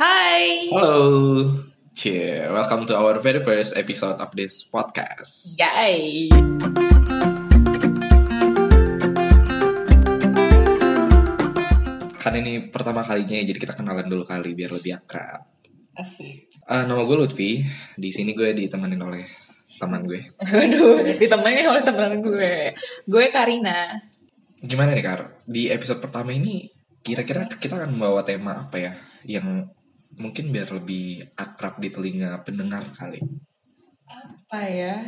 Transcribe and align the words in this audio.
Hai. 0.00 0.72
Hello. 0.72 1.04
Cie, 1.92 2.48
welcome 2.48 2.88
to 2.88 2.96
our 2.96 3.20
very 3.20 3.44
first 3.44 3.76
episode 3.76 4.16
of 4.16 4.32
this 4.32 4.64
podcast. 4.64 5.60
Yay. 5.60 6.32
Kan 12.16 12.32
ini 12.32 12.72
pertama 12.72 13.04
kalinya 13.04 13.44
ya, 13.44 13.52
jadi 13.52 13.60
kita 13.60 13.76
kenalan 13.76 14.08
dulu 14.08 14.24
kali 14.24 14.56
biar 14.56 14.72
lebih 14.72 15.04
akrab. 15.04 15.44
Asik. 15.92 16.48
Eh, 16.48 16.82
nama 16.88 17.04
gue 17.04 17.16
Lutfi. 17.20 17.60
Di 17.92 18.08
sini 18.08 18.32
gue 18.32 18.56
ditemenin 18.56 19.04
oleh 19.04 19.28
teman 19.76 20.08
gue. 20.08 20.24
Aduh, 20.64 21.04
ditemani 21.12 21.68
oleh 21.68 21.84
teman 21.84 22.24
gue. 22.24 22.72
Gue 23.04 23.28
Karina. 23.28 24.00
Gimana 24.64 24.96
nih 24.96 25.04
Kar? 25.04 25.44
Di 25.44 25.68
episode 25.68 26.00
pertama 26.00 26.32
ini 26.32 26.72
kira-kira 27.04 27.44
kita 27.52 27.76
akan 27.76 27.92
membawa 27.92 28.24
tema 28.24 28.64
apa 28.64 28.80
ya? 28.80 28.96
Yang 29.28 29.76
mungkin 30.16 30.50
biar 30.50 30.70
lebih 30.74 31.34
akrab 31.38 31.78
di 31.78 31.88
telinga 31.92 32.40
pendengar 32.42 32.86
kali. 32.90 33.20
Apa 34.06 34.60
ya? 34.66 35.06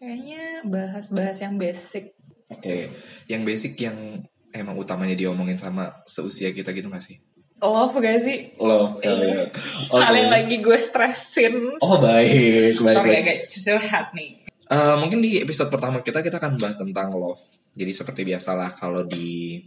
Kayaknya 0.00 0.64
bahas-bahas 0.64 1.38
yang 1.44 1.60
basic. 1.60 2.16
Oke, 2.50 2.90
yang 3.30 3.46
basic 3.46 3.78
yang 3.78 4.24
emang 4.50 4.74
utamanya 4.74 5.14
diomongin 5.14 5.56
sama 5.56 6.02
seusia 6.08 6.50
kita 6.50 6.74
gitu 6.74 6.90
gak 6.90 7.04
sih? 7.04 7.22
Love 7.60 8.00
gak 8.00 8.24
sih? 8.24 8.56
Love 8.56 8.98
kali 8.98 9.26
ya. 9.28 9.44
Oke. 9.92 10.00
Hal 10.00 10.14
yang 10.16 10.32
lagi 10.32 10.56
gue 10.58 10.78
stressin. 10.80 11.76
Oh 11.78 12.00
baik, 12.00 12.80
baik, 12.80 12.96
Sorry 12.96 13.14
agak 13.20 13.38
curhat 13.46 14.06
nih. 14.16 14.50
Eh, 14.70 14.96
mungkin 14.98 15.18
di 15.18 15.42
episode 15.42 15.66
pertama 15.66 15.98
kita 16.00 16.22
kita 16.22 16.38
akan 16.38 16.54
bahas 16.56 16.78
tentang 16.78 17.10
love. 17.14 17.42
Jadi 17.74 17.92
seperti 17.94 18.22
biasalah 18.26 18.74
kalau 18.74 19.02
di 19.06 19.58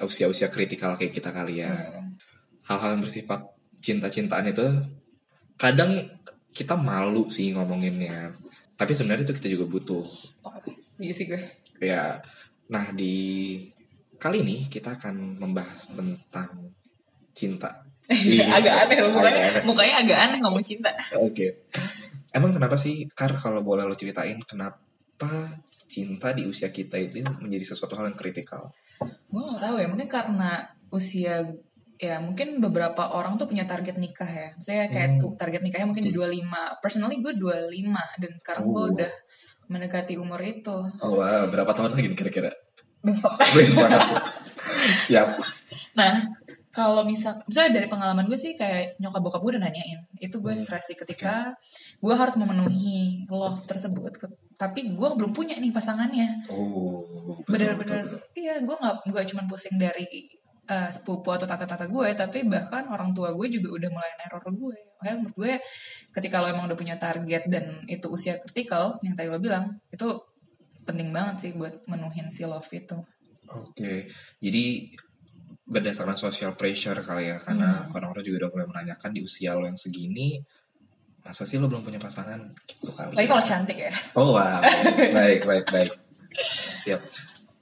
usia-usia 0.00 0.52
kritikal 0.52 0.96
kayak 0.96 1.12
kita 1.12 1.32
kali 1.32 1.64
ya, 1.64 1.72
hal-hal 2.68 2.96
yang 2.96 3.02
bersifat 3.04 3.55
cinta-cintaan 3.86 4.50
itu 4.50 4.66
kadang 5.54 6.10
kita 6.50 6.74
malu 6.74 7.30
sih 7.30 7.54
ngomonginnya. 7.54 8.34
Tapi 8.74 8.92
sebenarnya 8.92 9.30
itu 9.30 9.34
kita 9.38 9.48
juga 9.48 9.70
butuh. 9.70 10.04
Setuju 10.74 11.12
sih 11.14 11.26
gue. 11.30 11.40
Ya, 11.78 12.18
nah 12.66 12.90
di 12.90 13.14
kali 14.18 14.42
ini 14.42 14.66
kita 14.66 14.98
akan 14.98 15.38
membahas 15.38 15.94
tentang 15.94 16.74
cinta. 17.30 17.86
agak 18.56 18.74
aneh 18.86 18.96
loh, 19.02 19.10
mukanya, 19.14 19.38
Agak 19.38 19.50
aneh. 19.50 19.62
mukanya 19.66 19.94
agak 20.02 20.18
aneh 20.18 20.38
ngomong 20.42 20.64
cinta. 20.66 20.90
Oke. 21.18 21.66
Emang 22.34 22.52
kenapa 22.52 22.76
sih, 22.76 23.06
Kar, 23.12 23.32
kalau 23.38 23.62
boleh 23.64 23.86
lo 23.86 23.96
ceritain, 23.96 24.38
kenapa 24.44 25.56
cinta 25.86 26.34
di 26.36 26.44
usia 26.44 26.68
kita 26.68 26.98
itu 27.00 27.22
menjadi 27.40 27.72
sesuatu 27.74 27.96
hal 27.96 28.12
yang 28.12 28.18
kritikal? 28.18 28.70
Gue 29.30 29.42
gak 29.42 29.62
tahu 29.62 29.76
ya, 29.80 29.86
mungkin 29.88 30.08
karena 30.08 30.70
usia 30.92 31.44
ya 31.96 32.20
mungkin 32.20 32.60
beberapa 32.60 33.08
orang 33.10 33.34
tuh 33.34 33.46
punya 33.46 33.64
target 33.64 33.96
nikah 33.96 34.28
ya. 34.28 34.48
Maksudnya 34.54 34.86
kayak 34.88 35.08
Hmm. 35.10 35.20
tuh 35.20 35.30
target 35.34 35.60
nikahnya 35.60 35.86
mungkin 35.86 36.04
di 36.04 36.12
25. 36.12 36.76
Personally 36.78 37.16
gue 37.18 37.32
25 37.32 38.04
dan 38.16 38.32
sekarang 38.36 38.64
gue 38.66 38.82
Oh. 38.82 38.92
udah 38.92 39.12
mendekati 39.66 40.14
umur 40.14 40.38
itu. 40.40 40.76
Oh, 41.00 41.12
wow. 41.16 41.48
berapa 41.48 41.72
tahun 41.72 41.92
lagi 41.92 42.12
kira-kira? 42.12 42.52
Besok. 43.00 43.34
Besok. 43.56 43.90
Siap. 45.00 45.40
Nah, 45.94 46.22
kalau 46.68 47.02
misal 47.02 47.40
misalnya 47.44 47.80
dari 47.80 47.88
pengalaman 47.88 48.26
gue 48.26 48.36
sih 48.36 48.52
kayak 48.52 48.98
nyokap 48.98 49.22
bokap 49.22 49.40
gue 49.40 49.50
udah 49.56 49.64
nanyain. 49.64 50.00
Itu 50.16 50.38
gue 50.38 50.52
Hmm. 50.52 50.60
stres 50.60 50.84
sih 50.84 50.94
ketika 50.94 51.56
gue 51.96 52.14
harus 52.14 52.36
memenuhi 52.36 53.24
love 53.26 53.64
tersebut. 53.64 54.12
Ke- 54.14 54.36
Tapi 54.56 54.88
gue 54.90 55.08
belum 55.10 55.32
punya 55.32 55.52
nih 55.54 55.68
pasangannya. 55.68 56.48
Oh, 56.48 57.04
bener-bener 57.44 58.04
iya 58.32 58.56
gue 58.58 58.72
nggak 58.72 59.04
gue 59.04 59.22
cuma 59.28 59.44
pusing 59.44 59.76
dari 59.76 60.08
uh, 60.68 60.90
sepupu 60.90 61.30
atau 61.34 61.46
tata-tata 61.48 61.86
gue 61.86 62.08
tapi 62.14 62.46
bahkan 62.46 62.86
orang 62.90 63.14
tua 63.16 63.32
gue 63.32 63.46
juga 63.48 63.74
udah 63.78 63.90
mulai 63.90 64.12
neror 64.18 64.44
gue 64.50 64.78
makanya 65.00 65.16
menurut 65.22 65.36
gue 65.38 65.52
ketika 66.14 66.42
lo 66.42 66.46
emang 66.50 66.66
udah 66.68 66.78
punya 66.78 66.96
target 66.98 67.48
dan 67.50 67.82
itu 67.86 68.06
usia 68.10 68.38
kritikal 68.42 68.98
yang 69.02 69.14
tadi 69.14 69.30
lo 69.30 69.38
bilang 69.38 69.78
itu 69.90 70.06
penting 70.86 71.10
banget 71.10 71.34
sih 71.48 71.50
buat 71.54 71.82
menuhin 71.90 72.30
si 72.30 72.46
love 72.46 72.70
itu 72.70 72.98
Oke. 73.54 74.10
Jadi 74.42 74.90
berdasarkan 75.66 76.18
social 76.18 76.54
pressure 76.54 76.98
kali 77.02 77.30
ya, 77.30 77.38
karena 77.42 77.90
orang-orang 77.90 78.22
juga 78.22 78.46
udah 78.46 78.50
mulai 78.54 78.66
menanyakan 78.70 79.10
di 79.10 79.20
usia 79.22 79.54
lo 79.54 79.66
yang 79.66 79.78
segini, 79.78 80.38
masa 81.22 81.42
sih 81.42 81.58
lo 81.58 81.66
belum 81.66 81.82
punya 81.82 81.98
pasangan? 81.98 82.54
Gitu 82.66 82.90
kali. 82.94 83.18
lagi 83.18 83.26
kalau 83.26 83.42
cantik 83.42 83.78
ya 83.78 83.92
Oh 84.14 84.34
wow, 84.38 84.62
baik 85.18 85.42
baik 85.42 85.66
baik. 85.70 85.92
Siap. 86.82 87.02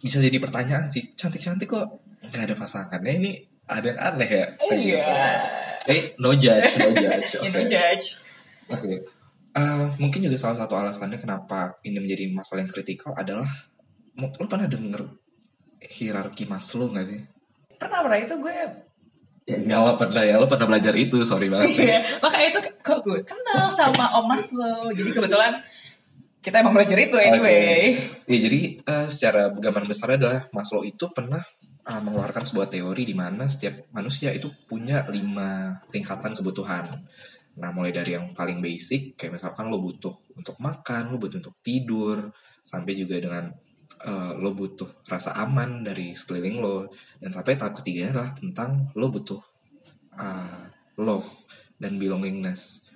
Bisa 0.04 0.20
jadi 0.20 0.36
pertanyaan 0.36 0.92
sih, 0.92 1.16
cantik-cantik 1.16 1.64
kok 1.64 1.88
nggak 2.26 2.42
ada 2.44 2.54
pasangannya 2.54 3.12
ini 3.14 3.30
ada 3.64 3.86
yang 3.86 4.00
aneh 4.02 4.28
ya? 4.28 4.46
Kayak 4.56 4.76
iya 4.76 5.02
gitu. 5.02 5.92
Eh, 5.92 6.02
no 6.16 6.30
judge, 6.32 6.72
no 6.78 6.90
judge. 7.04 7.28
you 7.34 7.40
Oke. 7.42 7.52
know 7.52 7.64
judge 7.64 8.06
Oke. 8.66 8.94
Eh, 9.54 9.84
mungkin 9.96 10.20
juga 10.20 10.34
salah 10.34 10.58
satu 10.58 10.74
alasannya 10.74 11.16
kenapa 11.16 11.78
ini 11.82 12.00
menjadi 12.00 12.26
masalah 12.28 12.64
yang 12.64 12.72
kritikal 12.72 13.14
adalah 13.14 13.46
lo 14.14 14.46
pernah 14.46 14.64
denger 14.64 15.04
hierarki 15.80 16.44
Maslow 16.44 16.88
nggak 16.88 17.06
sih? 17.06 17.20
pernah 17.74 18.00
pernah 18.00 18.18
itu 18.18 18.34
gue 18.34 18.54
Ya, 19.44 19.60
ya 19.60 19.76
lo 19.76 19.92
pernah 19.94 20.24
ya, 20.24 20.40
lo 20.40 20.48
pernah 20.48 20.64
belajar 20.64 20.96
itu, 20.96 21.20
sorry 21.20 21.52
banget. 21.52 21.76
iya 21.76 22.00
makanya 22.16 22.46
itu 22.48 22.60
kok 22.80 23.04
gue 23.04 23.20
kenal 23.22 23.68
sama 23.70 24.08
Om 24.16 24.24
Maslow 24.24 24.88
jadi 24.88 25.10
kebetulan 25.12 25.52
kita 26.40 26.64
emang 26.64 26.72
belajar 26.72 26.96
itu 26.96 27.12
anyway 27.14 27.92
Ya, 28.24 28.38
jadi 28.40 28.60
eh, 28.80 29.06
secara 29.06 29.52
gambaran 29.52 29.84
besarnya 29.84 30.16
adalah 30.16 30.40
Maslow 30.48 30.80
itu 30.82 31.12
pernah 31.12 31.44
eh, 31.84 32.00
mengeluarkan 32.00 32.44
sebuah 32.48 32.68
teori 32.72 33.02
di 33.04 33.16
mana 33.16 33.44
setiap 33.46 33.92
manusia 33.92 34.32
itu 34.32 34.50
punya 34.68 35.04
lima 35.08 35.80
tingkatan 35.92 36.32
kebutuhan. 36.36 36.84
Nah, 37.54 37.70
mulai 37.70 37.94
dari 37.94 38.18
yang 38.18 38.34
paling 38.34 38.58
basic, 38.58 39.14
kayak 39.14 39.38
misalkan 39.38 39.70
lo 39.70 39.78
butuh 39.78 40.14
untuk 40.34 40.58
makan, 40.58 41.14
lo 41.14 41.22
butuh 41.22 41.38
untuk 41.38 41.56
tidur, 41.62 42.34
sampai 42.66 42.98
juga 42.98 43.20
dengan 43.22 43.52
eh, 44.02 44.32
lo 44.34 44.50
butuh 44.56 45.06
rasa 45.06 45.38
aman 45.38 45.86
dari 45.86 46.16
sekeliling 46.18 46.58
lo, 46.58 46.90
dan 47.22 47.30
sampai 47.30 47.54
tahap 47.54 47.78
ketiganya 47.78 48.18
adalah 48.18 48.30
tentang 48.34 48.70
lo 48.98 49.06
butuh 49.06 49.42
eh, 50.18 50.64
love 50.98 51.30
dan 51.78 51.94
belongingness 51.98 52.90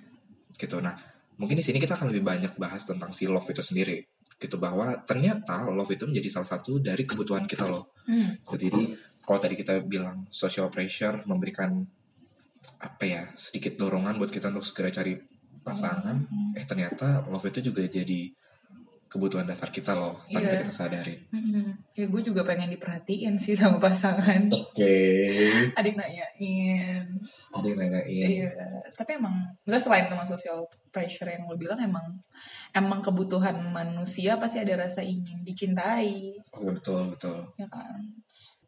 gitu. 0.59 0.83
Nah, 0.83 0.99
mungkin 1.39 1.55
di 1.55 1.63
sini 1.63 1.79
kita 1.79 1.95
akan 1.95 2.11
lebih 2.11 2.27
banyak 2.27 2.53
bahas 2.59 2.83
tentang 2.83 3.15
si 3.15 3.23
love 3.31 3.47
itu 3.47 3.63
sendiri 3.63 4.03
gitu 4.39 4.55
bahwa 4.55 4.95
ternyata 5.03 5.67
love 5.67 5.91
itu 5.91 6.07
menjadi 6.07 6.39
salah 6.39 6.49
satu 6.57 6.79
dari 6.79 7.03
kebutuhan 7.03 7.43
kita 7.45 7.67
loh 7.67 7.91
Hmm. 8.09 8.41
Jadi 8.57 8.97
kalau 9.21 9.37
tadi 9.37 9.53
kita 9.53 9.85
bilang 9.85 10.25
social 10.33 10.65
pressure 10.73 11.21
memberikan 11.29 11.85
apa 12.81 13.03
ya 13.05 13.23
sedikit 13.37 13.77
dorongan 13.77 14.17
buat 14.17 14.33
kita 14.33 14.49
untuk 14.49 14.65
segera 14.65 14.89
cari 14.89 15.13
pasangan 15.61 16.25
Hmm. 16.25 16.57
eh 16.57 16.65
ternyata 16.65 17.21
love 17.29 17.45
itu 17.45 17.69
juga 17.69 17.85
jadi 17.85 18.33
kebutuhan 19.09 19.43
dasar 19.43 19.67
kita 19.67 19.91
loh 19.91 20.21
tanpa 20.23 20.47
Iya. 20.47 20.61
kita 20.61 20.69
sadarin 20.71 21.19
Hmm, 21.27 21.73
ya 21.91 22.05
gue 22.05 22.21
juga 22.21 22.45
pengen 22.45 22.69
diperhatiin 22.69 23.35
sih 23.35 23.53
sama 23.53 23.77
pasangan. 23.77 24.47
oke 24.47 24.95
Adik 25.79 25.97
nanyain. 25.97 27.05
yang 27.51 27.75
nanyain 27.75 28.29
Iya, 28.45 28.53
tapi 28.93 29.17
emang, 29.17 29.33
misalnya 29.63 29.81
selain 29.83 30.05
sama 30.07 30.23
social 30.23 30.59
pressure 30.89 31.25
yang 31.27 31.45
lo 31.45 31.53
bilang 31.53 31.77
emang 31.79 32.05
emang 32.71 33.01
kebutuhan 33.01 33.57
manusia 33.67 34.37
pasti 34.37 34.57
ada 34.57 34.77
rasa 34.79 35.01
ingin 35.01 35.41
dicintai, 35.41 36.37
oh 36.53 36.69
betul 36.69 37.09
betul 37.09 37.49
ya 37.55 37.65
kan. 37.65 37.97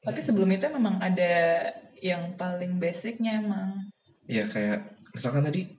Tapi 0.02 0.18
sebelum 0.18 0.50
itu 0.50 0.66
memang 0.68 0.97
ada 0.97 1.69
yang 1.96 2.34
paling 2.34 2.78
basicnya 2.78 3.38
emang. 3.38 3.78
ya 4.25 4.41
kayak 4.44 4.81
misalkan 5.12 5.44
tadi 5.44 5.69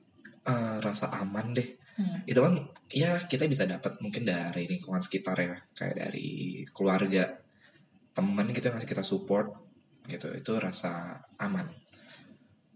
eh, 0.43 0.77
rasa 0.79 1.11
aman 1.15 1.51
deh 1.53 1.67
Hmm. 1.93 2.25
itu 2.25 2.41
kan 2.41 2.55
ya 2.89 3.21
kita 3.21 3.45
bisa 3.45 3.69
dapat 3.69 4.01
mungkin 4.01 4.25
dari 4.25 4.65
lingkungan 4.65 5.05
sekitar 5.05 5.37
ya 5.37 5.61
kayak 5.77 5.97
dari 6.01 6.65
keluarga 6.73 7.37
teman 8.13 8.49
gitu 8.49 8.69
yang 8.69 8.81
ngasih 8.81 8.89
kita 8.89 9.05
support 9.05 9.53
gitu 10.05 10.33
itu 10.33 10.53
rasa 10.57 11.21
aman 11.37 11.69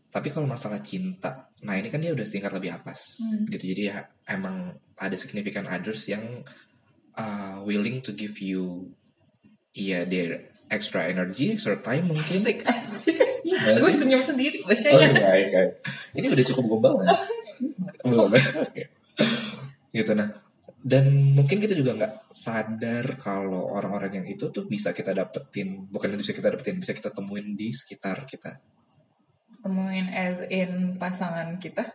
tapi 0.09 0.29
kalau 0.29 0.45
masalah 0.45 0.81
cinta 0.81 1.49
nah 1.61 1.77
ini 1.77 1.89
kan 1.89 2.01
dia 2.01 2.13
udah 2.13 2.25
setingkat 2.25 2.53
lebih 2.53 2.77
atas 2.77 3.25
Hmm. 3.25 3.49
gitu 3.49 3.65
jadi 3.73 3.83
ya 3.89 3.99
emang 4.29 4.77
ada 4.97 5.17
significant 5.17 5.65
others 5.67 6.09
yang 6.09 6.45
uh, 7.17 7.61
willing 7.65 8.01
to 8.01 8.13
give 8.13 8.37
you 8.37 8.93
iya 9.73 10.05
their 10.05 10.53
extra 10.69 11.09
energy 11.09 11.53
extra 11.53 11.81
time 11.81 12.13
mungkin 12.13 12.41
Asik, 12.45 12.61
gue 13.47 13.93
senyum 13.93 14.21
sendiri 14.21 14.61
Oh 14.61 14.69
bacanya. 14.69 15.07
iya, 15.09 15.23
baik, 15.23 15.49
baik. 15.55 15.73
Ini 16.19 16.27
udah 16.29 16.45
cukup 16.51 16.65
gombal 16.67 16.93
kan? 16.99 17.07
Belum 18.03 18.29
ya? 18.35 18.43
Oke. 18.59 18.83
Gitu 19.97 20.13
nah. 20.13 20.29
Dan 20.87 21.35
mungkin 21.35 21.59
kita 21.59 21.75
juga 21.75 21.97
nggak 21.97 22.31
sadar 22.31 23.19
kalau 23.19 23.75
orang-orang 23.75 24.23
yang 24.23 24.27
itu 24.29 24.53
tuh 24.53 24.69
bisa 24.69 24.93
kita 24.93 25.17
dapetin, 25.17 25.89
bukan 25.89 26.15
bisa 26.15 26.37
kita 26.37 26.53
dapetin, 26.53 26.79
bisa 26.79 26.93
kita 26.93 27.11
temuin 27.11 27.57
di 27.57 27.73
sekitar 27.73 28.29
kita. 28.29 28.61
Temuin 29.65 30.07
as 30.13 30.47
in 30.47 30.95
pasangan 31.01 31.59
kita. 31.59 31.91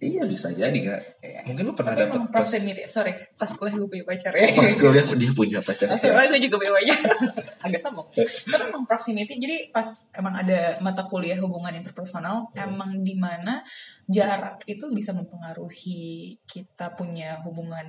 Iya 0.00 0.24
bisa 0.24 0.48
jadi 0.48 0.72
nggak? 0.72 1.02
Iya. 1.20 1.40
Mungkin 1.44 1.62
lu 1.68 1.72
pernah 1.76 1.92
emang 1.92 2.32
pas 2.32 2.40
proximity, 2.40 2.88
sorry, 2.88 3.12
pas 3.36 3.52
kuliah 3.52 3.76
gue 3.76 3.84
punya 3.84 4.04
pacar 4.08 4.32
ya. 4.32 4.48
pas 4.56 4.72
kuliah 4.80 5.04
dia 5.04 5.30
punya 5.36 5.60
pacar. 5.60 5.92
SMA 6.00 6.22
gue 6.32 6.40
juga 6.40 6.56
punya 6.56 6.72
pacar. 6.72 6.96
Agak 7.68 7.80
sombong. 7.84 8.08
Tapi 8.48 8.62
emang 8.72 8.88
proximity, 8.88 9.36
jadi 9.36 9.68
pas 9.68 9.84
emang 10.16 10.40
ada 10.40 10.80
mata 10.80 11.04
kuliah 11.04 11.36
hubungan 11.44 11.76
interpersonal, 11.76 12.48
emang 12.56 13.04
di 13.04 13.12
mana 13.12 13.60
jarak 14.08 14.64
itu 14.64 14.88
bisa 14.88 15.12
mempengaruhi 15.12 16.32
kita 16.48 16.96
punya 16.96 17.36
hubungan 17.44 17.84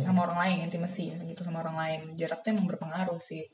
sama 0.00 0.24
orang 0.24 0.48
lain, 0.48 0.56
intimasi 0.72 1.12
gitu 1.28 1.44
sama 1.44 1.60
orang 1.60 1.76
lain. 1.76 2.00
Jarak 2.16 2.40
tuh 2.40 2.56
emang 2.56 2.64
berpengaruh 2.64 3.20
sih. 3.20 3.44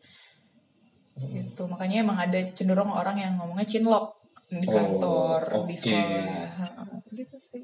Gitu. 1.18 1.62
Makanya 1.66 2.06
emang 2.06 2.22
ada 2.22 2.38
cenderung 2.54 2.94
orang 2.94 3.18
yang 3.18 3.34
ngomongnya 3.34 3.66
cinlok 3.66 4.23
di 4.46 4.66
Oh, 4.66 4.72
kantor, 4.72 5.40
di 5.66 5.74
oke. 5.74 5.80
sekolah. 5.80 6.46
Ha-ha, 6.52 6.84
Gitu 7.10 7.36
sih. 7.38 7.62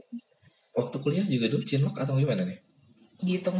Waktu 0.71 0.97
kuliah 0.99 1.25
juga 1.25 1.47
dulu 1.47 1.62
cinlok 1.62 1.97
atau 1.97 2.15
gimana 2.15 2.43
nih? 2.43 2.59
Dihitung 3.17 3.59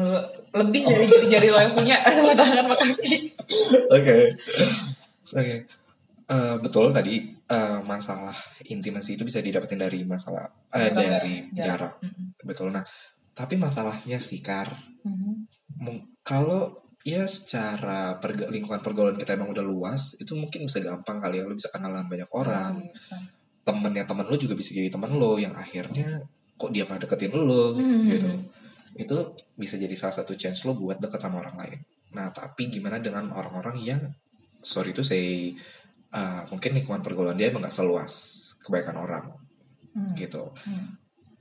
lebih 0.51 0.83
dari 0.83 1.05
jari-jari 1.05 1.49
lo 1.49 1.59
yang 1.59 1.75
punya 1.75 1.97
sama 2.17 2.33
tangan 2.33 2.57
sama 2.63 2.75
kaki. 2.75 3.15
Oke. 3.89 4.15
Oke. 5.31 5.57
Eh, 6.31 6.55
betul 6.59 6.87
tadi 6.91 7.15
eh, 7.27 7.79
masalah 7.83 8.33
intimasi 8.65 9.19
itu 9.19 9.27
bisa 9.27 9.43
didapetin 9.43 9.83
dari 9.83 10.01
masalah 10.03 10.47
eh, 10.71 10.89
Jarak, 10.89 10.95
dari 10.95 11.35
jarak. 11.51 11.59
jarak. 11.59 11.93
Mm-mm. 12.01 12.27
Betul. 12.41 12.69
Nah, 12.71 12.85
tapi 13.33 13.55
masalahnya 13.57 14.17
sih 14.17 14.39
Kar, 14.39 14.71
Mhm. 15.03 15.33
mung- 15.77 16.07
kalau 16.23 16.77
ya 17.01 17.25
secara 17.25 18.21
perga- 18.21 18.53
lingkungan 18.53 18.85
pergaulan 18.85 19.17
kita 19.17 19.35
emang 19.37 19.51
udah 19.51 19.65
luas, 19.65 20.17
itu 20.21 20.37
mungkin 20.37 20.69
bisa 20.69 20.85
gampang 20.85 21.17
kali 21.19 21.41
ya 21.41 21.49
lu 21.49 21.57
bisa 21.57 21.73
kenalan 21.73 22.05
banyak 22.05 22.29
orang. 22.33 22.85
Iya 22.85 22.93
sih. 22.93 23.25
Temennya 23.61 24.05
temen 24.05 24.27
lu 24.29 24.37
juga 24.37 24.55
bisa 24.57 24.73
jadi 24.73 24.89
temen 24.89 25.17
lo 25.17 25.37
yang 25.37 25.53
akhirnya 25.53 26.21
kok 26.57 26.71
dia 26.73 26.85
pernah 26.85 27.01
deketin 27.01 27.33
lo 27.33 27.73
Mhm. 27.73 28.05
gitu. 28.05 28.31
Itu 28.97 29.17
bisa 29.55 29.81
jadi 29.81 29.95
salah 29.97 30.17
satu 30.21 30.37
chance 30.37 30.65
lo 30.65 30.77
buat 30.77 31.01
deket 31.01 31.21
sama 31.21 31.41
orang 31.41 31.57
lain. 31.57 31.79
Nah, 32.11 32.35
tapi 32.35 32.67
gimana 32.69 32.99
dengan 32.99 33.31
orang-orang 33.31 33.77
yang 33.81 34.01
sorry 34.61 34.91
itu 34.93 35.01
say 35.01 35.55
uh, 36.11 36.43
mungkin 36.51 36.75
lingkungan 36.75 37.01
pergaulan 37.01 37.39
dia 37.39 37.49
emang 37.49 37.63
gak 37.65 37.73
seluas 37.73 38.13
kebaikan 38.61 38.99
orang 38.99 39.31
Hmm. 39.91 40.11
gitu. 40.15 40.53
Hmm. 40.67 40.99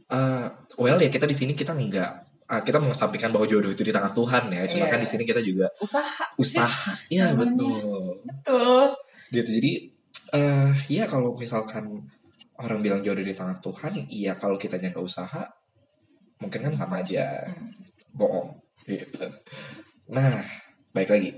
Uh, 0.09 0.47
well 0.77 0.97
ya 0.97 1.09
kita 1.09 1.25
di 1.25 1.37
sini 1.37 1.53
kita 1.53 1.73
nggak 1.73 2.28
kita 2.49 2.81
mengesampingkan 2.81 3.29
bahwa 3.29 3.45
jodoh 3.45 3.69
itu 3.69 3.85
di 3.85 3.93
tangan 3.93 4.09
Tuhan 4.09 4.49
ya. 4.49 4.65
Cuma 4.65 4.85
Iya. 4.89 4.91
kan 4.97 4.99
di 4.99 5.09
sini 5.09 5.23
kita 5.23 5.37
juga 5.39 5.69
Usaha. 5.77 6.25
usaha. 6.33 6.97
Iya 7.07 7.37
betul. 7.37 8.17
Betul. 8.25 8.85
Gitu. 9.29 9.49
Jadi 9.61 9.71
eh 10.29 10.73
ya 10.89 11.05
kalau 11.05 11.37
misalkan 11.37 12.09
orang 12.57 12.79
bilang 12.81 13.01
jodoh 13.01 13.21
di 13.21 13.33
tangan 13.33 13.61
Tuhan, 13.61 14.09
iya 14.09 14.33
kalau 14.33 14.57
kita 14.57 14.81
nggak 14.81 14.97
usaha 14.97 15.45
mungkin 16.39 16.59
kan 16.65 16.73
sama 16.73 17.05
aja 17.05 17.45
Hmm. 17.45 17.69
bohong 18.17 18.49
gitu. 18.87 19.29
Nah, 20.09 20.41
baik 20.89 21.09
lagi. 21.13 21.29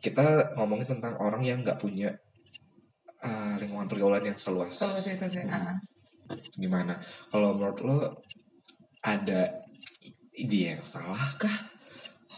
Kita 0.00 0.56
ngomongin 0.56 0.96
tentang 0.96 1.16
orang 1.20 1.44
yang 1.44 1.60
nggak 1.60 1.76
punya 1.76 2.08
uh, 3.20 3.54
lingkungan 3.60 3.88
pergaulan 3.88 4.24
yang 4.24 4.38
seluas. 4.40 4.80
Terus 4.80 5.12
itu 5.12 5.26
sih. 5.28 5.44
Hmm. 5.44 5.72
ah. 5.72 5.76
Gimana? 6.56 6.96
Kalau 7.28 7.52
menurut 7.52 7.78
lo 7.84 7.96
ada 9.04 9.63
ide 10.34 10.76
yang 10.76 10.82
salah 10.84 11.32
kah? 11.38 11.70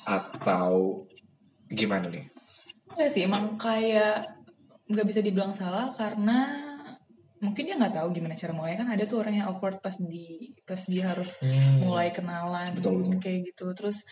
Atau 0.07 1.05
gimana 1.67 2.07
nih? 2.13 2.29
Enggak 2.93 3.11
sih, 3.11 3.27
emang 3.27 3.59
kayak 3.59 4.29
nggak 4.87 5.07
bisa 5.09 5.21
dibilang 5.21 5.51
salah 5.51 5.91
karena 5.99 6.47
mungkin 7.37 7.69
dia 7.69 7.77
nggak 7.77 8.01
tahu 8.01 8.09
gimana 8.17 8.33
cara 8.33 8.53
mulai 8.57 8.79
kan 8.81 8.89
ada 8.89 9.05
tuh 9.05 9.21
orang 9.21 9.35
yang 9.37 9.47
awkward 9.53 9.77
pas 9.85 9.93
di 10.01 10.57
pas 10.65 10.81
dia 10.89 11.13
harus 11.13 11.37
mulai 11.83 12.09
kenalan 12.15 12.73
Betul, 12.73 13.05
betul. 13.05 13.21
kayak 13.21 13.41
gitu. 13.53 13.67
Terus 13.77 14.07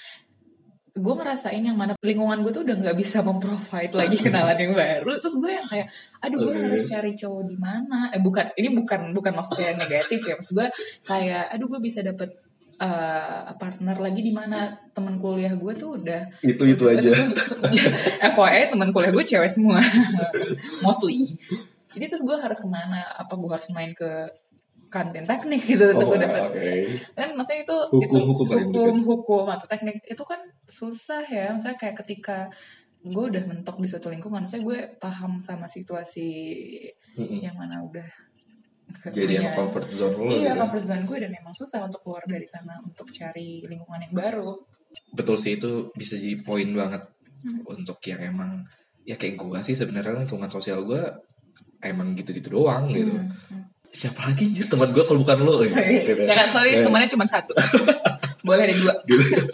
gue 0.94 1.14
ngerasain 1.14 1.58
yang 1.58 1.74
mana 1.74 1.98
lingkungan 1.98 2.38
gue 2.46 2.52
tuh 2.54 2.62
udah 2.62 2.76
nggak 2.78 2.94
bisa 2.94 3.18
memprovide 3.24 3.94
lagi 3.96 4.14
kenalan 4.28 4.58
yang 4.58 4.74
baru. 4.76 5.12
Terus 5.18 5.34
gue 5.40 5.50
yang 5.50 5.66
kayak 5.66 5.86
aduh 6.20 6.38
gue 6.38 6.54
harus 6.54 6.82
cari 6.84 7.12
cowok 7.16 7.42
di 7.48 7.56
mana? 7.56 8.12
Eh 8.12 8.20
bukan 8.20 8.46
ini 8.60 8.68
bukan 8.76 9.00
bukan 9.16 9.32
maksudnya 9.32 9.72
negatif 9.74 10.20
ya. 10.20 10.34
Maksud 10.36 10.52
gue 10.52 10.68
kayak 11.08 11.44
aduh 11.54 11.66
gue 11.70 11.80
bisa 11.80 12.04
dapet 12.04 12.28
eh, 12.76 13.30
partner 13.54 13.96
lagi 13.96 14.20
di 14.20 14.30
mana 14.30 14.66
teman 14.90 15.14
kuliah 15.14 15.52
gue 15.52 15.72
tuh 15.74 15.96
udah 15.96 16.22
Itu 16.40 16.64
itu 16.64 16.84
aja. 16.84 17.10
FYI 18.30 18.62
teman 18.68 18.90
kuliah 18.90 19.10
gue 19.10 19.24
cewek 19.24 19.48
semua. 19.48 19.78
Mostly. 20.84 21.38
Jadi 21.90 22.04
terus 22.04 22.22
gue 22.22 22.34
harus 22.34 22.56
ke 22.56 22.66
mana? 22.66 23.06
Apa 23.14 23.34
gue 23.34 23.46
harus 23.48 23.70
main 23.70 23.90
ke 23.90 24.26
kantin 24.86 25.22
teknik 25.24 25.58
gitu 25.64 25.90
untuk 25.90 26.06
Oh, 26.08 26.16
dapet? 26.16 26.38
oke. 26.44 26.70
kan 27.12 27.28
maksudnya 27.34 27.62
itu 27.62 27.76
Hukum- 27.90 27.98
itu 28.00 28.16
hukum 28.20 28.46
hukum 28.46 28.96
hukum 29.04 29.44
atau 29.48 29.66
teknik 29.66 29.98
itu 30.04 30.22
kan 30.22 30.38
susah 30.64 31.22
ya. 31.24 31.50
Misalnya 31.50 31.74
kayak 31.76 31.96
ketika 32.00 32.46
gue 33.00 33.24
udah 33.28 33.42
mentok 33.44 33.76
di 33.76 33.86
suatu 33.86 34.08
lingkungan 34.08 34.46
saya 34.46 34.62
gue 34.62 34.96
paham 34.96 35.38
sama 35.38 35.66
situasi 35.66 36.30
Mm-mm. 37.14 37.36
yang 37.38 37.52
mana 37.52 37.78
udah 37.78 38.06
Jadi 39.04 39.32
yang 39.34 39.46
punya- 39.46 39.56
comfort 39.58 39.88
zone 39.88 40.14
lo 40.14 40.24
iya 40.30 40.50
gitu. 40.50 40.60
comfort 40.60 40.84
zone 40.84 41.04
gue 41.04 41.18
dan 41.18 41.30
memang 41.30 41.52
susah 41.52 41.80
untuk 41.82 42.00
keluar 42.00 42.22
dari 42.24 42.44
sana 42.44 42.74
untuk 42.78 43.06
cari 43.10 43.62
lingkungan 43.62 44.00
yang 44.00 44.14
baru 44.14 44.52
Betul 45.10 45.36
sih 45.36 45.56
itu 45.56 45.90
bisa 45.92 46.14
jadi 46.14 46.38
poin 46.40 46.70
banget 46.70 47.02
Hmm. 47.40 47.60
untuk 47.68 48.00
yang 48.02 48.24
emang 48.24 48.64
ya 49.02 49.14
kayak 49.14 49.36
gue 49.36 49.58
sih 49.60 49.72
sebenarnya 49.72 50.16
lingkungan 50.18 50.48
sosial 50.48 50.80
gue 50.82 51.02
emang 51.78 52.14
gitu-gitu 52.14 52.48
doang 52.54 52.88
gitu. 52.88 53.12
Hmm, 53.12 53.28
hmm. 53.28 53.62
Siapa 53.86 54.24
lagi 54.24 54.48
anjir 54.48 54.64
teman 54.64 54.88
gue 54.90 55.04
kalau 55.04 55.20
bukan 55.20 55.38
lo 55.38 55.60
gitu. 55.60 55.76
gitu. 56.08 56.24
ya 56.24 56.48
sorry 56.48 56.72
Ya. 56.72 56.82
temannya 56.82 57.06
cuma 57.06 57.26
satu 57.26 57.52
boleh 58.40 58.64
ada 58.64 58.74
dua 58.74 58.94
gitu. 59.12 59.44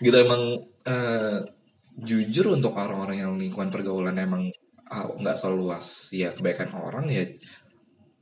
gitu 0.00 0.16
emang 0.16 0.42
eh, 0.82 1.38
jujur 1.96 2.50
untuk 2.52 2.74
orang-orang 2.74 3.16
yang 3.20 3.32
lingkungan 3.34 3.70
pergaulan 3.70 4.18
emang 4.18 4.50
ah, 4.84 5.06
nggak 5.08 5.38
seluas 5.38 6.10
ya 6.10 6.28
kebaikan 6.28 6.74
orang 6.74 7.06
ya 7.06 7.22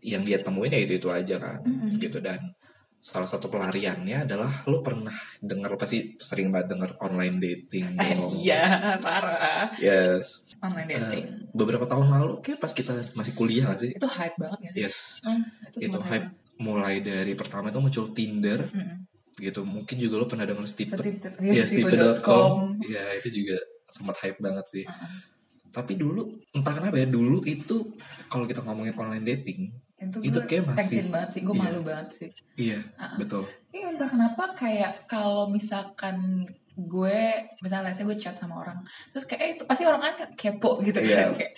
yang 0.03 0.23
dia 0.23 0.39
temuin 0.39 0.69
ya 0.69 0.79
itu 0.79 0.99
itu 0.99 1.09
aja 1.09 1.39
kan 1.39 1.63
Mm-mm. 1.63 1.95
gitu. 1.95 2.19
Dan 2.19 2.53
salah 2.99 3.27
satu 3.27 3.47
pelariannya 3.47 4.23
adalah 4.23 4.63
lo 4.67 4.79
pernah 4.79 5.11
dengar 5.39 5.75
pasti 5.75 6.15
sering 6.19 6.51
banget 6.51 6.75
dengar 6.75 6.95
online 6.99 7.39
dating 7.39 7.99
iya 8.43 8.95
parah. 8.99 9.71
Yes. 9.75 10.47
Online 10.59 10.87
Eh, 10.87 10.99
dating. 11.01 11.25
beberapa 11.51 11.83
tahun 11.85 12.07
lalu 12.11 12.33
kayak 12.41 12.59
pas 12.59 12.71
kita 12.71 12.95
masih 13.15 13.35
kuliah 13.35 13.67
gak 13.67 13.81
sih? 13.81 13.91
Itu 13.91 14.07
hype 14.07 14.39
banget 14.39 14.59
gak 14.61 14.73
sih? 14.75 14.81
Yes. 14.83 14.99
Hmm, 15.23 15.43
itu, 15.67 15.91
itu 15.91 15.99
hype. 15.99 16.31
mulai 16.59 16.99
dari 16.99 17.35
pertama 17.35 17.71
itu 17.71 17.79
muncul 17.79 18.07
Tinder 18.11 18.71
Mm-mm. 18.71 18.99
gitu. 19.35 19.67
Mungkin 19.67 19.97
juga 19.99 20.15
lo 20.19 20.27
pernah 20.27 20.47
denger 20.47 20.63
Steve 20.65 20.95
Steve- 20.95 21.43
ya 21.43 21.65
Steve.com 21.65 22.79
ya 22.87 23.03
itu 23.19 23.43
juga 23.43 23.59
sempat 23.87 24.15
hype 24.23 24.39
banget 24.39 24.67
sih. 24.69 24.85
Uh-uh. 24.87 25.31
tapi 25.73 25.97
dulu 25.97 26.29
entah 26.53 26.69
kenapa 26.71 27.01
ya 27.01 27.09
dulu 27.09 27.41
itu 27.43 27.97
kalau 28.29 28.45
kita 28.45 28.61
ngomongin 28.61 28.93
online 28.93 29.25
dating 29.25 29.73
itu, 30.05 30.19
Itu 30.25 30.39
kayak 30.43 30.65
masih- 30.69 31.07
banget 31.09 31.31
sih 31.31 31.41
gue 31.41 31.53
iya. 31.53 31.63
malu 31.63 31.81
banget 31.81 32.09
sih 32.13 32.29
iya 32.57 32.79
Uh-uh. 32.95 33.17
betul 33.17 33.43
Iya 33.71 33.87
entah 33.89 34.05
kenapa 34.07 34.45
kayak 34.53 34.93
kalau 35.07 35.47
misalkan 35.47 36.45
gue 36.75 37.19
misalnya 37.59 37.91
saya 37.91 38.05
gue 38.05 38.17
chat 38.17 38.33
sama 38.33 38.59
orang 38.59 38.81
terus 39.09 39.25
kayak 39.25 39.41
eh, 39.41 39.51
itu 39.55 39.65
pasti 39.65 39.85
orang 39.85 40.01
kan 40.01 40.13
kepo 40.33 40.81
gitu 40.81 40.99
Iya. 40.99 41.29
kan 41.29 41.31
kayak 41.39 41.53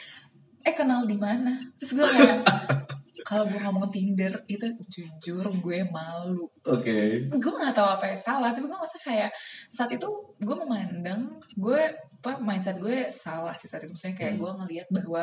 eh 0.61 0.73
kenal 0.73 1.05
di 1.05 1.17
mana 1.17 1.55
terus 1.75 1.93
gue 1.93 2.05
kayak 2.05 2.39
kalau 3.25 3.45
gue 3.45 3.57
ngomong 3.57 3.89
Tinder 3.89 4.35
itu 4.47 4.67
jujur 4.87 5.45
gue 5.59 5.79
malu 5.87 6.45
oke 6.63 6.97
gue 7.31 7.53
nggak 7.55 7.73
tahu 7.73 7.89
apa 7.91 8.05
yang 8.07 8.21
salah 8.21 8.51
tapi 8.51 8.65
gue 8.65 8.75
merasa 8.75 8.99
kayak 8.99 9.31
saat 9.69 9.91
itu 9.91 10.07
gue 10.37 10.57
memandang 10.57 11.21
gue 11.53 11.81
apa 12.19 12.37
mindset 12.39 12.77
gue 12.77 13.09
salah 13.09 13.53
sih 13.53 13.65
saat 13.65 13.83
itu 13.83 13.93
maksudnya 13.93 14.13
kayak 14.15 14.33
Hmm. 14.35 14.41
gue 14.41 14.51
ngelihat 14.59 14.89
bahwa 14.91 15.23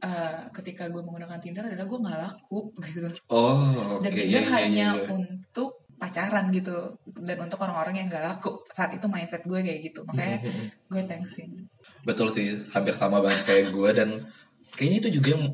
eh, 0.00 0.40
ketika 0.56 0.88
gue 0.88 1.02
menggunakan 1.04 1.38
Tinder 1.40 1.64
adalah 1.68 1.86
gue 1.86 1.98
nggak 2.00 2.20
laku 2.24 2.60
gitu. 2.88 3.08
Oh 3.28 4.00
oke. 4.00 4.04
Dan 4.04 4.12
Tinder 4.16 4.44
iya, 4.44 4.52
hanya 4.56 4.88
iya, 4.96 5.04
iya. 5.04 5.08
untuk 5.12 5.84
pacaran 6.00 6.48
gitu. 6.48 6.96
Dan 7.04 7.36
untuk 7.44 7.60
orang-orang 7.60 8.00
yang 8.00 8.08
gak 8.08 8.24
laku. 8.24 8.56
Saat 8.72 8.96
itu 8.96 9.04
mindset 9.04 9.44
gue 9.44 9.60
kayak 9.60 9.80
gitu. 9.92 10.00
Makanya 10.08 10.40
Mhm. 10.40 10.64
gue 10.88 11.02
thanksin 11.04 11.50
betul 12.00 12.32
sih 12.32 12.56
hampir 12.72 12.96
sama 12.96 13.20
banget 13.20 13.44
kayak 13.44 13.64
gue. 13.76 13.90
Dan 13.92 14.08
kayaknya 14.72 14.98
itu 15.04 15.10
juga 15.20 15.28
yang 15.36 15.44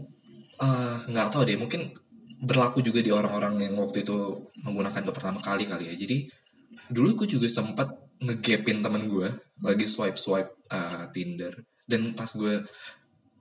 eh, 0.56 0.96
nggak 1.10 1.28
tahu 1.34 1.42
deh 1.44 1.58
mungkin 1.60 1.92
berlaku 2.40 2.80
juga 2.80 3.00
di 3.02 3.10
orang-orang 3.10 3.60
yang 3.66 3.74
waktu 3.80 4.04
itu 4.06 4.16
menggunakan 4.62 5.02
untuk 5.04 5.16
pertama 5.18 5.40
kali 5.42 5.66
kali 5.66 5.90
ya. 5.90 5.94
Jadi 5.98 6.30
dulu 6.88 7.24
gue 7.24 7.28
juga 7.34 7.48
sempat 7.50 7.90
ngegapin 8.22 8.80
temen 8.80 9.10
gue 9.10 9.28
lagi 9.60 9.84
swipe 9.84 10.16
swipe 10.16 10.52
Tinder. 11.12 11.52
Dan 11.86 12.14
pas 12.14 12.30
gue 12.30 12.62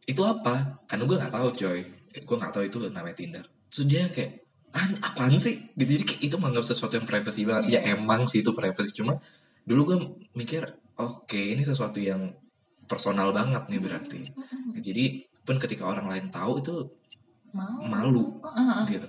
itu 0.06 0.22
apa? 0.22 0.86
Karena 0.86 1.04
gue 1.06 1.18
nggak 1.18 1.34
tahu 1.34 1.48
coy. 1.54 1.80
Gue 2.16 2.36
nggak 2.38 2.54
tahu 2.54 2.64
itu 2.66 2.78
namanya 2.94 3.18
Tinder. 3.18 3.46
Terus 3.70 3.86
dia 3.90 4.06
kayak 4.08 4.46
ah 4.76 4.88
apaan 5.12 5.36
sih? 5.42 5.72
Gitu. 5.74 6.00
Jadi 6.00 6.04
kayak 6.06 6.22
itu 6.22 6.36
menganggap 6.38 6.66
sesuatu 6.70 6.94
yang 6.96 7.08
privacy 7.10 7.42
banget. 7.44 7.78
Ya 7.78 7.80
emang 7.90 8.30
sih 8.30 8.46
itu 8.46 8.54
privacy. 8.54 8.94
Cuma 8.94 9.18
dulu 9.66 9.82
gue 9.94 9.98
mikir 10.38 10.62
oke 10.96 11.40
ini 11.40 11.66
sesuatu 11.66 11.98
yang 11.98 12.32
personal 12.86 13.34
banget 13.34 13.66
nih 13.68 13.82
berarti. 13.82 14.22
Jadi 14.78 15.06
pun 15.46 15.58
ketika 15.58 15.90
orang 15.90 16.10
lain 16.10 16.26
tahu 16.30 16.62
itu 16.62 16.74
mau. 17.54 17.82
malu 17.86 18.42
Ah, 18.46 18.84
ah. 18.84 18.86
gitu. 18.86 19.06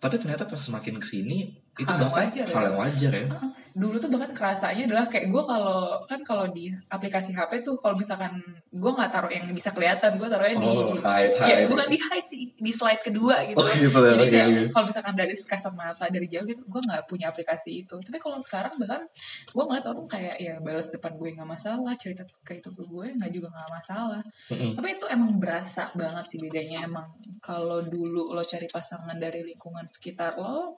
Tapi 0.00 0.16
ternyata 0.16 0.48
pas 0.48 0.58
semakin 0.58 0.96
ke 0.96 1.06
sini 1.06 1.59
itu 1.78 1.86
Hal 1.86 2.02
bahkan 2.02 2.26
wajar 2.28 2.46
ya. 2.46 2.54
hal 2.58 2.64
yang 2.66 2.78
wajar 2.82 3.12
ya. 3.14 3.26
Dulu 3.70 3.96
tuh 4.02 4.10
bahkan 4.10 4.30
kerasanya 4.34 4.82
adalah 4.90 5.06
kayak 5.06 5.30
gue 5.30 5.42
kalau 5.46 6.02
kan 6.04 6.20
kalau 6.26 6.44
di 6.50 6.74
aplikasi 6.90 7.30
HP 7.30 7.62
tuh 7.62 7.78
kalau 7.78 7.94
misalkan 7.94 8.42
gue 8.68 8.90
nggak 8.90 9.06
taruh 9.06 9.30
yang 9.30 9.46
bisa 9.54 9.70
kelihatan 9.70 10.18
gue 10.18 10.26
taruhnya 10.26 10.58
di 10.58 10.66
oh 10.66 10.98
hide 10.98 11.30
ya 11.38 11.56
hide. 11.62 11.70
bukan 11.70 11.86
di 11.86 11.98
hide 12.02 12.26
sih 12.26 12.42
di 12.58 12.72
slide 12.74 12.98
kedua 13.06 13.46
gitu. 13.46 13.62
Oh 13.62 13.70
gitu 13.70 13.98
jadi 14.02 14.26
kayak 14.26 14.48
oke. 14.50 14.62
kalau 14.74 14.84
misalkan 14.90 15.14
dari 15.14 15.34
kasat 15.38 15.74
mata 15.78 16.04
dari 16.10 16.26
jauh 16.26 16.42
gitu 16.42 16.62
gue 16.66 16.80
nggak 16.82 17.02
punya 17.06 17.30
aplikasi 17.30 17.86
itu. 17.86 17.94
Tapi 18.02 18.18
kalau 18.18 18.42
sekarang 18.42 18.74
bahkan 18.74 19.06
gue 19.54 19.64
ngeliat 19.64 19.86
orang 19.86 20.06
kayak 20.10 20.36
ya 20.42 20.58
balas 20.58 20.90
depan 20.90 21.14
gue 21.14 21.30
nggak 21.38 21.48
masalah 21.48 21.94
cerita 21.94 22.26
ke 22.42 22.58
itu 22.58 22.74
ke 22.74 22.82
gue 22.82 23.06
nggak 23.14 23.30
juga 23.30 23.48
nggak 23.54 23.70
masalah. 23.70 24.22
Mm-mm. 24.50 24.74
tapi 24.74 24.98
itu 24.98 25.06
emang 25.06 25.38
berasa 25.38 25.86
banget 25.94 26.24
sih 26.26 26.38
bedanya. 26.42 26.82
Emang 26.82 27.06
kalau 27.38 27.78
dulu 27.86 28.34
lo 28.34 28.42
cari 28.42 28.66
pasangan 28.66 29.14
dari 29.14 29.46
lingkungan 29.46 29.86
sekitar 29.86 30.34
lo 30.34 30.76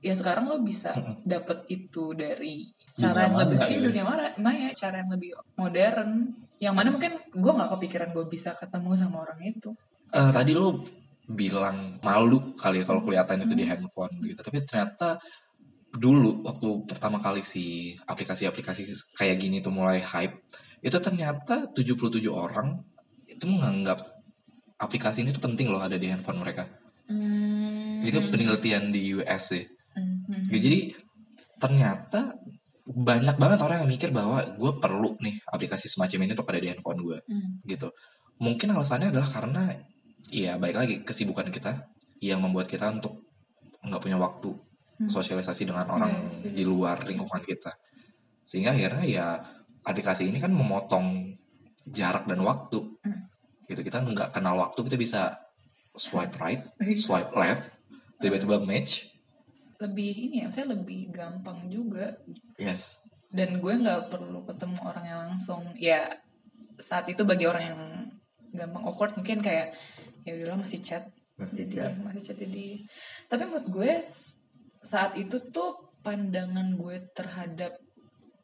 ya 0.00 0.16
sekarang 0.16 0.48
lo 0.48 0.56
bisa 0.64 0.96
dapet 1.28 1.68
itu 1.68 2.16
dari 2.16 2.72
cara 2.96 3.28
yang 3.28 3.36
lebih 3.36 3.56
maya 3.60 3.68
ya. 3.68 3.80
dunia 3.84 4.04
maya, 4.04 4.28
maya 4.40 4.68
cara 4.72 4.96
yang 5.04 5.10
lebih 5.12 5.30
modern 5.60 6.10
yang 6.56 6.72
mana 6.72 6.88
mungkin 6.88 7.12
gue 7.28 7.52
nggak 7.52 7.70
kepikiran 7.76 8.08
gue 8.16 8.24
bisa 8.28 8.56
ketemu 8.56 8.90
sama 8.96 9.28
orang 9.28 9.40
itu. 9.44 9.70
Eh, 10.10 10.30
tadi 10.32 10.56
lo 10.56 10.80
bilang 11.30 12.00
malu 12.02 12.56
kali 12.58 12.82
ya 12.82 12.84
kalau 12.88 13.04
kelihatan 13.04 13.44
itu 13.44 13.54
di 13.54 13.64
handphone 13.68 14.14
gitu. 14.24 14.40
Tapi 14.40 14.64
ternyata 14.64 15.20
dulu 15.92 16.48
waktu 16.48 16.68
pertama 16.88 17.20
kali 17.20 17.44
si 17.44 17.92
aplikasi-aplikasi 18.08 19.12
kayak 19.12 19.36
gini 19.36 19.60
tuh 19.60 19.74
mulai 19.74 20.00
hype 20.00 20.46
itu 20.80 20.96
ternyata 20.96 21.68
77 21.76 22.24
orang 22.30 22.80
itu 23.28 23.44
menganggap 23.44 24.00
aplikasi 24.80 25.26
ini 25.26 25.34
tuh 25.36 25.44
penting 25.44 25.68
loh 25.68 25.82
ada 25.82 26.00
di 26.00 26.08
handphone 26.08 26.40
mereka. 26.40 26.64
Itu 28.00 28.16
penelitian 28.32 28.88
di 28.88 29.12
US 29.20 29.52
sih 29.52 29.79
Mhm. 30.30 30.46
Ya, 30.48 30.58
jadi 30.62 30.78
ternyata 31.58 32.38
banyak 32.86 33.36
banget 33.36 33.58
orang 33.62 33.84
yang 33.84 33.90
mikir 33.90 34.10
bahwa 34.10 34.42
gue 34.54 34.72
perlu 34.78 35.14
nih 35.20 35.38
aplikasi 35.46 35.86
semacam 35.86 36.26
ini 36.26 36.32
untuk 36.34 36.48
ada 36.50 36.58
di 36.58 36.68
handphone 36.70 37.00
gue 37.02 37.18
Hmm. 37.26 37.60
gitu. 37.64 37.88
Mungkin 38.40 38.72
alasannya 38.72 39.12
adalah 39.12 39.28
karena 39.28 39.62
ya 40.32 40.56
baik 40.56 40.76
lagi 40.76 40.94
kesibukan 41.02 41.50
kita 41.50 41.86
yang 42.18 42.40
membuat 42.40 42.66
kita 42.66 42.88
untuk 42.90 43.20
nggak 43.82 44.00
punya 44.00 44.16
waktu 44.16 44.50
Hmm. 45.00 45.08
sosialisasi 45.08 45.64
dengan 45.64 45.88
orang 45.88 46.28
sih. 46.30 46.52
di 46.52 46.60
luar 46.62 47.00
lingkungan 47.04 47.40
kita. 47.42 47.72
Sehingga 48.44 48.74
akhirnya 48.74 49.04
ya 49.06 49.26
aplikasi 49.80 50.28
ini 50.28 50.36
kan 50.36 50.52
memotong 50.52 51.30
jarak 51.88 52.28
dan 52.28 52.40
waktu. 52.42 52.84
Hmm. 53.00 53.24
Gitu 53.64 53.80
kita 53.80 54.02
nggak 54.02 54.34
kenal 54.34 54.58
waktu 54.58 54.80
kita 54.82 54.96
bisa 54.96 55.20
swipe 55.94 56.36
right, 56.36 56.64
Iya. 56.78 56.96
swipe 56.96 57.32
left, 57.34 57.76
tiba-tiba 58.18 58.58
match. 58.60 59.09
Lebih 59.80 60.12
ini 60.28 60.44
ya 60.44 60.48
saya 60.52 60.70
lebih 60.76 61.08
gampang 61.10 61.66
juga. 61.72 62.14
Yes. 62.60 63.00
dan 63.30 63.62
gue 63.62 63.74
nggak 63.78 64.10
perlu 64.10 64.42
ketemu 64.42 64.78
orangnya 64.82 65.16
langsung. 65.22 65.62
Ya 65.78 66.18
saat 66.82 67.06
itu 67.06 67.22
bagi 67.22 67.46
orang 67.46 67.64
yang 67.64 67.80
gampang 68.50 68.82
awkward 68.82 69.14
mungkin 69.14 69.38
kayak 69.38 69.70
ya 70.26 70.34
udahlah 70.34 70.66
masih 70.66 70.82
chat. 70.82 71.06
Masih 71.38 71.70
jadi 71.70 71.94
masih 72.02 72.20
chat 72.26 72.36
jadi 72.36 72.84
tapi 73.30 73.48
menurut 73.48 73.68
gue 73.70 73.92
saat 74.82 75.14
itu 75.16 75.38
tuh 75.54 75.94
pandangan 76.02 76.74
gue 76.74 77.00
terhadap 77.14 77.78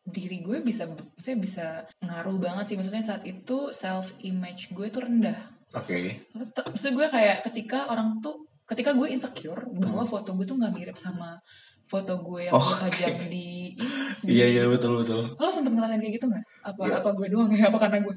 diri 0.06 0.38
gue 0.38 0.62
bisa 0.62 0.86
saya 1.18 1.36
bisa 1.36 1.66
ngaruh 1.98 2.38
banget 2.38 2.70
sih. 2.70 2.76
Maksudnya 2.78 3.02
saat 3.02 3.26
itu 3.26 3.74
self 3.74 4.14
image 4.22 4.70
gue 4.70 4.86
tuh 4.86 5.02
rendah. 5.02 5.50
Oke. 5.74 6.30
Maksud 6.30 6.94
gue 6.94 7.10
kayak 7.10 7.42
ketika 7.50 7.90
orang 7.90 8.22
tuh 8.22 8.45
ketika 8.66 8.90
gue 8.92 9.06
insecure 9.08 9.62
bahwa 9.72 10.02
foto 10.02 10.34
gue 10.34 10.44
tuh 10.44 10.54
nggak 10.54 10.72
mirip 10.72 10.96
sama 10.96 11.38
foto 11.84 12.18
gue 12.20 12.40
yang 12.44 12.52
Hmm. 12.52 12.60
Oh, 12.60 12.66
gue 12.66 12.78
pajang 12.82 13.16
di, 13.26 13.78
Iya 14.36 14.46
iya 14.50 14.62
betul 14.66 15.00
betul. 15.00 15.22
lo 15.32 15.48
sempet 15.48 15.70
ngerasain 15.70 15.98
kayak 15.98 16.14
gitu 16.14 16.26
nggak 16.26 16.44
apa 16.64 16.80
Iya. 16.82 16.94
apa 16.98 17.10
gue 17.12 17.26
doang 17.28 17.50
ya 17.50 17.70
apa 17.70 17.78
karena 17.80 17.98
gue 18.00 18.14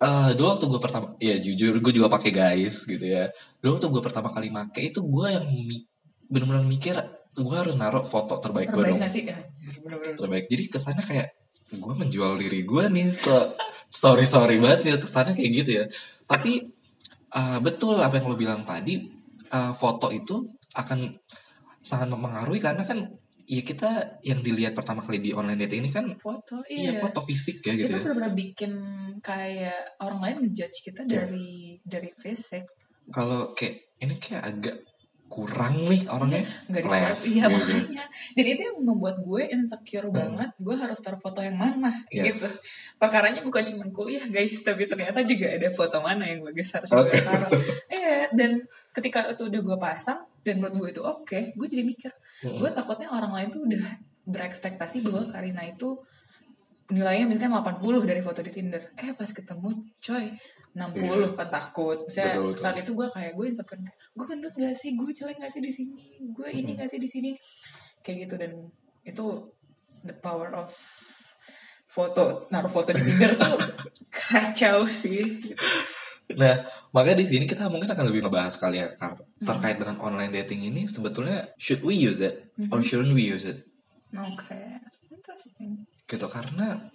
Eh 0.00 0.32
dulu 0.32 0.48
waktu 0.48 0.64
gue 0.64 0.80
pertama, 0.80 1.06
ya 1.20 1.36
jujur 1.36 1.76
gue 1.76 1.92
juga 1.92 2.08
pakai 2.08 2.32
guys 2.32 2.88
gitu 2.88 3.04
ya. 3.04 3.28
Dulu 3.60 3.76
waktu 3.76 3.84
gue 3.86 4.00
pertama 4.00 4.32
kali 4.32 4.48
make 4.48 4.80
itu 4.80 5.04
gue 5.04 5.26
yang 5.28 5.44
mi- 5.44 5.84
benar-benar 6.24 6.64
mikir 6.64 6.96
gue 7.30 7.52
harus 7.52 7.76
naruh 7.76 8.00
foto 8.02 8.40
terbaik, 8.40 8.72
gue 8.72 8.80
dong. 8.80 8.96
sih 9.04 9.28
ya, 9.28 9.36
bener-bener 9.76 10.16
Terbaik. 10.16 10.48
Jadi 10.48 10.62
kesannya 10.66 11.04
kayak 11.04 11.28
gue 11.76 11.92
menjual 11.94 12.32
diri 12.34 12.64
gue 12.64 12.84
nih 12.88 13.12
so, 13.12 13.52
story 13.86 14.24
story 14.24 14.56
banget 14.56 14.88
nih 14.88 14.96
kesannya 14.96 15.36
kayak 15.36 15.52
gitu 15.52 15.70
ya. 15.70 15.84
Tapi 16.24 16.52
eh, 17.30 17.58
betul 17.60 18.00
apa 18.00 18.16
yang 18.16 18.32
lo 18.32 18.40
bilang 18.40 18.64
tadi 18.64 19.04
eh, 19.50 19.72
foto 19.74 20.08
itu 20.14 20.46
akan 20.74 21.12
sangat 21.80 22.08
mempengaruhi 22.12 22.60
karena 22.60 22.84
kan 22.84 23.08
ya 23.50 23.66
kita 23.66 24.20
yang 24.22 24.46
dilihat 24.46 24.78
pertama 24.78 25.02
kali 25.02 25.18
di 25.18 25.34
online 25.34 25.66
dating 25.66 25.82
ini 25.82 25.90
kan 25.90 26.06
foto 26.14 26.62
iya 26.70 26.94
iya 26.94 27.00
foto 27.02 27.18
fisik 27.26 27.66
ya 27.66 27.74
gitu 27.74 27.90
kita 27.90 27.98
ya. 27.98 28.02
benar-benar 28.06 28.34
bikin 28.38 28.72
kayak 29.18 29.98
orang 29.98 30.20
lain 30.22 30.36
ngejudge 30.46 30.78
kita 30.86 31.02
Yes. 31.02 31.10
dari 31.26 31.48
dari 31.82 32.10
fisik 32.14 32.64
Kalau 33.10 33.50
kayak 33.58 33.98
ini 33.98 34.14
kayak 34.22 34.42
agak 34.46 34.76
kurang 35.30 35.86
nih 35.86 36.10
orangnya. 36.10 36.42
nggak 36.66 36.82
di 36.82 36.90
Left, 36.90 37.22
iya 37.24 37.46
gitu. 37.46 37.54
makanya 37.54 38.04
dan 38.34 38.44
itu 38.50 38.62
yang 38.66 38.76
membuat 38.82 39.16
gue 39.22 39.42
insecure 39.46 40.10
banget 40.10 40.50
gue 40.58 40.74
harus 40.74 40.98
taruh 40.98 41.16
foto 41.16 41.38
yang 41.38 41.54
mana 41.54 42.02
Hmm. 42.02 42.10
Yes. 42.10 42.34
gitu 42.34 42.50
perkaranya 42.98 43.40
bukan 43.40 43.62
cuma 43.62 43.86
kuliah 43.88 44.26
guys 44.26 44.58
tapi 44.60 44.84
ternyata 44.84 45.22
juga 45.22 45.46
ada 45.54 45.70
foto 45.70 46.02
mana 46.02 46.26
yang 46.26 46.42
bagus 46.42 46.74
harus 46.74 46.90
gue 46.90 46.98
Oke. 46.98 47.18
taruh 47.22 47.50
iya 47.88 48.26
dan 48.34 48.58
ketika 48.90 49.30
itu 49.30 49.46
udah 49.46 49.60
gue 49.62 49.78
pasang 49.78 50.20
dan 50.42 50.58
menurut 50.58 50.74
gue 50.76 50.88
itu 50.92 51.02
oke 51.02 51.40
gue 51.54 51.66
jadi 51.70 51.84
mikir 51.86 52.10
Mm-mm. 52.42 52.58
gue 52.58 52.70
takutnya 52.74 53.08
orang 53.08 53.30
lain 53.30 53.48
tuh 53.48 53.62
udah 53.64 53.86
berekspektasi 54.26 55.00
bahwa 55.00 55.30
Karina 55.30 55.62
itu 55.64 55.94
nilainya 56.90 57.26
misalnya 57.26 57.62
80 57.62 58.10
dari 58.10 58.22
foto 58.22 58.40
di 58.42 58.50
Tinder. 58.50 58.82
Eh 58.98 59.14
pas 59.14 59.30
ketemu 59.30 59.70
coy 60.02 60.26
60 60.74 61.38
kan 61.38 61.48
takut. 61.50 61.98
Misalnya 62.06 62.26
Iya. 62.26 62.34
Betul, 62.38 62.46
betul. 62.52 62.62
saat 62.62 62.76
itu 62.78 62.90
gue 62.94 63.06
kayak 63.10 63.32
gue 63.34 63.46
insecure 63.46 63.80
gue 64.10 64.24
gendut 64.26 64.54
gak 64.58 64.74
sih? 64.76 64.90
Gue 64.98 65.10
jelek 65.14 65.36
gak 65.38 65.52
sih 65.54 65.62
di 65.62 65.72
sini? 65.72 66.04
Gue 66.34 66.48
ini 66.50 66.74
gak 66.74 66.90
sih 66.90 66.98
di 66.98 67.08
sini? 67.08 67.30
Kayak 68.02 68.16
gitu 68.26 68.34
dan 68.38 68.52
itu 69.06 69.26
the 70.06 70.14
power 70.14 70.50
of 70.54 70.70
foto. 71.86 72.46
Naruh 72.50 72.70
foto 72.70 72.90
di 72.94 73.02
Tinder 73.02 73.32
tuh 73.38 73.58
kacau 74.14 74.86
sih. 74.90 75.42
Nah, 76.30 76.62
makanya 76.94 77.26
di 77.26 77.26
sini 77.26 77.44
kita 77.50 77.66
mungkin 77.66 77.90
akan 77.90 78.06
lebih 78.06 78.22
ngebahas 78.22 78.54
kali 78.54 78.78
ya 78.78 78.86
Kar. 78.94 79.18
terkait 79.42 79.82
dengan 79.82 79.98
online 79.98 80.30
dating 80.30 80.62
ini 80.62 80.86
sebetulnya 80.86 81.50
should 81.58 81.82
we 81.82 81.98
use 81.98 82.22
it? 82.22 82.54
Or 82.70 82.78
shouldn't 82.82 83.14
we 83.18 83.26
use 83.26 83.42
it? 83.42 83.66
oke. 84.14 84.54
Interesting 85.10 85.86
Gitu 86.10 86.26
karena 86.26 86.90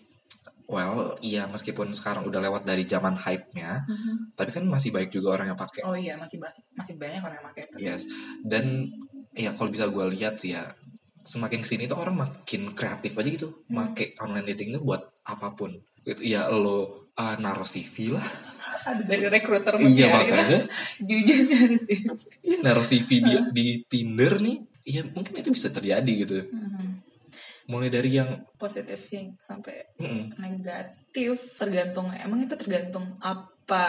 well, 0.67 1.13
iya 1.21 1.45
meskipun 1.47 1.93
sekarang 1.93 2.25
udah 2.25 2.41
lewat 2.41 2.65
dari 2.65 2.83
zaman 2.89 3.13
hype-nya, 3.15 3.85
tapi 4.33 4.49
kan 4.49 4.65
masih 4.65 4.89
baik 4.89 5.13
juga 5.13 5.37
orang 5.37 5.53
yang 5.53 5.59
pakai. 5.59 5.85
oh 5.85 5.93
iya 5.93 6.17
masih 6.17 6.41
ba- 6.41 6.57
masih 6.73 6.97
banyak 6.97 7.21
orang 7.21 7.37
yang 7.37 7.47
pakai 7.53 7.61
itu 7.69 7.75
Yes. 7.79 8.01
Dan 8.41 8.89
ya 9.37 9.53
kalau 9.53 9.69
bisa 9.69 9.85
gue 9.87 10.05
lihat 10.09 10.41
sih 10.41 10.57
ya 10.57 10.73
semakin 11.21 11.61
ke 11.61 11.67
sini 11.69 11.83
tuh 11.85 11.97
orang 12.01 12.17
makin 12.17 12.73
kreatif 12.73 13.13
aja 13.13 13.29
gitu, 13.29 13.49
make 13.69 14.17
online 14.21 14.45
dating 14.51 14.73
itu 14.73 14.81
buat 14.81 15.05
apa 15.23 15.53
pun. 15.53 15.77
Gitu. 16.01 16.21
Ya 16.25 16.49
lo 16.49 17.09
uh, 17.13 17.35
naruh 17.37 17.65
CV 17.65 18.17
lah. 18.17 18.25
ada 18.89 19.01
dari 19.01 19.25
rekruter 19.29 19.77
Iya 19.77 20.09
nyari, 20.09 20.13
makanya 20.13 20.59
jujur 21.09 21.39
nyari 21.49 21.77
sih 21.81 21.97
Iya 22.41 22.57
naruh 22.61 22.85
CV 22.85 23.09
di, 23.21 23.33
di 23.57 23.65
Tinder 23.85 24.33
nih, 24.41 24.57
ya 24.85 25.01
mungkin 25.13 25.33
itu 25.37 25.49
bisa 25.53 25.69
terjadi 25.69 26.11
gitu. 26.25 26.49
Mulai 27.65 27.89
dari 27.89 28.09
yang, 28.13 28.29
positif 28.61 29.09
yang 29.09 29.33
sampai 29.41 29.97
mm-mm, 29.97 30.37
negatif 30.37 31.57
tergantung 31.57 32.13
emang 32.13 32.45
itu 32.45 32.53
tergantung 32.53 33.17
apa 33.17 33.85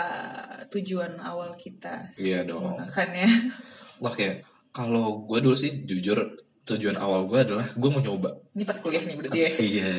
tujuan 0.72 1.20
awal 1.20 1.52
kita 1.60 2.08
iya 2.16 2.40
dong. 2.40 2.64
menggunakannya 2.64 3.28
Oke, 4.08 4.44
kalau 4.72 5.24
gue 5.24 5.40
dulu 5.40 5.56
sih 5.56 5.84
jujur 5.84 6.20
tujuan 6.66 6.98
awal 6.98 7.24
gue 7.30 7.38
adalah 7.40 7.64
gue 7.72 7.90
mau 7.92 8.02
nyoba. 8.02 8.42
ini 8.52 8.66
pas 8.66 8.76
kuliah 8.76 9.00
nih 9.06 9.14
berarti 9.16 9.38
ya 9.38 9.50
Iya, 9.56 9.90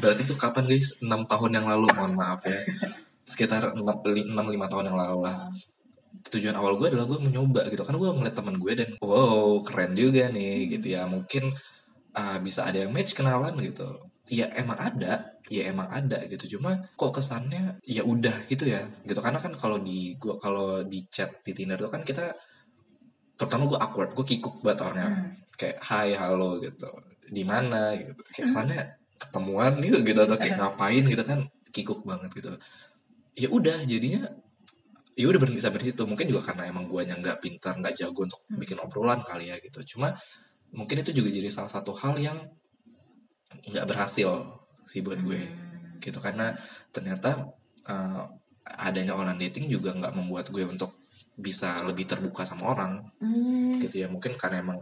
berarti 0.00 0.22
itu 0.24 0.34
kapan 0.34 0.64
guys? 0.66 0.96
6 0.98 1.06
tahun 1.28 1.50
yang 1.60 1.66
lalu, 1.68 1.86
mohon 1.92 2.16
maaf 2.16 2.40
ya. 2.48 2.56
Sekitar 3.22 3.76
6-5 3.76 4.32
tahun 4.72 4.84
yang 4.88 4.96
lalu 4.96 5.18
lah. 5.28 5.52
Tujuan 6.32 6.56
awal 6.56 6.74
gue 6.80 6.88
adalah 6.90 7.06
gue 7.06 7.18
mau 7.20 7.30
nyoba 7.30 7.68
gitu. 7.68 7.84
Kan 7.84 8.00
gue 8.00 8.08
ngeliat 8.08 8.34
temen 8.34 8.56
gue 8.56 8.72
dan 8.72 8.90
wow 8.98 9.60
keren 9.62 9.92
juga 9.94 10.26
nih 10.32 10.72
gitu 10.74 10.86
ya. 10.96 11.04
Mungkin 11.06 11.52
uh, 12.16 12.38
bisa 12.40 12.64
ada 12.64 12.82
yang 12.82 12.90
match 12.96 13.12
kenalan 13.12 13.54
gitu. 13.60 13.86
Ya 14.26 14.50
emang 14.58 14.74
ada, 14.80 15.36
ya 15.46 15.62
emang 15.70 15.86
ada 15.92 16.18
gitu. 16.26 16.58
Cuma 16.58 16.82
kok 16.98 17.12
kesannya 17.14 17.78
ya 17.86 18.02
udah 18.02 18.48
gitu 18.50 18.66
ya. 18.66 18.88
Gitu. 19.06 19.20
Karena 19.20 19.38
kan 19.38 19.52
kalau 19.54 19.78
di 19.78 20.16
gua 20.18 20.34
kalau 20.40 20.82
di 20.82 21.06
chat 21.12 21.30
di 21.46 21.52
Tinder 21.54 21.78
tuh 21.78 21.92
kan 21.92 22.02
kita 22.02 22.34
terutama 23.36 23.68
gue 23.68 23.78
awkward, 23.78 24.10
gue 24.16 24.26
kikuk 24.26 24.64
banget 24.64 24.80
orangnya. 24.88 25.08
Hmm. 25.12 25.32
kayak 25.56 25.76
hai 25.88 26.12
halo 26.16 26.56
gitu. 26.60 26.88
Di 27.28 27.42
mana? 27.44 27.92
gitu. 27.96 28.16
Kayak 28.32 28.44
kesannya 28.48 28.80
ketemuan 29.20 29.72
gitu 29.84 29.98
gitu. 30.04 30.20
Atau 30.24 30.36
kayak 30.40 30.56
ngapain 30.58 31.04
gitu 31.04 31.22
kan 31.24 31.40
kikuk 31.70 32.00
banget 32.08 32.30
gitu. 32.32 32.52
Ya 33.36 33.48
udah 33.52 33.84
jadinya 33.84 34.24
ya 35.16 35.24
udah 35.28 35.40
berhenti 35.40 35.60
sampai 35.62 35.80
situ. 35.84 36.02
Mungkin 36.08 36.26
juga 36.28 36.52
karena 36.52 36.68
emang 36.68 36.88
guanya 36.90 37.14
nggak 37.16 37.38
pintar 37.44 37.76
nggak 37.78 37.94
jago 37.96 38.26
untuk 38.26 38.40
Hmm. 38.50 38.58
bikin 38.60 38.78
obrolan 38.82 39.20
kali 39.24 39.52
ya 39.52 39.56
gitu. 39.62 39.96
Cuma 39.96 40.16
mungkin 40.76 41.00
itu 41.00 41.10
juga 41.10 41.32
jadi 41.32 41.48
salah 41.48 41.72
satu 41.72 41.96
hal 41.96 42.14
yang 42.16 42.38
nggak 43.66 43.86
berhasil 43.88 44.30
sih 44.86 45.00
buat 45.00 45.18
gue 45.18 45.40
Hmm. 45.40 45.98
gitu 45.98 46.20
karena 46.20 46.54
ternyata 46.92 47.48
eh, 47.86 48.22
adanya 48.66 49.14
online 49.14 49.48
dating 49.48 49.70
juga 49.70 49.94
nggak 49.94 50.12
membuat 50.12 50.50
gue 50.50 50.62
untuk 50.62 50.98
bisa 51.36 51.80
lebih 51.82 52.04
terbuka 52.04 52.42
sama 52.42 52.72
orang 52.72 53.00
Hmm. 53.18 53.72
gitu 53.78 54.02
ya 54.02 54.08
mungkin 54.08 54.36
karena 54.36 54.60
emang 54.60 54.78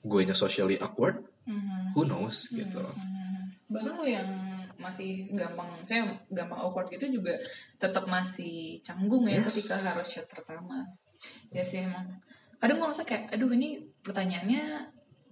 gue 0.00 0.20
nya 0.22 0.34
socially 0.34 0.76
awkward 0.78 1.20
Hmm. 1.44 1.92
who 1.92 2.04
knows 2.04 2.48
gitu 2.50 2.80
Hmm. 2.80 3.52
bahkan 3.68 3.94
lo 3.94 4.04
yang 4.04 4.28
masih 4.74 5.30
gampang 5.32 5.66
saya 5.84 6.02
gampang 6.28 6.60
awkward 6.60 6.90
gitu 6.90 7.08
juga 7.10 7.32
tetap 7.76 8.04
masih 8.06 8.80
canggung 8.80 9.24
ya 9.24 9.38
Yes. 9.40 9.54
ketika 9.54 9.80
harus 9.82 10.08
chat 10.08 10.26
pertama 10.26 10.82
ya 11.50 11.62
sih 11.62 11.82
emang 11.82 12.20
kadang 12.58 12.78
gue 12.78 12.86
ngerasa 12.86 13.04
kayak 13.04 13.32
aduh 13.32 13.50
ini 13.50 13.82
pertanyaannya 14.00 14.64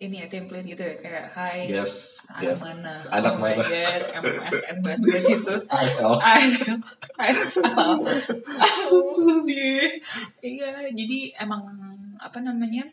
ini 0.03 0.19
ya 0.19 0.27
template 0.27 0.67
gitu 0.67 0.83
ya 0.83 0.95
kayak 0.99 1.25
hai 1.39 1.71
yes 1.71 2.27
anak 2.35 2.59
yes. 2.59 2.61
mana? 2.67 2.95
Anak 3.15 3.35
oh 3.39 3.39
my 3.39 3.55
mana. 3.55 3.65
god 3.71 4.03
MSN 4.19 4.77
banget 4.83 5.23
itu 5.31 5.55
ASL 5.71 6.15
ASL 7.23 7.93
sedih 9.15 9.87
iya 10.59 10.91
jadi 10.91 11.19
emang 11.39 11.63
apa 12.19 12.39
namanya 12.43 12.91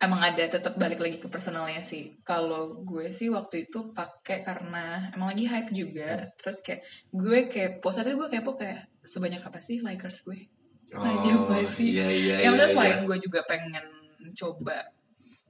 emang 0.00 0.20
ada 0.22 0.44
tetap 0.48 0.80
balik 0.80 0.96
lagi 0.96 1.20
ke 1.20 1.28
personalnya 1.28 1.84
sih. 1.84 2.16
Kalau 2.24 2.80
gue 2.80 3.12
sih 3.12 3.28
waktu 3.28 3.68
itu 3.68 3.92
pakai 3.92 4.40
karena 4.40 5.12
emang 5.12 5.36
lagi 5.36 5.44
hype 5.44 5.70
juga 5.76 6.32
terus 6.40 6.64
kayak 6.64 6.86
gue 7.12 7.38
kepo 7.52 7.92
saat 7.92 8.08
itu 8.08 8.16
gue 8.16 8.30
kepo 8.32 8.56
kayak 8.56 8.88
sebanyak 9.04 9.44
apa 9.44 9.60
sih 9.60 9.84
likers 9.84 10.24
gue? 10.24 10.48
Aja 10.90 11.32
gak 11.46 11.70
sih? 11.70 11.94
iya 11.94 12.08
iya 12.10 12.36
yang 12.50 12.56
iya, 12.56 12.58
udah 12.58 12.66
iya. 12.66 12.74
selain 12.74 12.98
gue 13.06 13.16
juga 13.22 13.40
pengen 13.46 13.86
coba 14.34 14.82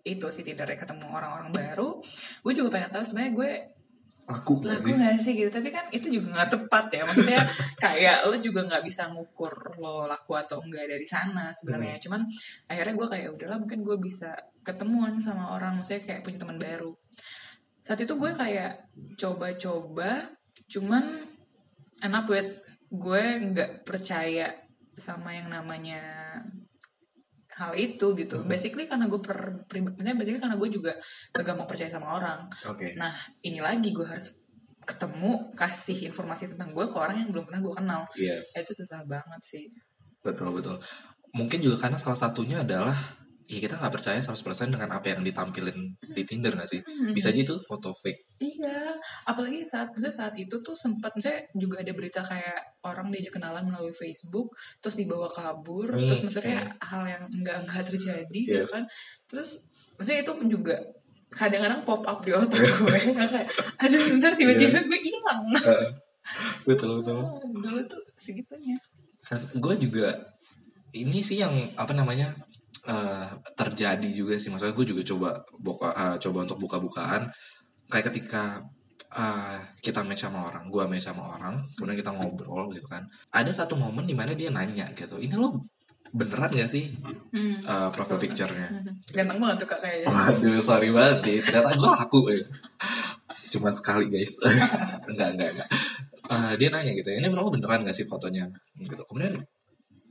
itu 0.04 0.26
sih 0.32 0.42
ya, 0.42 0.54
ketemu 0.56 1.06
orang-orang 1.12 1.50
baru. 1.52 2.00
Gue 2.40 2.52
juga 2.56 2.68
pengen 2.72 2.90
tahu 2.94 3.04
sebenarnya 3.04 3.32
gue 3.36 3.50
laku 4.30 4.52
nggak 4.62 4.78
laku 4.78 4.86
sih? 4.86 4.94
gak 4.94 5.18
sih 5.20 5.32
gitu? 5.34 5.50
Tapi 5.50 5.68
kan 5.74 5.84
itu 5.90 6.06
juga 6.08 6.26
nggak 6.38 6.50
tepat 6.54 6.84
ya. 6.94 7.02
Maksudnya 7.04 7.40
kayak 7.84 8.18
lo 8.30 8.36
juga 8.38 8.60
nggak 8.68 8.82
bisa 8.86 9.02
ngukur 9.10 9.54
lo 9.82 10.06
laku 10.06 10.32
atau 10.38 10.62
enggak 10.62 10.86
dari 10.86 11.06
sana 11.06 11.50
sebenarnya. 11.50 11.98
Hmm. 11.98 12.04
cuman 12.06 12.20
akhirnya 12.70 12.94
gue 12.94 13.08
kayak 13.10 13.28
udahlah 13.34 13.58
mungkin 13.58 13.80
gue 13.82 13.96
bisa 13.98 14.30
ketemuan 14.62 15.18
sama 15.18 15.52
orang. 15.56 15.82
Maksudnya 15.82 16.02
kayak 16.06 16.22
punya 16.22 16.38
teman 16.38 16.58
baru. 16.60 16.92
Saat 17.82 18.06
itu 18.06 18.14
gue 18.14 18.30
kayak 18.32 18.86
coba-coba 19.18 20.30
cuman 20.70 21.26
enak 22.00 22.24
with 22.30 22.50
gue 22.90 23.22
nggak 23.50 23.82
percaya 23.82 24.54
sama 24.94 25.32
yang 25.32 25.48
namanya 25.48 26.19
hal 27.60 27.76
itu 27.76 28.16
gitu 28.16 28.40
Hmm. 28.40 28.48
basically 28.48 28.88
karena 28.88 29.04
gue 29.04 29.20
per 29.20 29.68
pribadinya 29.68 30.16
basically 30.16 30.40
karena 30.40 30.56
gue 30.56 30.68
juga 30.72 30.92
gak 31.30 31.44
gampang 31.44 31.68
percaya 31.68 31.92
sama 31.92 32.16
orang 32.16 32.48
oke 32.64 32.96
Nah, 32.96 33.12
ini 33.44 33.60
lagi 33.60 33.92
gue 33.92 34.06
harus 34.08 34.32
ketemu, 34.80 35.52
kasih 35.54 36.08
informasi 36.08 36.50
tentang 36.50 36.72
gue 36.72 36.88
ke 36.88 36.96
orang 36.96 37.20
yang 37.20 37.28
belum 37.30 37.44
pernah 37.46 37.60
gue 37.60 37.74
kenal. 37.76 38.02
yes 38.16 38.56
Itu 38.56 38.72
susah 38.74 39.04
banget 39.04 39.40
sih. 39.44 39.64
betul 40.24 40.56
betul 40.56 40.80
mungkin 41.30 41.60
juga 41.60 41.86
karena 41.86 41.94
salah 41.94 42.18
satunya 42.18 42.64
adalah 42.64 42.96
ya 43.50 43.58
kita 43.58 43.82
nggak 43.82 43.90
percaya 43.90 44.22
100% 44.22 44.70
dengan 44.70 44.86
apa 44.94 45.10
yang 45.10 45.26
ditampilin 45.26 45.74
di 45.98 46.22
Tinder 46.22 46.54
nggak 46.54 46.70
sih? 46.70 46.78
Bisa 47.10 47.34
aja 47.34 47.40
itu 47.42 47.58
foto 47.66 47.90
fake. 47.90 48.38
Iya, 48.38 48.94
apalagi 49.26 49.66
saat 49.66 49.90
maksudnya 49.90 50.14
saat 50.14 50.34
itu 50.38 50.54
tuh 50.62 50.78
sempat 50.78 51.10
saya 51.18 51.42
juga 51.58 51.82
ada 51.82 51.90
berita 51.90 52.22
kayak 52.22 52.78
orang 52.86 53.10
diajak 53.10 53.42
kenalan 53.42 53.66
melalui 53.66 53.90
Facebook, 53.90 54.54
terus 54.78 54.94
dibawa 54.94 55.26
kabur, 55.26 55.90
Hmm, 55.90 56.06
terus 56.06 56.22
maksudnya 56.22 56.70
hal 56.78 57.02
yang 57.04 57.24
enggak 57.26 57.66
enggak 57.66 57.82
terjadi 57.90 58.40
gitu 58.46 58.62
Yes. 58.62 58.70
kan. 58.70 58.86
Terus 59.26 59.66
maksudnya 59.98 60.22
itu 60.22 60.32
juga 60.46 60.76
kadang-kadang 61.30 61.82
pop 61.82 62.02
up 62.06 62.22
di 62.22 62.30
otak 62.30 62.54
gue 62.86 63.00
kayak 63.14 63.46
aduh 63.78 64.02
bentar 64.14 64.32
tiba-tiba 64.34 64.78
gue 64.82 65.00
hilang. 65.02 65.42
Betul 66.68 67.02
betul. 67.02 67.18
Oh, 67.18 67.42
dulu 67.42 67.80
tuh 67.82 67.98
segitunya. 68.14 68.78
Kan 69.26 69.42
gue 69.50 69.74
juga 69.80 70.14
ini 70.94 71.18
sih 71.18 71.38
yang 71.38 71.70
apa 71.74 71.90
namanya 71.90 72.34
eh, 72.86 73.26
terjadi 73.52 74.08
juga 74.08 74.38
sih 74.40 74.48
maksudnya 74.48 74.72
gue 74.72 74.86
juga 74.88 75.02
coba 75.04 75.28
buka 75.58 75.88
eh, 75.92 76.16
coba 76.22 76.38
untuk 76.48 76.58
buka-bukaan 76.60 77.28
kayak 77.88 78.06
ketika 78.14 78.62
eh, 79.10 79.58
kita 79.82 80.00
match 80.00 80.24
sama 80.24 80.48
orang 80.48 80.70
gue 80.70 80.84
match 80.86 81.10
sama 81.10 81.36
orang 81.36 81.66
kemudian 81.76 81.98
kita 81.98 82.12
ngobrol 82.14 82.70
gitu 82.72 82.86
kan 82.86 83.04
ada 83.30 83.50
satu 83.50 83.74
momen 83.76 84.06
di 84.06 84.14
mana 84.16 84.32
dia 84.32 84.48
nanya 84.48 84.88
gitu 84.94 85.20
ini 85.20 85.34
lo 85.34 85.60
beneran 86.10 86.50
gak 86.50 86.70
sih 86.70 86.90
Hmm. 87.30 87.62
eh, 87.62 87.88
profile 87.94 88.18
picture-nya 88.18 88.66
ganteng 89.14 89.38
banget 89.38 89.62
tuh 89.62 89.68
kak 89.70 89.78
kayaknya 89.78 90.10
Waduh, 90.10 90.58
sorry 90.58 90.90
banget 90.90 91.18
deh. 91.22 91.38
Ternyata 91.46 91.78
gue 91.78 91.86
laku 91.86 92.20
ya. 92.26 92.42
Cuma 93.54 93.70
sekali 93.70 94.10
guys. 94.10 94.34
enggak, 95.10 95.38
enggak, 95.38 95.48
enggak. 95.54 95.68
Eh, 96.26 96.52
dia 96.58 96.68
nanya 96.74 96.90
gitu, 96.98 97.06
ini 97.14 97.30
beneran 97.30 97.54
beneran 97.54 97.86
gak 97.86 97.94
sih 97.94 98.02
fotonya? 98.10 98.50
Gitu. 98.74 98.98
Kemudian, 99.06 99.38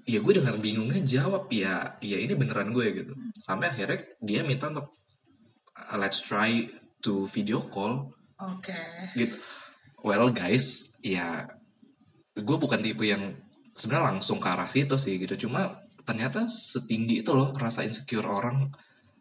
ya 0.09 0.19
gue 0.25 0.33
dengan 0.41 0.57
bingungnya 0.57 1.01
jawab, 1.05 1.45
ya, 1.53 2.01
ya 2.01 2.17
ini 2.17 2.33
beneran 2.33 2.73
gue 2.73 2.85
gitu. 2.97 3.13
Sampai 3.37 3.69
akhirnya 3.69 4.09
dia 4.17 4.41
minta 4.41 4.73
untuk 4.73 4.89
uh, 5.77 5.97
let's 6.01 6.25
try 6.25 6.65
to 7.05 7.29
video 7.29 7.61
call. 7.69 8.09
Oke. 8.41 8.73
Gitu. 9.13 9.37
Well 10.01 10.33
guys, 10.33 10.97
ya 11.05 11.45
gue 12.33 12.57
bukan 12.57 12.81
tipe 12.81 13.05
yang 13.05 13.37
sebenarnya 13.77 14.17
langsung 14.17 14.41
ke 14.41 14.49
arah 14.49 14.65
situ 14.65 14.97
sih 14.97 15.21
gitu. 15.21 15.45
Cuma 15.45 15.77
ternyata 16.01 16.49
setinggi 16.49 17.21
itu 17.21 17.31
loh 17.37 17.53
rasa 17.53 17.85
insecure 17.85 18.25
orang. 18.25 18.65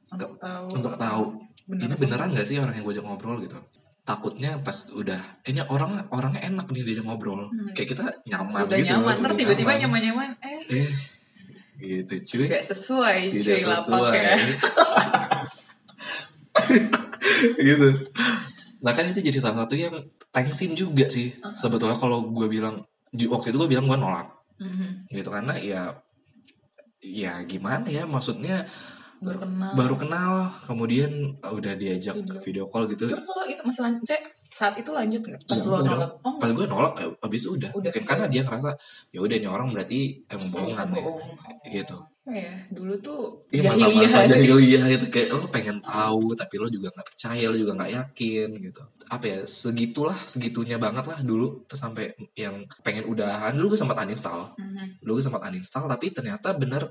Untuk 0.08 0.40
tahu. 0.40 0.66
Untuk 0.72 0.94
tahu. 0.96 1.24
Ini 1.68 2.00
beneran? 2.00 2.32
gak 2.32 2.48
sih 2.48 2.56
orang 2.56 2.80
yang 2.80 2.84
gue 2.88 2.96
ajak 2.96 3.04
ngobrol 3.04 3.44
gitu 3.44 3.60
takutnya 4.08 4.56
pas 4.64 4.88
udah 4.96 5.20
ini 5.44 5.60
orang 5.68 6.08
orangnya 6.08 6.48
enak 6.48 6.72
nih 6.72 6.80
diajak 6.80 7.04
ngobrol. 7.04 7.52
Hmm. 7.52 7.76
kayak 7.76 7.88
kita 7.92 8.04
nyaman 8.24 8.64
udah 8.64 8.78
gitu 8.80 8.88
nyaman. 8.96 9.14
Ntar 9.20 9.32
tiba-tiba 9.36 9.72
nyaman. 9.84 10.00
nyaman 10.00 10.28
eh. 10.40 10.64
Eh 10.72 10.90
gitu 11.76 12.14
cuy. 12.24 12.46
Nggak 12.48 12.64
sesuai 12.72 13.18
tidak 13.36 13.60
cuy 13.60 13.76
sesuai. 13.76 14.16
ya. 14.16 14.36
Gitu. 17.38 17.88
Nah 18.82 18.92
kan 18.98 19.04
itu 19.14 19.22
jadi 19.22 19.38
salah 19.38 19.62
satu 19.62 19.78
yang 19.78 19.94
tensin 20.34 20.74
juga 20.74 21.06
sih. 21.06 21.38
Sebetulnya 21.54 21.94
kalau 21.94 22.26
gue 22.34 22.50
bilang 22.50 22.82
waktu 23.14 23.54
itu 23.54 23.56
gue 23.60 23.70
bilang 23.70 23.86
gue 23.86 23.94
nolak. 23.94 24.38
Mhm. 24.58 25.06
gitu 25.14 25.30
karena 25.30 25.54
ya 25.54 26.02
ya 26.98 27.46
gimana 27.46 27.86
ya 27.86 28.10
maksudnya 28.10 28.66
baru 29.18 29.38
kenal. 29.42 29.70
Baru 29.74 29.94
kenal 29.98 30.32
kemudian 30.64 31.10
uh, 31.42 31.52
udah 31.52 31.72
diajak 31.74 32.14
Video. 32.18 32.40
video 32.40 32.64
call 32.70 32.86
gitu. 32.90 33.10
Terus 33.10 33.26
lo 33.26 33.44
itu 33.46 33.62
masih 33.66 33.82
lanjut 33.84 34.02
saya 34.06 34.20
saat 34.48 34.74
itu 34.80 34.90
lanjut 34.90 35.22
nggak? 35.22 35.42
Pas 35.44 35.58
Ya, 35.60 35.64
lo 35.66 35.78
nolak. 35.84 36.10
Oh. 36.24 36.34
Pas 36.40 36.50
gue 36.50 36.66
nolak 36.66 36.94
eh, 36.98 37.10
abis 37.22 37.42
udah, 37.46 37.70
Udah. 37.74 37.90
mungkin 37.90 38.02
karena 38.06 38.26
dia 38.26 38.42
ngerasa 38.42 38.70
ya 39.12 39.18
udah 39.22 39.36
nih 39.38 39.50
orang 39.50 39.68
berarti 39.70 39.98
emang 40.26 40.48
bohongan 40.50 40.88
ya. 40.94 41.02
gitu. 41.68 41.98
Ya 42.28 42.52
dulu 42.68 42.92
tuh 43.00 43.20
Iya 43.48 43.72
jahiliyah 43.72 44.04
masa-masa 44.04 44.28
jahiliyah 44.36 44.84
gitu. 44.98 45.06
Kayak 45.08 45.28
lo 45.32 45.46
pengen 45.48 45.78
tahu 45.80 46.36
tapi 46.36 46.54
lo 46.60 46.68
juga 46.68 46.92
nggak 46.92 47.06
percaya 47.08 47.44
lo 47.48 47.56
juga 47.56 47.72
nggak 47.78 47.92
yakin 47.92 48.48
gitu. 48.68 48.82
Apa 49.08 49.24
ya 49.24 49.38
segitulah 49.48 50.18
segitunya 50.28 50.76
banget 50.76 51.08
lah 51.08 51.24
dulu. 51.24 51.64
Terus 51.64 51.80
sampai 51.80 52.12
yang 52.36 52.68
pengen 52.84 53.08
udahan 53.08 53.56
dulu 53.56 53.72
gue 53.72 53.80
sempat 53.80 53.96
uninstall. 54.04 54.52
Mhm. 54.60 55.00
dulu 55.00 55.10
gue 55.20 55.24
sempat 55.24 55.42
uninstall 55.48 55.88
tapi 55.88 56.12
ternyata 56.12 56.52
bener 56.52 56.88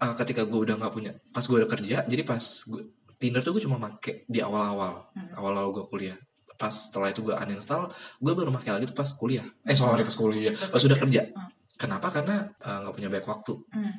uh, 0.00 0.14
ketika 0.16 0.48
gue 0.48 0.60
udah 0.64 0.80
nggak 0.80 0.92
punya 0.92 1.12
pas 1.30 1.44
gue 1.44 1.56
udah 1.60 1.70
kerja 1.70 1.96
jadi 2.08 2.22
pas 2.24 2.42
gue 2.42 2.82
Tinder 3.20 3.44
tuh 3.44 3.52
gue 3.52 3.62
cuma 3.68 3.76
make 3.76 4.24
di 4.24 4.40
awal-awal. 4.40 5.12
Hmm. 5.12 5.36
awal-awal 5.36 5.76
gue 5.76 5.84
kuliah. 5.92 6.16
Pas 6.56 6.72
setelah 6.72 7.12
itu 7.12 7.20
gue 7.20 7.36
uninstall 7.36 7.92
gue 8.16 8.32
baru 8.32 8.48
pakai 8.48 8.80
lagi 8.80 8.88
tuh 8.88 8.96
pas 8.96 9.12
kuliah. 9.12 9.44
Eh 9.68 9.76
sorry 9.76 10.00
pas 10.08 10.16
kuliah. 10.16 10.56
Pas 10.56 10.80
udah 10.80 10.96
kerja. 10.96 11.28
Hmm. 11.28 11.52
kenapa? 11.76 12.08
Karena 12.08 12.48
uh, 12.48 12.76
nggak 12.84 12.94
punya 12.96 13.08
banyak 13.12 13.28
waktu. 13.28 13.52
Hmm, 13.76 13.96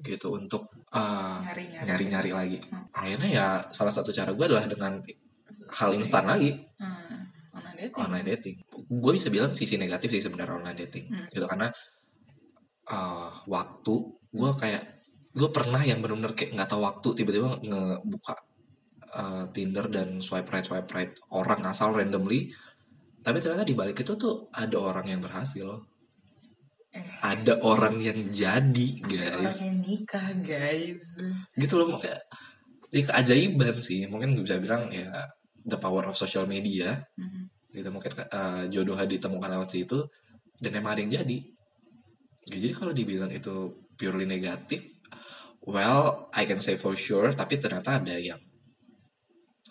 gitu 0.00 0.32
untuk 0.32 0.72
uh, 0.96 1.44
nyari-nyari 1.44 1.88
nyari-nyari 1.92 2.30
lagi. 2.32 2.58
Hmm. 2.64 2.88
akhirnya 2.96 3.28
ya 3.28 3.46
salah 3.68 3.92
satu 3.92 4.08
cara 4.16 4.32
gue 4.32 4.44
adalah 4.48 4.64
dengan 4.64 5.04
hal 5.68 5.90
instan 5.92 6.24
lagi. 6.24 6.56
Hmm, 6.80 7.28
online 7.52 7.76
dating. 7.84 8.00
online 8.00 8.26
dating. 8.32 8.56
Gue 8.88 9.12
bisa 9.12 9.28
bilang 9.28 9.52
sisi 9.52 9.76
negatif 9.76 10.08
sih 10.08 10.24
sebenarnya 10.24 10.56
online 10.56 10.78
dating. 10.88 11.04
Hmm. 11.12 11.28
gitu 11.28 11.44
karena 11.44 11.68
uh, 12.88 13.28
waktu 13.44 13.94
gue 14.32 14.50
kayak 14.56 15.03
gue 15.34 15.48
pernah 15.50 15.82
yang 15.82 15.98
benar-benar 15.98 16.32
kayak 16.32 16.54
nggak 16.54 16.70
tahu 16.70 16.80
waktu 16.82 17.08
tiba-tiba 17.18 17.58
ngebuka 17.60 18.34
uh, 19.12 19.44
Tinder 19.50 19.90
dan 19.90 20.22
swipe 20.22 20.46
right 20.46 20.62
swipe 20.62 20.86
right 20.90 21.10
orang 21.34 21.66
asal 21.66 21.90
randomly 21.90 22.54
tapi 23.20 23.42
ternyata 23.42 23.66
di 23.66 23.74
balik 23.74 23.98
itu 23.98 24.14
tuh 24.14 24.46
ada 24.54 24.78
orang 24.78 25.10
yang 25.10 25.20
berhasil 25.20 25.82
Eh. 26.94 27.02
ada 27.26 27.58
orang 27.66 27.98
yang 27.98 28.30
jadi 28.30 28.88
Orang 29.02 29.10
guys 29.42 29.58
yang 29.58 29.82
nikah 29.82 30.30
guys. 30.38 31.02
gitu 31.58 31.74
loh 31.74 31.90
makanya 31.90 32.22
ya 32.94 33.02
keajaiban 33.02 33.82
sih 33.82 34.06
mungkin 34.06 34.38
gue 34.38 34.46
bisa 34.46 34.62
bilang 34.62 34.86
ya 34.94 35.10
the 35.66 35.74
power 35.74 36.06
of 36.06 36.14
social 36.14 36.46
media 36.46 37.02
Mhm. 37.18 37.50
gitu 37.74 37.90
mungkin 37.90 38.14
uh, 38.30 38.70
jodoh 38.70 38.94
ditemukan 38.94 39.50
lewat 39.50 39.74
situ 39.74 40.06
dan 40.62 40.70
emang 40.78 40.94
ada 40.94 41.02
yang 41.02 41.18
jadi 41.18 41.38
Ya, 42.44 42.60
jadi 42.62 42.72
kalau 42.76 42.92
dibilang 42.92 43.32
itu 43.32 43.72
purely 43.96 44.28
negatif, 44.28 44.93
well, 45.64 46.28
I 46.32 46.44
can 46.44 46.60
say 46.60 46.76
for 46.76 46.92
sure, 46.94 47.32
tapi 47.32 47.56
ternyata 47.56 47.96
ada 47.98 48.16
yang 48.16 48.40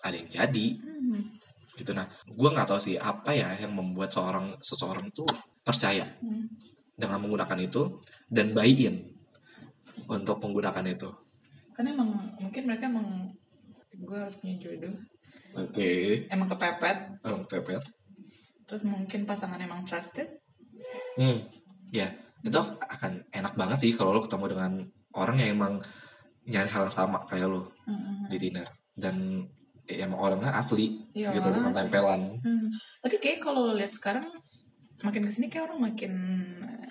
ada 0.02 0.14
yang 0.14 0.28
jadi 0.28 0.66
Hmm. 0.78 1.38
gitu. 1.74 1.90
Nah, 1.92 2.06
gue 2.26 2.48
nggak 2.50 2.66
tahu 2.66 2.80
sih 2.80 2.96
apa 2.98 3.30
ya 3.32 3.54
yang 3.56 3.72
membuat 3.72 4.10
seorang 4.10 4.54
seseorang 4.60 5.08
tuh 5.12 5.26
percaya 5.62 6.04
Hmm. 6.20 6.50
dengan 6.94 7.22
menggunakan 7.22 7.58
itu 7.60 7.98
dan 8.26 8.50
buy-in 8.52 9.00
untuk 10.06 10.42
menggunakan 10.42 10.84
itu. 10.86 11.08
Karena 11.74 11.90
emang 11.94 12.10
mungkin 12.38 12.62
mereka 12.66 12.86
emang 12.86 13.30
gue 13.94 14.18
harus 14.18 14.38
punya 14.38 14.54
jodoh. 14.58 14.94
Oke, 15.54 16.26
Emang 16.30 16.50
kepepet. 16.50 17.22
um, 17.22 17.46
pepet. 17.46 17.82
Terus 18.66 18.82
mungkin 18.82 19.22
pasangan 19.22 19.58
emang 19.58 19.86
trusted. 19.86 20.26
Hmm, 21.14 21.46
ya 21.94 22.10
itu 22.42 22.58
akan 22.82 23.22
enak 23.30 23.54
banget 23.54 23.78
sih 23.86 23.92
kalau 23.94 24.14
lo 24.14 24.20
ketemu 24.20 24.46
dengan 24.50 24.72
orang 25.14 25.36
yang 25.36 25.50
emang 25.54 25.74
nyari 26.44 26.68
hal 26.68 26.84
yang 26.84 26.94
sama 26.94 27.18
kayak 27.24 27.48
lo 27.48 27.72
Hmm. 27.84 28.24
di 28.26 28.36
Tinder 28.38 28.64
dan 28.92 29.44
ya, 29.84 30.04
emang 30.04 30.16
orangnya 30.18 30.52
asli 30.52 30.96
Iya, 31.12 31.32
gitu 31.32 31.48
bukan 31.48 31.68
asli. 31.68 31.76
tempelan. 31.78 32.22
Hmm. 32.38 32.66
Tapi 32.98 33.16
kayak 33.18 33.38
kalau 33.38 33.60
lo 33.62 33.74
lihat 33.74 33.92
sekarang 33.92 34.24
makin 35.00 35.22
ke 35.22 35.30
sini 35.30 35.46
kayak 35.46 35.68
orang 35.68 35.80
makin 35.84 36.12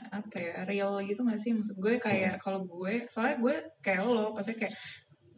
apa 0.08 0.36
ya 0.36 0.56
real 0.64 1.02
gitu 1.02 1.24
gak 1.24 1.38
sih 1.38 1.50
maksud 1.50 1.74
gue 1.76 1.98
kayak 1.98 2.38
kalau 2.38 2.62
gue 2.62 3.06
soalnya 3.08 3.38
gue 3.40 3.56
kayak 3.82 4.06
lo 4.06 4.30
pasti 4.32 4.54
kayak 4.54 4.70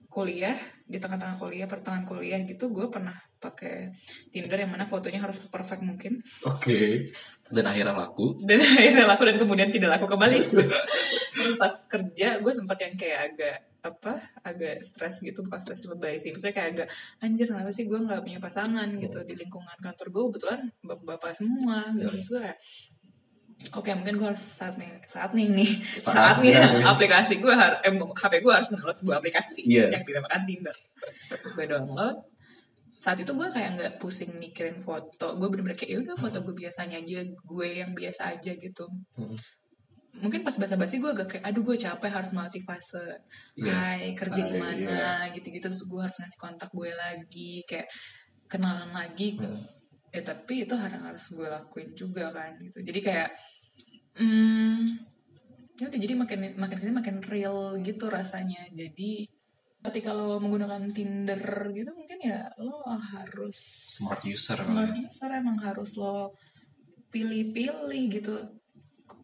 kuliah 0.09 0.55
di 0.81 0.95
tengah-tengah 0.95 1.35
kuliah 1.37 1.63
pertengahan 1.65 2.03
kuliah 2.03 2.39
gitu 2.41 2.67
gue 2.69 2.87
pernah 2.87 3.15
pakai 3.35 3.95
Tinder 4.27 4.55
yang 4.57 4.71
mana 4.71 4.83
fotonya 4.83 5.19
harus 5.21 5.43
perfect 5.45 5.79
mungkin 5.81 6.19
Oke. 6.45 7.07
Dan 7.45 7.63
akhirnya 7.63 7.95
laku. 7.95 8.35
dan 8.41 8.59
akhirnya 8.75 9.05
laku 9.05 9.23
dan 9.23 9.37
kemudian 9.37 9.69
tidak 9.69 9.95
laku 9.95 10.07
kembali 10.09 10.39
terus 11.45 11.57
pas 11.61 11.73
kerja 11.85 12.41
gue 12.41 12.53
sempat 12.57 12.77
yang 12.81 12.93
kayak 12.97 13.19
agak 13.29 13.55
apa 13.85 14.13
agak 14.41 14.81
stres 14.81 15.21
gitu 15.21 15.45
bukan 15.45 15.61
stres 15.61 15.85
lebay 15.85 16.17
sih. 16.17 16.33
Maksudnya 16.33 16.55
kayak 16.57 16.69
agak 16.73 16.87
anjir 17.21 17.45
kenapa 17.45 17.69
sih 17.69 17.85
gue 17.85 17.99
nggak 18.01 18.21
punya 18.25 18.39
pasangan? 18.41 18.89
gitu 18.97 19.21
di 19.21 19.37
lingkungan 19.37 19.77
kantor 19.77 20.07
gue 20.09 20.21
kebetulan 20.33 20.59
bapak-bapak 20.81 21.37
semua 21.37 21.85
gitu. 21.93 22.09
Terus 22.09 22.25
gue 22.33 22.41
kayak 22.41 22.59
Oke 23.71 23.87
mungkin 23.95 24.19
gue 24.19 24.27
harus 24.27 24.43
saat 24.43 24.75
nih 24.75 24.99
saat 25.07 25.31
nih 25.31 25.47
nih 25.47 25.71
saat, 25.95 26.43
nih 26.43 26.59
aplikasi 26.91 27.39
gue 27.39 27.55
harus 27.55 27.79
eh, 27.87 27.93
HP 27.95 28.43
gue 28.43 28.51
harus 28.51 28.67
download 28.67 28.97
sebuah 28.99 29.23
aplikasi 29.23 29.63
Iya. 29.63 29.95
yang 29.95 30.03
dinamakan 30.03 30.43
Tinder. 30.43 30.75
Gue 31.55 31.63
download. 31.63 32.17
Saat 32.99 33.23
itu 33.23 33.31
gue 33.31 33.47
kayak 33.47 33.69
nggak 33.79 33.93
pusing 34.03 34.35
mikirin 34.43 34.75
foto. 34.83 35.39
Gue 35.39 35.47
bener-bener 35.47 35.79
kayak 35.79 35.87
ya 35.87 35.99
udah 36.03 36.17
foto 36.19 36.43
gue 36.43 36.51
biasanya 36.67 36.99
aja 36.99 37.23
gue 37.23 37.67
yang 37.71 37.95
biasa 37.95 38.35
aja 38.35 38.51
gitu. 38.59 38.91
Hmm. 39.15 39.37
Mungkin 40.23 40.41
pas 40.47 40.55
basa-basi 40.55 40.99
gue 41.03 41.11
agak 41.11 41.27
kayak 41.37 41.43
aduh 41.43 41.63
gue 41.65 41.75
capek 41.75 42.11
harus 42.11 42.31
melatih 42.31 42.63
fase 42.63 43.19
hai 43.59 44.15
kerja 44.15 44.41
di 44.47 44.55
mana 44.55 45.27
gitu-gitu. 45.35 45.67
Terus 45.67 45.83
gue 45.87 46.01
harus 46.01 46.15
ngasih 46.19 46.39
kontak 46.39 46.69
gue 46.71 46.91
lagi 46.95 47.63
kayak 47.67 47.87
kenalan 48.47 48.91
lagi 48.93 49.35
Hmm. 49.35 49.65
ya 50.15 50.21
tapi 50.23 50.63
itu 50.63 50.71
harus 50.79 51.01
harus 51.01 51.25
gue 51.35 51.47
lakuin 51.49 51.89
juga 51.97 52.31
kan 52.31 52.55
gitu. 52.61 52.79
Jadi 52.79 52.99
kayak 53.03 53.29
hmm, 54.15 54.79
ya 55.75 55.91
udah 55.91 55.99
jadi 55.99 56.13
makin 56.15 56.39
makin 56.55 56.77
sini 56.79 56.93
makin 56.95 57.17
real 57.27 57.75
gitu 57.83 58.07
rasanya. 58.07 58.63
Jadi 58.71 59.27
ketika 59.85 60.15
lo 60.17 60.41
menggunakan 60.41 60.89
Tinder 60.95 61.69
gitu 61.75 61.91
mungkin 61.93 62.17
ya 62.23 62.49
lo 62.57 62.81
harus 62.89 63.53
Smart 63.99 64.23
user 64.25 64.57
smart 64.57 64.89
ya. 64.95 65.05
user 65.05 65.29
emang 65.29 65.61
harus 65.61 65.93
lo 65.99 66.33
pilih-pilih 67.13 68.03
gitu 68.11 68.33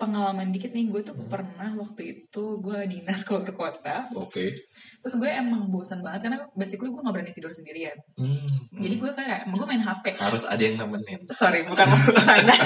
pengalaman 0.02 0.50
dikit 0.50 0.72
nih 0.72 0.90
gue 0.90 1.02
tuh 1.02 1.14
Hmm. 1.14 1.30
pernah 1.30 1.70
waktu 1.78 2.02
itu 2.18 2.44
gue 2.58 2.80
dinas 2.86 3.22
keluar 3.22 3.46
kota 3.48 4.02
Oke. 4.16 4.50
terus 4.98 5.16
gue 5.16 5.30
emang 5.30 5.70
bosan 5.70 6.02
banget 6.02 6.26
karena 6.26 6.42
basically 6.52 6.90
gue 6.90 6.98
gak 7.00 7.14
berani 7.14 7.30
tidur 7.30 7.50
sendirian 7.50 7.94
Hmm. 8.18 8.50
jadi 8.74 8.96
gue 8.98 9.12
kayak 9.12 9.40
emang 9.46 9.58
gue 9.58 9.68
main 9.70 9.80
HP 9.80 10.18
harus 10.18 10.44
ada 10.44 10.58
yang 10.60 10.76
nemenin. 10.76 11.22
sorry 11.30 11.62
bukan 11.64 11.86
maksud 11.86 12.18
sana 12.26 12.58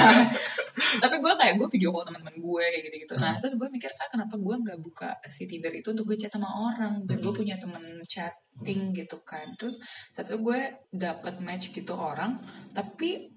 tapi 0.96 1.16
gue 1.18 1.34
kayak 1.34 1.54
gue 1.56 1.68
video 1.70 1.92
call 1.92 2.06
teman-teman 2.06 2.36
gue 2.36 2.64
kayak 2.66 2.84
gitu 2.84 2.96
gitu 3.02 3.14
nah 3.16 3.32
Hmm. 3.32 3.42
terus 3.42 3.54
gue 3.54 3.68
mikir 3.70 3.92
ah 3.94 4.08
kenapa 4.08 4.36
gue 4.36 4.56
nggak 4.58 4.80
buka 4.80 5.10
si 5.26 5.44
Tinder 5.44 5.72
itu 5.72 5.88
untuk 5.90 6.06
gue 6.06 6.16
chat 6.16 6.32
sama 6.32 6.48
orang 6.48 7.04
dan 7.04 7.20
gue 7.20 7.28
Hmm. 7.28 7.36
punya 7.36 7.56
temen 7.56 7.84
chatting 8.06 8.92
gitu 8.92 9.20
kan 9.22 9.52
terus 9.56 9.76
saat 10.10 10.26
itu 10.26 10.40
gue 10.40 10.60
dapet 10.90 11.36
match 11.40 11.70
gitu 11.70 11.92
orang 11.92 12.40
tapi 12.72 13.35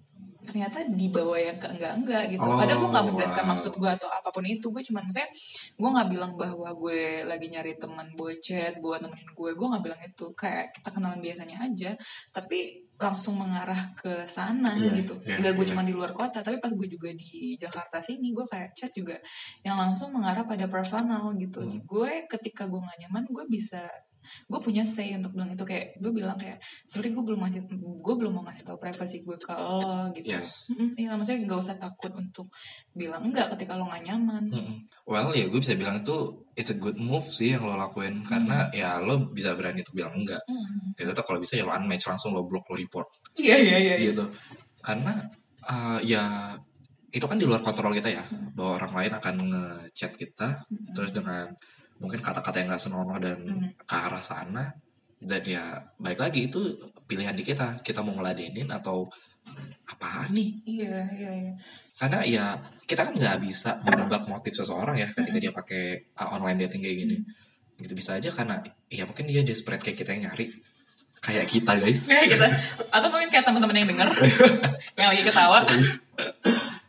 ternyata 0.48 0.80
di 0.88 1.12
bawah 1.12 1.36
yang 1.36 1.60
ke 1.60 1.68
enggak 1.68 1.92
enggak 2.00 2.22
gitu 2.32 2.40
Oh, 2.40 2.56
padahal 2.56 2.80
gue 2.80 2.88
nggak 2.88 3.06
menjelaskan 3.12 3.44
wow. 3.44 3.50
maksud 3.52 3.72
gue 3.76 3.90
atau 3.92 4.08
apa 4.08 4.28
pun 4.32 4.44
itu 4.48 4.66
gue 4.72 4.82
cuman 4.88 5.02
maksudnya 5.04 5.28
gue 5.76 5.88
nggak 5.92 6.08
bilang 6.08 6.32
bahwa 6.40 6.68
gue 6.72 7.00
lagi 7.28 7.46
nyari 7.52 7.72
teman 7.76 8.08
buat 8.16 8.40
chat 8.40 8.80
buat 8.80 9.04
nemenin 9.04 9.28
gue 9.36 9.50
gue 9.52 9.66
nggak 9.68 9.82
bilang 9.84 10.00
itu 10.00 10.26
kayak 10.32 10.72
kita 10.72 10.88
kenalan 10.88 11.20
biasanya 11.20 11.56
aja 11.60 11.90
tapi 12.32 12.88
langsung 12.98 13.38
mengarah 13.38 13.94
ke 13.94 14.26
sana 14.26 14.74
Iya, 14.74 14.90
gitu 15.04 15.14
iya, 15.22 15.38
nggak 15.38 15.52
gue 15.54 15.64
iya. 15.68 15.70
cuma 15.70 15.82
di 15.86 15.94
luar 15.94 16.10
kota 16.10 16.42
tapi 16.42 16.58
pas 16.58 16.72
gue 16.74 16.88
juga 16.88 17.14
di 17.14 17.54
Jakarta 17.54 18.00
sini 18.00 18.34
gue 18.34 18.42
kayak 18.42 18.74
chat 18.74 18.90
juga 18.90 19.14
yang 19.62 19.78
langsung 19.78 20.10
mengarah 20.10 20.42
pada 20.42 20.66
personal 20.66 21.28
gitu 21.36 21.60
Hmm. 21.60 21.84
gue 21.84 22.24
ketika 22.26 22.64
gue 22.66 22.80
gak 22.80 22.98
nyaman 23.04 23.28
gue 23.28 23.44
bisa 23.46 23.84
gue 24.48 24.60
punya 24.60 24.84
say 24.84 25.12
untuk 25.16 25.32
bilang 25.36 25.50
itu 25.52 25.64
kayak 25.64 25.96
gue 25.98 26.12
bilang 26.12 26.36
kayak 26.40 26.60
sorry 26.84 27.12
gue 27.12 27.24
belum 27.24 27.40
ngasih 27.44 27.62
gue 27.78 28.14
belum 28.14 28.32
mau 28.38 28.44
ngasih 28.48 28.64
tahu 28.64 28.78
privasi 28.80 29.22
gue 29.26 29.36
ke 29.36 29.52
lo 29.52 30.08
gitu 30.16 30.28
Yes. 30.28 30.68
Mm-mm, 30.72 30.92
iya 31.00 31.16
maksudnya 31.16 31.48
gak 31.48 31.60
usah 31.64 31.76
takut 31.80 32.12
untuk 32.12 32.46
bilang 32.92 33.24
enggak 33.24 33.48
ketika 33.56 33.80
lo 33.80 33.88
gak 33.88 34.04
nyaman. 34.04 34.44
Well, 35.08 35.32
ya 35.32 35.48
gue 35.48 35.60
bisa 35.60 35.72
bilang 35.74 36.04
itu 36.04 36.44
it's 36.52 36.68
a 36.68 36.76
good 36.76 37.00
move 37.00 37.24
sih 37.32 37.56
yang 37.56 37.64
lo 37.64 37.74
lakuin 37.74 38.20
karena 38.20 38.68
ya 38.76 39.00
lo 39.00 39.32
bisa 39.32 39.56
berani 39.56 39.80
untuk 39.80 39.96
bilang 39.96 40.14
enggak. 40.20 40.44
Mm. 40.44 41.00
Gitu 41.00 41.22
kalau 41.24 41.40
bisa 41.40 41.56
ya 41.56 41.64
lo 41.64 41.72
unmatch 41.72 42.06
langsung 42.12 42.36
lo 42.36 42.44
block 42.44 42.68
lo 42.68 42.76
report 42.76 43.08
iya 43.40 43.56
iya 43.56 43.76
iya 43.80 43.94
iya. 43.96 44.12
gitu. 44.12 44.28
Karena 44.84 45.16
uh, 45.64 45.98
ya 46.04 46.54
itu 47.08 47.24
kan 47.24 47.40
di 47.40 47.48
luar 47.48 47.64
kontrol 47.64 47.96
kita 47.96 48.12
ya 48.12 48.24
bahwa 48.52 48.84
orang 48.84 48.92
lain 48.92 49.12
akan 49.16 49.34
ngechat 49.48 50.12
kita 50.20 50.60
Mm-mm. 50.68 50.92
terus 50.92 51.10
dengan 51.16 51.48
mungkin 51.98 52.22
kata-kata 52.22 52.62
yang 52.62 52.70
gak 52.74 52.82
senonoh 52.82 53.18
dan 53.18 53.38
Mm. 53.42 53.74
ke 53.82 53.94
arah 53.94 54.22
sana 54.22 54.70
dan 55.18 55.42
ya 55.42 55.82
balik 55.98 56.22
lagi 56.22 56.46
itu 56.46 56.78
pilihan 57.10 57.34
di 57.34 57.42
kita. 57.42 57.82
Kita 57.82 58.06
mau 58.06 58.14
ngeladenin 58.14 58.70
atau 58.70 59.10
apaan 59.88 60.30
nih? 60.30 60.50
Iya 60.62 61.02
iya 61.16 61.30
iya. 61.34 61.52
Karena 61.98 62.20
ya 62.22 62.44
kita 62.86 63.10
kan 63.10 63.14
nggak 63.18 63.38
bisa 63.42 63.82
menebak 63.82 64.30
motif 64.30 64.54
seseorang 64.54 64.94
ya 65.02 65.10
ketika 65.10 65.38
dia 65.42 65.50
pakai 65.50 66.14
uh, 66.14 66.38
online 66.38 66.68
dating 66.68 66.86
kayak 66.86 66.98
gini. 67.02 67.16
Gitu 67.82 67.94
bisa 67.98 68.14
aja 68.14 68.30
karena 68.30 68.62
ya 68.86 69.02
mungkin 69.08 69.26
dia 69.26 69.42
desperate 69.42 69.82
kayak 69.82 69.98
kita 69.98 70.10
yang 70.14 70.30
nyari 70.30 70.46
kayak 71.18 71.46
kita 71.50 71.72
guys. 71.74 72.06
Kayak 72.06 72.26
gitu 72.38 72.46
atau 72.94 73.08
mungkin 73.10 73.28
kayak 73.34 73.44
teman-teman 73.48 73.74
yang 73.74 73.88
denger 73.90 74.08
yang 75.02 75.08
lagi 75.10 75.22
ketawa. 75.26 75.58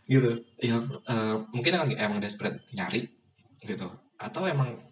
Gitu. 0.06 0.32
Yang 0.62 0.84
uh, 1.10 1.36
mungkin 1.50 1.72
yang 1.74 1.84
lagi 1.90 1.96
emang 1.98 2.20
desperate 2.22 2.62
nyari 2.78 3.10
gitu. 3.66 3.90
Atau 4.22 4.46
emang 4.46 4.89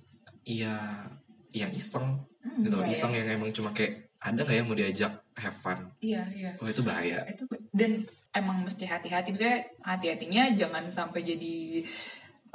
ya 0.47 1.03
yang 1.51 1.71
iseng. 1.75 2.23
Hmm, 2.39 2.63
gitu 2.63 2.79
iya, 2.79 2.91
iseng 2.95 3.11
yang 3.11 3.27
emang 3.27 3.51
cuma 3.51 3.75
kayak 3.75 4.07
ada 4.23 4.47
nggak 4.47 4.55
yang 4.55 4.67
mau 4.71 4.77
diajak 4.79 5.13
have 5.35 5.59
fun? 5.59 5.91
Iya 5.99 6.23
iya. 6.31 6.51
Oh 6.63 6.67
itu 6.71 6.81
bahaya. 6.81 7.27
Itu 7.27 7.43
dan 7.75 8.07
emang 8.31 8.63
mesti 8.63 8.87
hati-hati. 8.87 9.35
Maksudnya 9.35 9.67
hati-hatinya 9.83 10.43
jangan 10.55 10.87
sampai 10.87 11.21
jadi 11.21 11.83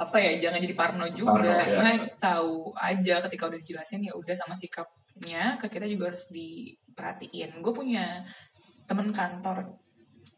apa 0.01 0.17
ya 0.17 0.49
jangan 0.49 0.59
jadi 0.59 0.75
parno 0.75 1.05
juga. 1.13 1.37
Parno, 1.37 1.53
ya. 1.69 1.79
Nah, 1.79 1.95
tahu 2.17 2.73
aja 2.75 3.21
ketika 3.29 3.47
udah 3.47 3.59
dijelasin 3.61 4.01
ya 4.01 4.17
udah 4.17 4.35
sama 4.35 4.57
sikapnya 4.57 5.55
ke 5.61 5.69
kita 5.69 5.85
juga 5.85 6.11
harus 6.11 6.25
diperhatiin. 6.33 7.61
Gue 7.61 7.71
punya 7.71 8.25
temen 8.89 9.13
kantor 9.15 9.79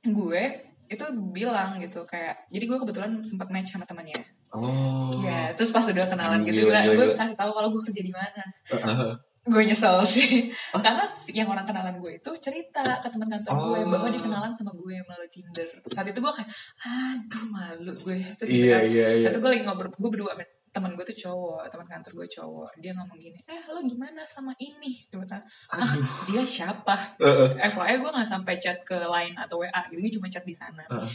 gue 0.05 0.43
itu 0.85 1.05
bilang 1.33 1.81
gitu 1.81 2.05
kayak 2.05 2.45
jadi 2.53 2.69
gue 2.69 2.77
kebetulan 2.77 3.11
sempat 3.25 3.49
match 3.49 3.73
sama 3.73 3.89
temannya 3.89 4.21
oh 4.53 5.17
ya 5.21 5.49
terus 5.53 5.71
pas 5.71 5.81
udah 5.83 6.05
kenalan 6.05 6.43
gitu 6.43 6.67
Gila, 6.67 6.79
gue 6.83 6.93
gila, 6.93 6.95
gue 6.95 7.07
gila. 7.09 7.17
kasih 7.17 7.35
tahu 7.35 7.51
kalau 7.51 7.69
gue 7.73 7.81
kerja 7.81 8.01
di 8.01 8.13
mana 8.13 8.43
Heeh. 8.69 9.13
gue 9.45 9.61
nyesel 9.61 10.01
sih 10.05 10.49
Oh. 10.73 10.81
karena 10.81 11.05
yang 11.29 11.45
orang 11.45 11.65
kenalan 11.65 11.95
gue 11.97 12.11
itu 12.15 12.31
cerita 12.39 12.81
ke 12.97 13.07
teman 13.07 13.29
kantor 13.29 13.51
gue 13.53 13.79
Oh. 13.81 13.89
bahwa 13.89 14.07
dia 14.09 14.21
kenalan 14.21 14.51
sama 14.53 14.71
gue 14.73 14.95
melalui 14.99 15.29
Tinder 15.29 15.69
saat 15.89 16.05
itu 16.05 16.19
gue 16.19 16.33
kayak 16.33 16.49
aduh 16.81 17.45
malu 17.47 17.93
gue 17.95 18.17
terus 18.37 18.49
iya 18.49 18.81
gitu 18.85 18.97
iya 18.97 19.05
kan, 19.05 19.15
iya 19.15 19.25
Waktu 19.29 19.39
gue 19.39 19.49
lagi 19.49 19.63
ngobrol 19.63 19.89
gue 19.91 20.11
berdua 20.11 20.33
sama 20.33 20.45
teman 20.75 20.91
gue 20.91 21.05
tuh 21.07 21.15
cowok 21.15 21.71
teman 21.71 21.87
kantor 21.87 22.11
gue 22.19 22.27
cowok 22.35 22.67
dia 22.83 22.91
ngomong 22.91 23.15
gini 23.15 23.39
eh 23.47 23.63
lo 23.71 23.79
gimana 23.79 24.27
sama 24.27 24.51
ini 24.59 24.99
tanya, 25.07 25.39
ah 25.71 25.95
dia 26.27 26.43
siapa 26.43 27.15
Heeh. 27.15 27.55
FYI 27.71 27.95
gue 27.95 28.11
nggak 28.11 28.27
sampai 28.27 28.59
chat 28.59 28.83
ke 28.83 28.97
line 28.99 29.39
atau 29.39 29.63
WA 29.63 29.81
gitu 29.87 29.99
gue 30.01 30.13
cuma 30.19 30.27
chat 30.27 30.43
di 30.43 30.51
sana 30.51 30.83
Heeh. 30.89 31.07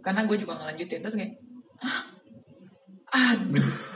karena 0.00 0.24
gue 0.24 0.36
juga 0.40 0.56
ngelanjutin 0.56 1.04
terus 1.04 1.20
kayak 1.20 1.36
ah, 1.84 2.13
aduh. 3.14 3.70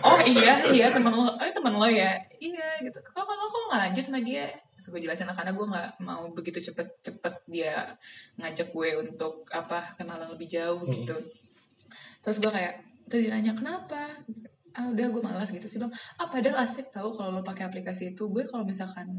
Oh 0.00 0.16
iya 0.24 0.56
iya 0.72 0.88
temen 0.88 1.12
lo 1.12 1.36
eh 1.36 1.52
temen 1.52 1.76
lo 1.76 1.84
ya? 1.84 2.16
Iya 2.40 2.80
gitu. 2.80 2.96
Kok 2.96 3.12
kalau 3.12 3.44
kok 3.44 3.52
lo 3.52 3.64
nggak 3.68 3.82
lanjut 3.84 4.04
sama 4.08 4.20
dia? 4.24 4.48
Terus 4.72 4.86
gue 4.88 5.00
jelasin 5.04 5.28
lah 5.28 5.36
karena 5.36 5.52
gue 5.52 5.66
nggak 5.68 5.88
mau 6.00 6.24
begitu 6.32 6.64
cepet 6.64 6.88
cepet 7.04 7.34
dia 7.44 7.92
ngajak 8.40 8.72
gue 8.72 8.88
untuk 8.96 9.44
apa 9.52 9.84
kenalan 10.00 10.32
lebih 10.32 10.48
jauh 10.48 10.80
Hmm. 10.80 10.96
gitu. 10.96 11.12
Terus 12.24 12.40
gue 12.40 12.48
kayak 12.48 12.72
terus 13.04 13.28
dia 13.28 13.36
nanya 13.36 13.52
kenapa? 13.52 14.00
Ah 14.72 14.88
udah 14.88 15.06
gue 15.12 15.20
malas 15.20 15.52
gitu. 15.52 15.68
Sih 15.68 15.76
bilang 15.76 15.92
ah 16.16 16.24
padahal 16.24 16.64
asik 16.64 16.88
tahu 16.88 17.12
kalau 17.12 17.36
lo 17.36 17.44
pakai 17.44 17.68
aplikasi 17.68 18.16
itu. 18.16 18.32
Gue 18.32 18.48
kalau 18.48 18.64
misalkan 18.64 19.12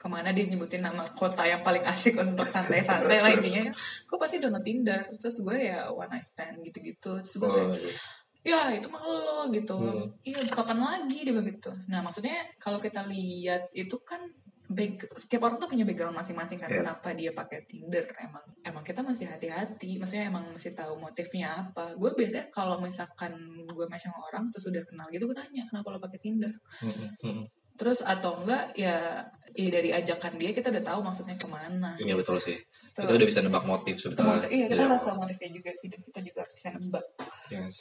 ke 0.00 0.08
mana 0.08 0.32
dia 0.32 0.48
nyebutin 0.48 0.80
nama 0.80 1.04
kota 1.12 1.44
yang 1.44 1.60
paling 1.60 1.84
asik 1.84 2.16
untuk 2.16 2.48
santai-santai 2.48 3.20
lah 3.20 3.28
intinya 3.30 3.68
ya 3.68 3.72
gue 4.08 4.16
pasti 4.16 4.40
download 4.40 4.64
Tinder. 4.64 5.04
Terus 5.20 5.36
gue 5.38 5.56
ya 5.60 5.84
one 5.86 6.08
night 6.08 6.24
stand 6.24 6.64
gitu-gitu. 6.64 7.20
Terus 7.20 7.36
gue 7.36 7.44
Oh, 7.44 7.52
kayak, 7.52 7.76
iya. 7.76 7.94
Ya 8.42 8.70
itu 8.70 8.86
mah 8.86 9.00
lo 9.00 9.46
gitu 9.48 9.74
Hmm. 9.74 10.06
iya 10.22 10.42
kapan 10.46 10.78
lagi 10.78 11.22
dia 11.22 11.30
bilang 11.30 11.46
gitu 11.46 11.70
nah 11.86 12.00
maksudnya 12.00 12.42
kalau 12.56 12.76
kita 12.76 13.06
lihat 13.06 13.70
itu 13.72 13.94
kan 14.02 14.18
back, 14.66 15.04
setiap 15.14 15.44
orang 15.44 15.60
tuh 15.60 15.68
punya 15.68 15.84
background 15.84 16.16
masing-masing 16.16 16.56
kan 16.56 16.66
Iya. 16.66 16.80
kenapa 16.80 17.12
dia 17.12 17.30
pakai 17.30 17.60
Tinder 17.62 18.02
emang 18.16 18.40
emang 18.62 18.80
kita 18.80 19.00
masih 19.00 19.28
hati-hati 19.28 20.00
maksudnya 20.00 20.26
emang 20.26 20.48
masih 20.50 20.72
tahu 20.72 20.96
motifnya 20.96 21.48
apa 21.62 21.92
gue 21.92 22.10
biasanya 22.10 22.48
kalau 22.48 22.80
misalkan 22.80 23.36
gue 23.62 23.84
match 23.86 24.06
sama 24.06 24.18
orang 24.24 24.48
terus 24.48 24.66
udah 24.66 24.82
kenal 24.82 25.06
gitu 25.08 25.22
gue 25.22 25.36
nanya 25.36 25.62
kenapa 25.66 25.86
lo 25.88 26.00
pakai 26.00 26.18
Tinder 26.18 26.52
Mm-mm, 26.80 27.08
mm-mm. 27.20 27.44
terus 27.72 28.00
atau 28.00 28.40
enggak 28.40 28.72
ya, 28.72 29.20
ya 29.52 29.68
dari 29.70 29.92
ajakan 29.92 30.34
dia 30.34 30.50
kita 30.50 30.68
udah 30.68 30.82
tahu 30.82 31.00
maksudnya 31.00 31.36
ke 31.36 31.46
mana 31.46 31.92
Iya 31.98 32.16
betul 32.16 32.36
sih. 32.36 32.56
Kita 32.92 33.08
udah 33.08 33.24
bisa 33.24 33.40
nebak 33.40 33.64
motif 33.64 33.96
sebetulnya. 33.96 34.44
iya 34.48 34.68
kita 34.68 34.76
dari 34.78 34.88
harus 34.88 35.00
tahu 35.00 35.16
motifnya 35.16 35.48
juga 35.48 35.70
sih 35.72 35.88
dan 35.88 36.00
kita 36.02 36.18
juga 36.22 36.38
harus 36.44 36.54
bisa 36.54 36.68
nebak 36.72 37.04
Yes. 37.48 37.76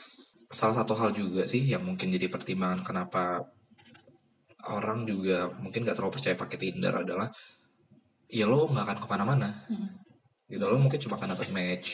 Salah 0.51 0.83
satu 0.83 0.93
hal 0.99 1.15
juga 1.15 1.47
sih 1.47 1.63
yang 1.63 1.81
mungkin 1.81 2.11
jadi 2.11 2.27
pertimbangan 2.27 2.83
kenapa 2.83 3.47
orang 4.69 5.07
juga 5.07 5.49
mungkin 5.57 5.81
gak 5.81 5.97
terlalu 5.97 6.13
percaya 6.19 6.35
pakai 6.37 6.57
Tinder 6.59 6.93
adalah 6.93 7.31
ya 8.29 8.45
lo 8.45 8.69
nggak 8.69 8.85
akan 8.85 8.97
ke 9.01 9.07
mana-mana. 9.09 9.49
Hmm. 9.67 9.89
Gitu 10.45 10.61
lo 10.61 10.77
mungkin 10.77 10.99
cuma 11.01 11.15
akan 11.17 11.33
dapat 11.33 11.49
match. 11.49 11.87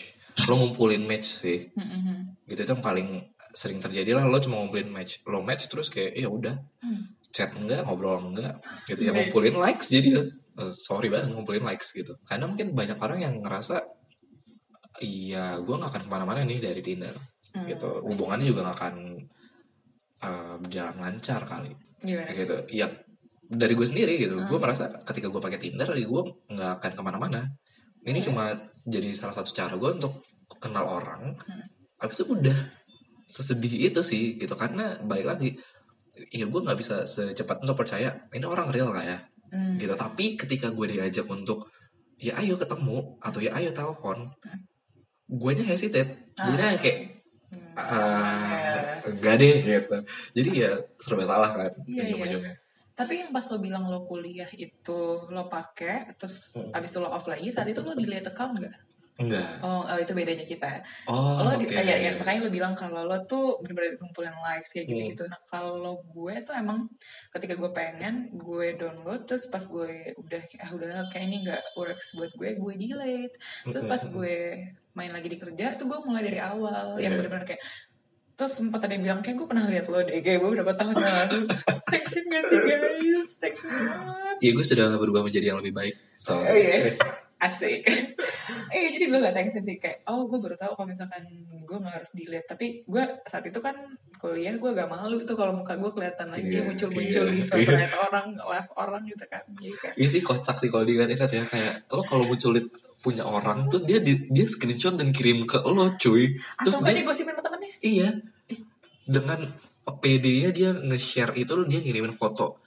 Lo 0.50 0.58
ngumpulin 0.58 1.02
match 1.06 1.42
sih. 1.42 1.70
Mm-mm. 1.74 2.38
Gitu 2.46 2.62
itu 2.62 2.72
yang 2.74 2.84
paling 2.84 3.26
sering 3.54 3.82
terjadi 3.82 4.18
lah 4.18 4.26
lo 4.26 4.38
cuma 4.38 4.58
ngumpulin 4.60 4.90
match. 4.90 5.22
Lo 5.26 5.42
match 5.42 5.66
terus 5.66 5.88
kayak 5.90 6.14
ya 6.14 6.28
udah 6.28 6.58
Hmm. 6.82 7.14
chat 7.34 7.54
enggak 7.54 7.86
ngobrol 7.86 8.18
enggak 8.22 8.58
gitu 8.86 9.02
ya 9.04 9.12
Right. 9.14 9.30
ngumpulin 9.30 9.56
likes 9.60 9.92
jadi 9.92 10.30
eh, 10.58 10.74
sorry 10.74 11.10
banget 11.12 11.34
ngumpulin 11.36 11.62
likes 11.62 11.94
gitu 11.94 12.18
karena 12.26 12.50
mungkin 12.50 12.74
banyak 12.74 12.98
orang 12.98 13.20
yang 13.22 13.34
ngerasa 13.44 13.84
iya 15.04 15.60
gue 15.62 15.76
nggak 15.76 15.92
akan 15.94 16.02
ke 16.06 16.10
mana-mana 16.10 16.42
nih 16.42 16.58
dari 16.64 16.82
Tinder 16.82 17.14
Hmm. 17.58 17.66
gitu. 17.66 17.90
Hubungannya 18.06 18.46
juga 18.46 18.70
nggak 18.70 18.78
akan 18.78 18.96
berjalan 20.62 20.98
lancar 20.98 21.42
kali. 21.46 21.72
Gimana? 22.02 22.30
Gitu. 22.34 22.56
Ya 22.74 22.90
dari 23.48 23.74
gue 23.74 23.88
sendiri 23.88 24.14
gitu. 24.20 24.36
Hmm. 24.38 24.48
gue 24.52 24.60
merasa 24.60 24.92
ketika 25.02 25.32
gue 25.32 25.42
pakai 25.42 25.60
Tinder 25.60 25.88
gue 25.88 26.22
nggak 26.52 26.72
akan 26.82 26.92
ke 26.94 27.02
mana-mana. 27.02 27.42
Ini 28.04 28.20
cuma 28.24 28.52
jadi 28.88 29.12
salah 29.12 29.36
satu 29.36 29.52
cara 29.52 29.76
gue 29.76 29.92
untuk 29.98 30.22
kenal 30.60 30.86
orang. 30.86 31.34
Hmm. 31.38 31.66
habis 31.98 32.22
itu 32.22 32.30
udah 32.30 32.58
sesedih 33.26 33.90
itu 33.90 34.02
sih 34.06 34.38
gitu. 34.38 34.54
Karena 34.54 35.02
balik 35.02 35.26
lagi 35.26 35.50
ya 36.34 36.46
gue 36.46 36.60
nggak 36.62 36.78
bisa 36.78 37.06
secepat 37.06 37.62
untuk 37.66 37.78
percaya 37.78 38.18
ini 38.34 38.46
orang 38.46 38.70
real 38.70 38.94
nggak 38.94 39.08
ya? 39.08 39.20
Hmm. 39.54 39.80
gitu. 39.80 39.94
Tapi 39.96 40.38
ketika 40.38 40.70
gue 40.74 40.98
diajak 40.98 41.26
untuk 41.26 41.72
ya 42.18 42.38
ayo 42.42 42.58
ketemu 42.58 43.22
atau 43.22 43.40
ya 43.42 43.54
ayo 43.58 43.70
telepon 43.74 44.34
gue 45.28 45.52
nya 45.56 45.66
hesitate. 45.68 46.34
Gue 46.36 46.56
nya 46.58 46.76
kayak 46.78 46.98
Hmm. 46.98 47.17
Ah 47.78 49.06
enggak 49.06 49.36
deh 49.38 49.56
gitu 49.62 49.98
jadi 50.34 50.50
ya 50.52 50.72
serba 50.98 51.24
salah 51.24 51.52
kan 51.54 51.72
Iya, 51.86 52.02
iya. 52.04 52.16
ujung-ujungnya 52.18 52.56
Tapi 52.98 53.14
yang 53.22 53.30
pas 53.30 53.46
lo 53.46 53.62
bilang 53.62 53.86
lo 53.86 54.10
kuliah 54.10 54.50
itu 54.52 55.00
lo 55.30 55.46
pakai 55.46 56.18
terus 56.18 56.58
Hmm. 56.58 56.74
abis 56.74 56.90
itu 56.90 56.98
lo 56.98 57.14
off 57.14 57.30
lagi 57.30 57.54
saat 57.54 57.70
itu 57.70 57.86
lo 57.86 57.94
delete 57.94 58.34
account 58.34 58.58
nggak? 58.58 58.76
Enggak 59.18 59.50
Oh, 59.60 59.82
oh, 59.82 59.98
itu 59.98 60.14
bedanya 60.14 60.44
kita. 60.44 60.82
oh 61.06 61.42
lo 61.42 61.58
di, 61.58 61.66
ah, 61.70 61.82
ya, 61.82 61.96
ya, 61.98 62.12
makanya 62.16 62.46
lo 62.46 62.50
bilang 62.50 62.74
kalau 62.74 63.02
lo 63.02 63.18
tuh 63.24 63.58
bener-bener 63.60 63.98
kumpulin 63.98 64.34
likes 64.38 64.72
kayak 64.72 64.86
Hmm. 64.86 64.94
gitu-gitu. 64.94 65.24
Nah 65.26 65.42
kalau 65.46 65.98
gue 66.04 66.36
tuh 66.42 66.54
emang 66.54 66.86
ketika 67.32 67.54
gue 67.54 67.70
pengen 67.72 68.16
gue 68.32 68.68
download 68.76 69.24
terus 69.24 69.46
pas 69.48 69.62
gue 69.62 69.90
udah 70.16 70.42
ah 70.60 70.70
udah 70.72 70.88
kayak 71.08 71.26
ini 71.26 71.38
nggak 71.44 71.64
works 71.74 72.14
buat 72.14 72.30
gue 72.32 72.50
gue 72.54 72.74
delete. 72.76 73.36
Terus 73.64 73.84
pas 73.84 74.02
gue 74.04 74.36
main 74.94 75.10
lagi 75.10 75.28
di 75.28 75.38
kerja 75.38 75.74
tuh 75.74 75.86
gue 75.86 76.00
mulai 76.02 76.22
dari 76.24 76.38
awal 76.38 76.96
yang 76.96 77.12
Iya. 77.12 77.20
bener-bener 77.20 77.46
kayak 77.48 77.62
terus 78.34 78.54
sempat 78.54 78.80
ada 78.80 78.94
yang 78.94 79.02
bilang 79.04 79.22
kayak 79.22 79.34
gue 79.36 79.48
pernah 79.48 79.66
lihat 79.66 79.86
lo 79.88 79.98
deh 80.00 80.22
kayak 80.22 80.38
beberapa 80.40 80.70
tahun 80.72 80.94
yang 80.96 81.10
lalu 81.18 81.40
textin 81.90 82.26
gak 82.28 82.44
sih 82.46 82.60
guys 82.62 83.30
text 83.36 83.66
banget 83.66 84.36
ya 84.38 84.52
gue 84.52 84.62
sudah 84.64 84.94
berubah 84.94 85.22
menjadi 85.22 85.46
yang 85.50 85.58
lebih 85.58 85.74
baik 85.74 85.98
so 86.14 86.38
oh 86.38 86.54
yes 86.54 87.02
asik. 87.38 87.86
Eh 88.74 88.90
jadi 88.98 89.06
gue 89.14 89.20
gak 89.22 89.36
textin 89.38 89.64
sih 89.64 89.78
kayak 89.78 90.02
oh 90.10 90.26
gue 90.26 90.42
baru 90.42 90.58
tahu 90.58 90.74
kalau 90.74 90.88
misalkan 90.90 91.22
gue 91.54 91.78
gak 91.78 91.94
harus 92.02 92.12
delete 92.18 92.48
tapi 92.50 92.82
gue 92.82 93.04
saat 93.30 93.46
itu 93.46 93.60
kan 93.62 93.78
kuliah 94.18 94.58
gue 94.58 94.72
gak 94.74 94.90
malu 94.90 95.22
tuh 95.22 95.38
kalau 95.38 95.54
muka 95.54 95.78
gue 95.78 95.92
kelihatan 95.94 96.34
lagi 96.34 96.50
Iya, 96.50 96.66
muncul-muncul 96.66 97.26
iya, 97.30 97.34
di 97.34 97.42
sosmed 97.50 97.94
orang 98.10 98.28
live 98.34 98.70
orang 98.74 99.02
gitu 99.06 99.26
kan. 99.30 99.44
Jadi 99.54 99.70
kayak 99.78 99.94
Iya 100.02 100.08
sih 100.10 100.22
kocak 100.26 100.56
sih 100.58 100.70
kalau 100.74 100.84
diingat-ingat 100.90 101.30
ya 101.30 101.44
kayak 101.46 101.74
lo 101.94 102.02
kalau 102.02 102.26
munculin 102.26 102.66
punya 102.98 103.24
orang 103.24 103.70
terus 103.70 103.86
dia 103.86 104.02
di- 104.02 104.28
dia 104.34 104.46
screenshot 104.50 104.98
dan 104.98 105.14
kirim 105.14 105.46
ke 105.46 105.62
lo 105.62 105.94
cuy. 105.94 106.34
Terus 106.66 106.76
atau 106.82 106.90
dia 106.90 106.98
dia 106.98 107.06
gosipin 107.06 107.38
sama 107.38 107.46
temennya? 107.46 107.70
Iya. 107.86 108.10
Dengan 109.06 109.40
PD-nya 109.88 110.50
dia 110.52 110.70
nge-share 110.74 111.38
itu 111.38 111.54
dia 111.70 111.80
ngirimin 111.80 112.18
foto. 112.18 112.60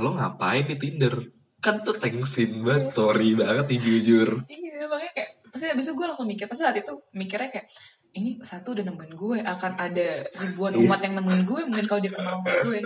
Lo 0.00 0.16
ngapain 0.16 0.64
di 0.66 0.74
Tinder 0.80 1.35
kan 1.66 1.82
tuh 1.82 1.94
thanksin 1.94 2.62
banget 2.62 2.86
sorry 2.90 3.34
banget 3.34 3.66
nih 3.66 3.80
jujur. 3.80 4.28
Iya 4.46 4.86
makanya 4.86 5.12
kayak 5.12 5.30
pasti 5.50 5.66
abis 5.66 5.84
itu 5.84 5.92
gue 5.92 6.06
langsung 6.06 6.24
mikir 6.24 6.46
pasti 6.46 6.62
saat 6.62 6.76
itu 6.76 6.92
mikirnya 7.12 7.50
kayak 7.50 7.66
ini 8.12 8.38
satu 8.40 8.72
udah 8.72 8.84
nemuin 8.84 9.12
gue 9.12 9.38
akan 9.42 9.72
ada 9.76 10.08
ribuan 10.38 10.72
Iya. 10.72 10.80
umat 10.80 11.00
yang 11.00 11.14
nemuin 11.16 11.42
gue 11.42 11.60
mungkin 11.66 11.84
kalau 11.84 12.00
dia 12.00 12.12
kenal 12.12 12.38
sama 12.38 12.50
gue. 12.62 12.80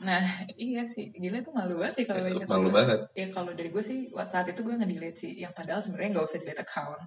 Nah 0.00 0.22
iya 0.54 0.84
sih 0.84 1.08
gila 1.10 1.38
itu 1.38 1.50
malu 1.50 1.74
banget 1.76 1.94
ya 1.96 2.06
kalau 2.06 2.28
ingat 2.28 2.46
malu 2.46 2.68
gue. 2.68 2.76
banget. 2.76 3.00
Ya 3.14 3.26
kalau 3.30 3.50
dari 3.50 3.70
gue 3.70 3.80
sih 3.80 3.98
saat 4.24 4.46
itu 4.46 4.60
gue 4.60 4.74
nge-delete 4.74 5.16
sih 5.16 5.32
yang 5.34 5.50
padahal 5.50 5.80
sebenarnya 5.80 6.10
nggak 6.12 6.26
usah 6.28 6.38
delete 6.38 6.60
account. 6.60 7.02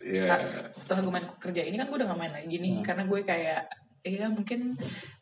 Ya 0.00 0.24
Sa- 0.26 0.44
setelah 0.76 1.00
gue 1.00 1.12
main 1.12 1.26
kerja 1.36 1.62
ini 1.62 1.76
kan 1.76 1.86
gue 1.86 1.96
udah 1.96 2.08
gak 2.08 2.18
main 2.18 2.32
lagi 2.32 2.56
nih 2.56 2.72
Hmm. 2.74 2.82
karena 2.82 3.02
gue 3.04 3.20
kayak 3.22 3.62
iya 4.00 4.26
mungkin 4.26 4.60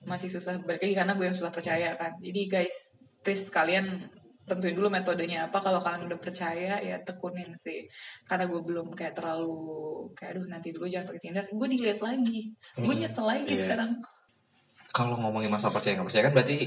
masih 0.02 0.30
susah 0.30 0.54
balik 0.62 0.78
lagi 0.80 0.94
karena 0.94 1.12
gue 1.12 1.24
yang 1.26 1.36
susah 1.36 1.50
percaya 1.50 1.88
kan. 1.94 2.14
Jadi 2.18 2.40
guys 2.46 2.76
please 3.20 3.50
kalian 3.50 4.06
tentuin 4.48 4.72
dulu 4.72 4.88
metodenya 4.88 5.46
apa 5.46 5.60
kalau 5.60 5.78
kalian 5.78 6.08
udah 6.08 6.18
percaya 6.18 6.80
ya 6.80 6.96
tekunin 7.04 7.52
sih 7.54 7.84
karena 8.24 8.48
gue 8.48 8.58
belum 8.58 8.90
kayak 8.90 9.14
terlalu 9.14 9.52
kayak 10.16 10.34
aduh 10.34 10.46
nanti 10.48 10.72
dulu 10.72 10.88
jangan 10.88 11.12
pakai 11.12 11.20
Tinder 11.22 11.44
gue 11.46 11.66
delete 11.68 12.00
lagi 12.00 12.40
gue 12.74 12.82
Hmm. 12.88 12.98
nyesel 12.98 13.24
lagi 13.24 13.52
Iya. 13.52 13.62
sekarang 13.68 13.90
kalau 14.90 15.14
ngomongin 15.20 15.52
masalah 15.52 15.74
percaya 15.74 15.94
nggak 15.94 16.08
percaya 16.08 16.24
kan 16.26 16.34
berarti 16.34 16.58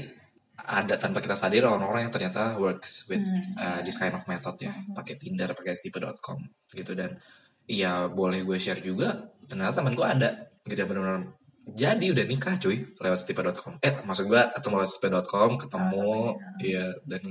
ada 0.62 0.94
tanpa 0.94 1.18
kita 1.18 1.34
sadar 1.34 1.64
orang-orang 1.66 2.06
yang 2.06 2.12
ternyata 2.14 2.54
works 2.56 3.08
with 3.10 3.20
Hmm. 3.20 3.58
uh, 3.58 3.80
this 3.82 3.98
kind 3.98 4.14
of 4.14 4.22
method 4.24 4.54
ya 4.56 4.70
Mhm. 4.70 4.94
pakai 4.94 5.14
Tinder 5.16 5.50
pakai 5.50 5.74
stipe.com 5.74 6.38
gitu 6.70 6.92
dan 6.94 7.18
ya 7.66 8.06
boleh 8.06 8.42
gue 8.42 8.56
share 8.56 8.78
juga 8.78 9.18
ternyata 9.44 9.80
teman 9.80 9.92
gue 9.92 10.06
ada 10.06 10.30
gitu 10.62 10.78
ya 10.78 10.86
benar-benar 10.86 11.34
jadi 11.62 12.10
udah 12.10 12.24
nikah 12.26 12.58
cuy 12.58 12.74
lewat 12.98 13.18
stipe.com 13.18 13.78
eh 13.80 14.02
maksud 14.02 14.26
gue 14.26 14.42
ketemu 14.52 14.74
lewat 14.76 14.90
stipe.com 14.90 15.50
ketemu 15.56 16.10
Ah, 16.34 16.58
iya 16.58 16.84
dan 17.06 17.22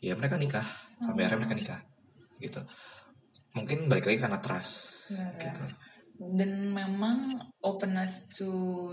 ya 0.00 0.16
mereka 0.16 0.40
nikah 0.40 0.64
sampai 0.98 1.24
akhirnya 1.28 1.36
Oh. 1.36 1.40
mereka 1.44 1.56
nikah 1.56 1.80
gitu 2.40 2.60
mungkin 3.52 3.86
balik 3.86 4.08
lagi 4.08 4.18
karena 4.20 4.40
trust 4.40 4.74
Iya. 5.12 5.28
gitu 5.48 5.62
dan 6.36 6.52
memang 6.68 7.32
openness 7.64 8.28
to 8.32 8.48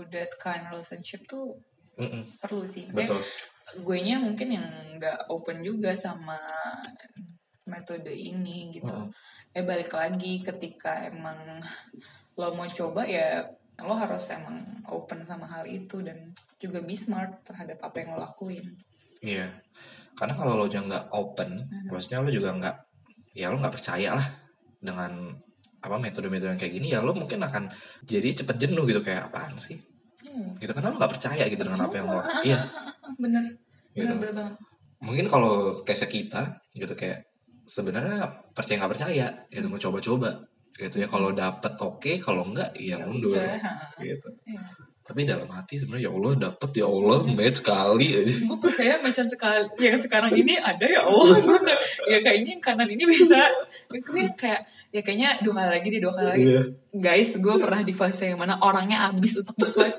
that 0.08 0.32
kind 0.40 0.64
of 0.68 0.80
relationship 0.80 1.24
tuh 1.28 1.52
Mm-mm, 2.00 2.24
perlu 2.40 2.64
sih 2.64 2.88
betul 2.88 3.20
gue 3.68 3.98
nya 4.00 4.16
mungkin 4.16 4.48
yang 4.48 4.66
nggak 4.96 5.28
open 5.28 5.60
juga 5.60 5.92
sama 5.92 6.40
metode 7.68 8.08
ini 8.08 8.72
gitu. 8.72 8.88
Mm. 8.88 9.12
Eh 9.52 9.60
balik 9.60 9.92
lagi 9.92 10.40
ketika 10.40 11.04
emang 11.04 11.60
lo 12.40 12.48
mau 12.56 12.64
coba 12.64 13.04
ya 13.04 13.44
lo 13.84 13.92
harus 13.92 14.24
emang 14.32 14.56
open 14.88 15.28
sama 15.28 15.44
hal 15.46 15.68
itu 15.68 16.00
dan 16.00 16.32
juga 16.56 16.80
be 16.80 16.96
smart 16.96 17.44
terhadap 17.44 17.76
apa 17.84 17.96
yang 18.00 18.16
lo 18.16 18.24
lakuin. 18.24 18.66
Iya, 19.20 19.52
karena 20.18 20.34
kalau 20.34 20.58
lo 20.58 20.66
juga 20.66 20.82
nggak 20.84 21.04
open, 21.14 21.50
Mhm. 21.62 21.88
maksudnya 21.88 22.18
lo 22.18 22.28
juga 22.28 22.50
nggak, 22.52 22.76
ya 23.32 23.46
lo 23.48 23.56
nggak 23.56 23.70
percaya 23.72 24.18
lah 24.18 24.26
dengan 24.82 25.30
apa 25.78 25.94
metode-metode 25.96 26.50
yang 26.52 26.60
kayak 26.60 26.74
gini 26.74 26.90
ya 26.90 26.98
lo 26.98 27.14
mungkin 27.14 27.38
akan 27.38 27.70
jadi 28.02 28.42
cepet 28.42 28.56
jenuh 28.58 28.82
gitu 28.84 28.98
kayak 28.98 29.30
apaan 29.30 29.54
sih? 29.54 29.78
Hmm. 30.18 30.58
gitu 30.58 30.74
karena 30.74 30.90
lo 30.90 30.98
nggak 30.98 31.12
percaya 31.14 31.46
gitu 31.46 31.62
dengan 31.62 31.80
apa 31.80 31.94
yang 31.94 32.06
lo 32.10 32.20
yes. 32.42 32.90
Bener, 33.22 33.42
gitu. 33.94 34.10
Bener, 34.10 34.18
bener 34.18 34.32
banget. 34.34 34.54
mungkin 34.98 35.26
kalau 35.30 35.54
case 35.86 36.04
kita 36.04 36.58
gitu 36.74 36.90
kayak 36.92 37.22
sebenarnya 37.62 38.26
percaya 38.50 38.82
nggak 38.82 38.92
percaya 38.92 39.26
gitu 39.46 39.66
mau 39.70 39.78
coba-coba. 39.78 40.30
Gitu 40.74 40.98
ya 40.98 41.06
kalau 41.06 41.30
dapet 41.30 41.74
oke 41.78 42.12
kalau 42.18 42.42
enggak 42.46 42.70
ya 42.74 42.98
mundur. 42.98 43.38
Gitu. 43.98 44.28
Iya. 44.46 44.62
Tapi 45.08 45.24
dalam 45.24 45.48
hati 45.48 45.80
sebenarnya 45.80 46.04
ya 46.04 46.12
Allah 46.12 46.32
dapet 46.36 46.70
ya 46.76 46.84
Allah 46.84 47.18
match 47.24 47.64
kali 47.64 48.08
aja 48.12 48.34
gue 48.44 48.58
percaya 48.60 49.00
macam 49.00 49.24
sekali 49.24 49.64
yang 49.80 49.96
sekarang 49.96 50.32
ini 50.36 50.60
ada 50.60 50.84
ya 50.84 51.00
Allah 51.00 51.40
Bener. 51.40 51.78
ya 52.12 52.18
kayaknya 52.20 52.60
yang 52.60 52.62
kanan 52.62 52.88
ini 52.92 53.08
bisa. 53.08 53.40
Itu 53.88 54.12
yang 54.12 54.36
kayak 54.36 54.68
ya 54.92 55.00
kayaknya 55.00 55.40
dua 55.40 55.64
kali 55.64 55.70
lagi 55.80 55.86
deh 55.88 56.00
dua 56.04 56.12
kali 56.12 56.28
lagi. 56.28 56.44
Iya. 56.44 56.62
guys 56.92 57.30
gue 57.32 57.54
pernah 57.56 57.80
di 57.80 57.94
fase 57.96 58.36
yang 58.36 58.40
mana 58.40 58.60
orangnya 58.60 59.08
abis 59.08 59.40
untuk 59.40 59.56
di 59.56 59.64
swipe 59.64 59.96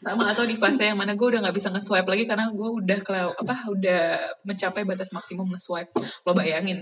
sama 0.00 0.32
atau 0.32 0.48
di 0.48 0.56
fase 0.56 0.86
yang 0.86 0.96
mana 0.96 1.12
gue 1.12 1.26
udah 1.28 1.44
nggak 1.44 1.56
bisa 1.60 1.68
nge-swipe 1.68 2.08
lagi 2.08 2.24
karena 2.24 2.48
gue 2.48 2.68
udah 2.72 2.98
kelew 3.04 3.28
apa 3.36 3.68
udah 3.68 4.02
mencapai 4.48 4.88
batas 4.88 5.12
maksimum 5.12 5.52
nge-swipe. 5.52 5.92
Lo 6.24 6.32
bayangin. 6.32 6.80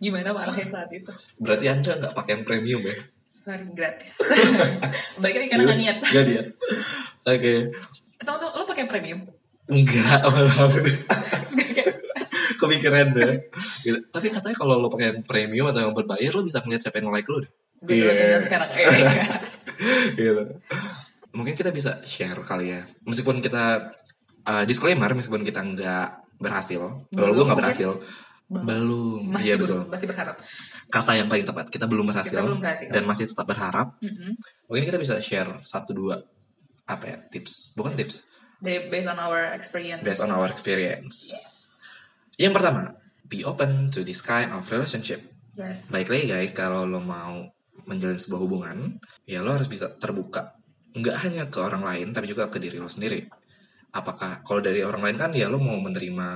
Gimana 0.00 0.32
marahnya 0.32 0.72
saat 0.72 0.88
itu? 0.88 1.12
Berarti 1.36 1.68
anda 1.68 2.00
nggak 2.00 2.16
pakai 2.16 2.32
yang 2.40 2.44
premium 2.48 2.82
ya? 2.88 2.96
Sorry 3.42 3.66
gratis 3.74 4.14
balik 5.22 5.36
lagi 5.42 5.48
karena 5.50 5.62
nggak 5.66 5.80
niat 5.82 5.96
Nggak 5.98 6.24
niat. 6.30 6.46
Oke. 7.26 7.54
atau 8.22 8.34
tuh 8.38 8.50
lo 8.54 8.64
pakai 8.64 8.86
premium 8.86 9.26
Enggak, 9.70 10.26
malah 10.34 10.66
kepikiran 12.62 13.06
deh. 13.14 13.34
Gitu. 13.82 13.98
Tapi 14.10 14.26
katanya 14.30 14.56
kalau 14.58 14.78
lo 14.78 14.88
pakai 14.90 15.14
yang 15.14 15.20
premium 15.26 15.66
atau 15.70 15.82
yang 15.82 15.94
berbayar 15.94 16.30
lo 16.34 16.42
bisa 16.46 16.62
ngeliat 16.62 16.82
siapa 16.82 17.02
yang 17.02 17.10
like 17.10 17.26
lo 17.26 17.42
deh. 17.42 17.52
gue 17.82 17.94
Iya. 17.98 18.10
yeah. 18.14 18.42
sekarang 18.42 18.68
eh, 18.78 18.86
gitu. 20.18 20.42
Mungkin 21.34 21.54
kita 21.58 21.74
bisa 21.74 21.98
share 22.06 22.38
kali 22.42 22.70
ya. 22.78 22.86
Meskipun 23.02 23.42
kita 23.42 23.94
uh, 24.46 24.64
disclaimer, 24.66 25.10
meskipun 25.10 25.42
kita 25.42 25.62
nggak 25.62 26.38
berhasil. 26.38 27.06
Kalau 27.10 27.32
Belum, 27.34 27.34
gue 27.34 27.44
nggak 27.50 27.60
berhasil. 27.62 27.90
Belum. 28.46 29.24
Iya 29.40 29.56
belum 29.58 29.88
betul. 29.88 29.90
masih 29.90 30.06
berharap 30.06 30.36
Kata 30.92 31.16
yang 31.16 31.24
paling 31.26 31.48
tepat. 31.48 31.72
Kita 31.72 31.88
belum 31.88 32.12
berhasil. 32.12 32.36
Kita 32.36 32.44
belum 32.44 32.60
berhasil. 32.60 32.86
Dan 32.92 33.08
masih 33.08 33.24
tetap 33.26 33.48
berharap. 33.48 33.96
Mhm. 34.04 34.36
Mungkin 34.68 34.84
kita 34.84 34.98
bisa 35.00 35.16
share 35.24 35.64
satu 35.64 35.96
dua 35.96 36.20
apa 36.84 37.04
ya 37.08 37.16
tips. 37.32 37.72
Bukan 37.72 37.96
tips. 37.96 38.28
Based 38.62 39.08
on 39.08 39.18
our 39.18 39.50
experience 39.56 40.04
Based 40.04 40.22
on 40.22 40.30
our 40.30 40.46
experience. 40.46 41.32
yes 41.32 41.80
Yang 42.38 42.52
pertama, 42.60 42.94
be 43.26 43.42
open 43.42 43.90
to 43.90 44.04
this 44.04 44.20
kind 44.20 44.52
of 44.52 44.62
relationship. 44.68 45.18
yes 45.56 45.90
Baik 45.90 46.12
lagi 46.12 46.24
guys, 46.28 46.52
kalau 46.52 46.84
lo 46.84 47.00
mau 47.00 47.42
menjalin 47.82 48.14
sebuah 48.14 48.38
hubungan, 48.38 49.02
ya 49.26 49.42
lo 49.42 49.56
harus 49.56 49.66
bisa 49.66 49.90
terbuka. 49.96 50.54
Nggak 50.94 51.16
hanya 51.24 51.42
ke 51.50 51.58
orang 51.58 51.82
lain, 51.82 52.14
tapi 52.14 52.30
juga 52.30 52.46
ke 52.46 52.60
diri 52.60 52.78
lo 52.78 52.86
sendiri. 52.86 53.26
Apakah, 53.90 54.44
kalau 54.46 54.62
dari 54.62 54.84
orang 54.84 55.02
lain 55.02 55.16
kan 55.18 55.30
ya 55.34 55.50
lo 55.50 55.58
mau 55.58 55.76
menerima 55.76 56.28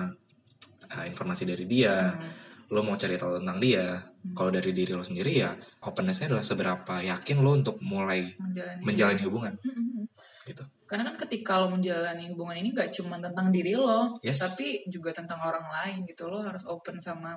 uh, 0.90 1.04
informasi 1.06 1.44
dari 1.46 1.64
dia, 1.64 2.16
Hmm. 2.16 2.45
Lo 2.70 2.80
mau 2.82 2.98
cari 2.98 3.14
tahu 3.14 3.38
tentang 3.38 3.58
dia. 3.62 3.86
Kalau 4.34 4.50
dari 4.50 4.74
diri 4.74 4.90
lo 4.90 5.06
sendiri 5.06 5.38
ya, 5.38 5.54
openness-nya 5.86 6.34
adalah 6.34 6.42
seberapa 6.42 6.94
yakin 6.98 7.38
lo 7.38 7.54
untuk 7.54 7.78
mulai 7.82 8.34
menjalani 8.38 8.82
menjalani 8.82 9.20
hubungan. 9.22 9.54
Mhm. 9.62 10.02
Gitu. 10.46 10.62
Karena 10.86 11.10
kan 11.10 11.26
ketika 11.26 11.58
lo 11.58 11.70
menjalani 11.74 12.30
hubungan 12.30 12.54
ini 12.62 12.70
gak 12.70 12.94
cuma 12.94 13.18
tentang 13.18 13.50
diri 13.50 13.74
lo, 13.74 14.14
Yes. 14.22 14.38
tapi 14.38 14.86
juga 14.86 15.10
tentang 15.10 15.42
orang 15.42 15.66
lain 15.66 16.06
gitu. 16.06 16.30
Lo 16.30 16.38
harus 16.42 16.62
open 16.66 17.02
sama 17.02 17.34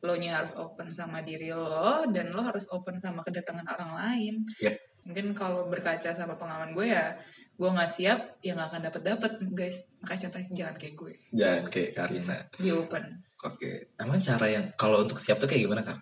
lo 0.00 0.14
nya 0.16 0.40
harus 0.40 0.56
open 0.56 0.88
sama 0.92 1.20
diri 1.20 1.52
lo 1.52 2.08
dan 2.08 2.32
lo 2.32 2.40
harus 2.40 2.64
open 2.72 2.96
sama 2.96 3.20
kedatangan 3.20 3.68
orang 3.68 3.92
lain. 4.00 4.34
Yep. 4.60 4.76
Mungkin 5.06 5.32
kalau 5.32 5.70
berkaca 5.70 6.10
sama 6.10 6.34
pengalaman 6.34 6.74
gue 6.74 6.90
ya, 6.90 7.14
gue 7.54 7.68
nggak 7.68 7.88
siap 7.88 8.18
ya 8.42 8.52
nggak 8.52 8.68
akan 8.68 8.82
dapet 8.82 9.02
dapet 9.06 9.32
guys. 9.50 9.76
Makanya 10.02 10.20
contohnya 10.26 10.48
jangan 10.52 10.74
kayak 10.76 10.94
gue, 10.94 11.12
Jangan 11.32 11.64
kayak 11.70 11.90
Karina. 11.94 12.38
di 12.58 12.68
open. 12.68 13.04
Oke, 13.42 13.70
emang 13.94 14.18
cara 14.18 14.46
yang 14.48 14.66
kalau 14.74 15.00
untuk 15.00 15.16
siap 15.16 15.38
tuh 15.38 15.46
kayak 15.46 15.62
gimana 15.64 15.82
kan? 15.82 15.98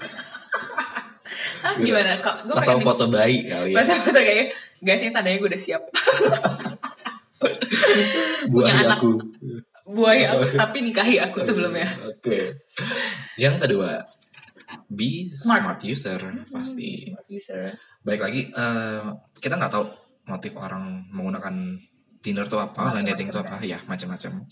Ah 1.56 1.74
gimana? 1.74 2.20
Kok 2.22 2.46
gue 2.46 2.54
Pasang 2.54 2.78
foto 2.78 3.10
bayi 3.10 3.42
kali 3.42 3.74
ya. 3.74 3.82
Pas 3.82 3.88
foto 3.98 4.14
kayak 4.14 4.54
guys 4.78 5.02
ini 5.02 5.10
tandanya 5.10 5.36
gue 5.36 5.50
udah 5.50 5.58
siap. 5.58 5.82
Buah 8.48 8.70
anak. 8.72 8.98
aku. 8.98 9.10
Buai 9.86 10.26
aku, 10.26 10.42
tapi 10.54 10.82
nikahi 10.82 11.16
aku 11.18 11.38
sebelumnya. 11.42 11.86
Oke. 12.10 12.58
Yang 13.38 13.66
kedua, 13.66 14.02
be 14.90 15.30
smart, 15.30 15.62
Smart. 15.62 15.80
user 15.82 16.20
pasti. 16.50 17.06
Smart 17.06 17.26
user. 17.30 17.62
Baik 18.06 18.20
lagi, 18.22 18.40
eh, 18.54 19.02
kita 19.42 19.58
nggak 19.58 19.72
tahu 19.74 19.84
motif 20.30 20.54
orang 20.54 21.10
menggunakan 21.10 21.74
Tinder 22.22 22.46
tuh 22.46 22.58
apa, 22.62 22.90
online 22.94 23.14
dating 23.14 23.30
tuh 23.34 23.42
apa, 23.42 23.58
ya 23.66 23.82
macam-macam. 23.86 24.46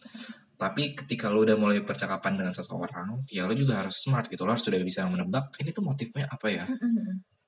Tapi 0.54 0.82
ketika 0.94 1.30
lo 1.30 1.42
udah 1.42 1.58
mulai 1.58 1.82
percakapan 1.82 2.38
dengan 2.38 2.54
seseorang, 2.54 3.26
ya 3.26 3.46
lo 3.46 3.54
juga 3.54 3.82
harus 3.82 3.98
smart 3.98 4.30
gitu. 4.30 4.46
Lo 4.46 4.54
harus 4.54 4.62
sudah 4.62 4.78
bisa 4.82 5.02
menebak 5.10 5.54
ini 5.58 5.74
tuh 5.74 5.82
motifnya 5.82 6.30
apa 6.30 6.46
ya. 6.50 6.64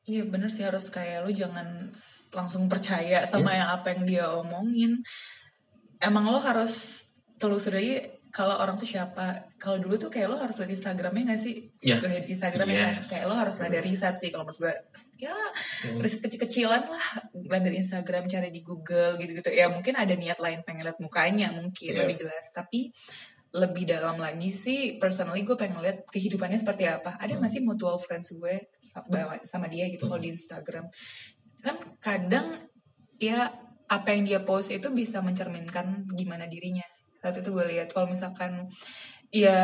Iya 0.06 0.22
bener 0.26 0.50
sih 0.50 0.62
harus 0.62 0.86
kayak 0.90 1.26
lu 1.26 1.34
jangan 1.34 1.90
langsung 2.30 2.70
percaya 2.70 3.26
sama 3.26 3.50
Yes. 3.50 3.58
yang 3.58 3.70
apa 3.74 3.86
yang 3.94 4.02
dia 4.06 4.24
omongin. 4.30 5.02
Emang 5.98 6.30
lo 6.30 6.38
harus 6.42 7.06
telusuri 7.38 8.15
kalau 8.36 8.60
orang 8.60 8.76
tuh 8.76 8.84
siapa. 8.84 9.48
Kalau 9.56 9.80
dulu 9.80 9.96
tuh 9.96 10.12
kayak 10.12 10.28
lo 10.28 10.36
harus 10.36 10.60
lihat 10.60 10.68
Instagramnya 10.76 11.32
gak 11.32 11.40
sih? 11.40 11.72
Iya. 11.80 12.04
Lihat 12.04 12.28
Instagramnya 12.28 12.76
kan. 12.76 12.94
Yes. 13.00 13.08
Kayak 13.08 13.24
lo 13.32 13.34
harus 13.40 13.56
ada 13.64 13.78
riset 13.80 14.14
sih 14.20 14.28
kalau 14.28 14.44
menurut 14.44 14.60
gue. 14.60 14.74
Ya 15.24 15.32
Hmm. 15.32 16.04
riset 16.04 16.20
kecil-kecilan 16.20 16.84
lah. 16.84 17.06
Lihat 17.32 17.62
dari 17.64 17.80
Instagram, 17.80 18.28
cari 18.28 18.52
di 18.52 18.60
Google 18.60 19.16
gitu-gitu. 19.16 19.48
Ya 19.56 19.72
mungkin 19.72 19.96
ada 19.96 20.12
niat 20.12 20.36
lain 20.36 20.60
pengen 20.68 20.84
lihat 20.84 21.00
mukanya 21.00 21.48
mungkin 21.56 21.96
Iya. 21.96 22.04
lebih 22.04 22.16
jelas. 22.20 22.52
Tapi 22.52 22.92
lebih 23.56 23.88
dalam 23.88 24.20
lagi 24.20 24.52
sih 24.52 25.00
personally 25.00 25.40
gue 25.40 25.56
pengen 25.56 25.80
lihat 25.80 26.04
kehidupannya 26.12 26.60
seperti 26.60 26.92
apa 26.92 27.16
ada 27.16 27.40
nggak 27.40 27.48
sih 27.48 27.64
mutual 27.64 27.96
friends 27.96 28.36
gue 28.36 28.68
sama, 28.84 29.40
sama 29.48 29.64
dia 29.64 29.88
gitu 29.88 30.12
kalau 30.12 30.20
di 30.20 30.28
Instagram 30.28 30.84
kan 31.64 31.80
kadang 31.96 32.52
ya 33.16 33.48
apa 33.88 34.12
yang 34.12 34.28
dia 34.28 34.40
post 34.44 34.76
itu 34.76 34.92
bisa 34.92 35.24
mencerminkan 35.24 36.04
gimana 36.12 36.44
dirinya 36.44 36.84
saat 37.26 37.42
itu 37.42 37.50
gue 37.50 37.66
lihat. 37.66 37.90
Kalau 37.90 38.06
misalkan 38.06 38.70
ya 39.34 39.58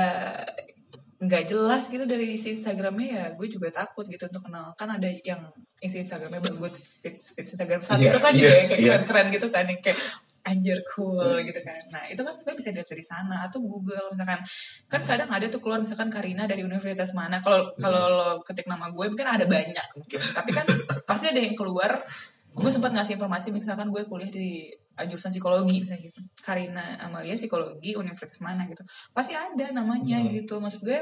nggak 1.22 1.44
jelas 1.46 1.86
gitu 1.86 2.02
dari 2.02 2.34
isi 2.34 2.58
Instagramnya 2.58 3.06
ya 3.06 3.24
gue 3.38 3.46
juga 3.46 3.70
takut 3.70 4.02
gitu 4.10 4.26
untuk 4.26 4.50
kenal. 4.50 4.74
Kan 4.74 4.90
ada 4.90 5.06
yang 5.22 5.46
isi 5.78 6.02
Instagramnya 6.02 6.42
bagus 6.42 6.82
fit, 6.98 7.22
fit 7.22 7.46
Instagram. 7.46 7.86
Saat 7.86 8.02
Iya, 8.02 8.10
itu 8.10 8.18
kan 8.18 8.32
iya, 8.34 8.40
juga 8.42 8.54
yang 8.58 8.68
kayak 8.68 8.80
iya. 8.82 8.90
keren-keren 8.90 9.26
gitu 9.30 9.46
kan 9.54 9.64
yang 9.70 9.78
kayak 9.78 9.98
anjir 10.42 10.78
cool 10.90 11.38
gitu 11.46 11.60
kan. 11.62 11.78
Nah 11.94 12.02
itu 12.10 12.18
kan 12.26 12.34
sebenarnya 12.34 12.58
bisa 12.58 12.68
dilihat 12.74 12.90
dari 12.90 13.04
sana. 13.06 13.36
Atau 13.46 13.62
Google 13.62 14.10
misalkan. 14.10 14.42
Kan 14.90 15.00
kadang 15.06 15.30
ada 15.30 15.46
tuh 15.46 15.62
keluar 15.62 15.78
misalkan 15.78 16.10
Karina 16.10 16.50
dari 16.50 16.66
universitas 16.66 17.14
mana. 17.14 17.38
Kalau 17.38 17.70
kalau 17.78 18.02
lo 18.10 18.26
ketik 18.42 18.66
nama 18.66 18.90
gue 18.90 19.06
mungkin 19.06 19.28
ada 19.30 19.46
banyak 19.46 19.88
mungkin. 19.94 20.18
Tapi 20.18 20.50
kan 20.50 20.66
pasti 21.06 21.30
ada 21.30 21.38
yang 21.38 21.54
keluar. 21.54 22.02
Gue 22.50 22.70
sempat 22.74 22.90
ngasih 22.90 23.14
informasi 23.14 23.54
misalkan 23.54 23.94
gue 23.94 24.02
kuliah 24.10 24.28
di 24.28 24.74
jurusan 24.94 25.30
psikologi 25.30 25.80
misalnya 25.80 26.04
gitu 26.04 26.20
Karina 26.38 27.00
Amalia 27.00 27.32
psikologi 27.32 27.92
universitas 27.92 28.38
mana 28.38 28.64
gitu 28.66 28.84
pasti 29.10 29.32
ada 29.32 29.72
namanya 29.72 30.18
Hmm. 30.18 30.30
gitu 30.30 30.58
maksud 30.58 30.82
gue 30.82 31.00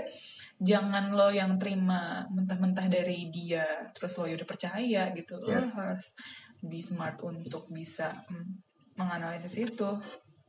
jangan 0.56 1.10
lo 1.10 1.28
yang 1.28 1.56
terima 1.56 2.22
mentah-mentah 2.28 2.86
dari 2.86 3.28
dia 3.28 3.66
terus 3.90 4.14
lo 4.14 4.24
ya 4.24 4.34
udah 4.34 4.46
percaya 4.46 5.10
gitu 5.10 5.36
lo 5.36 5.50
Yes. 5.50 5.74
harus 5.74 6.06
be 6.60 6.78
smart 6.78 7.18
untuk 7.20 7.66
bisa 7.68 8.22
mm, 8.26 8.46
menganalisis 8.94 9.56
itu 9.56 9.90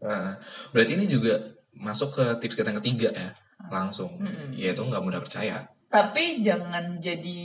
Nah, 0.02 0.34
berarti 0.70 0.98
ini 0.98 1.06
juga 1.06 1.38
masuk 1.72 2.10
ke 2.12 2.26
tips 2.38 2.58
kita 2.58 2.70
yang 2.70 2.82
ketiga 2.82 3.14
ya, 3.14 3.30
langsung. 3.70 4.18
Mm-mm. 4.18 4.50
Yaitu 4.52 4.82
nggak 4.82 4.98
mudah 5.00 5.22
percaya. 5.22 5.70
tapi 5.86 6.42
jangan 6.42 6.98
jadi 6.98 7.42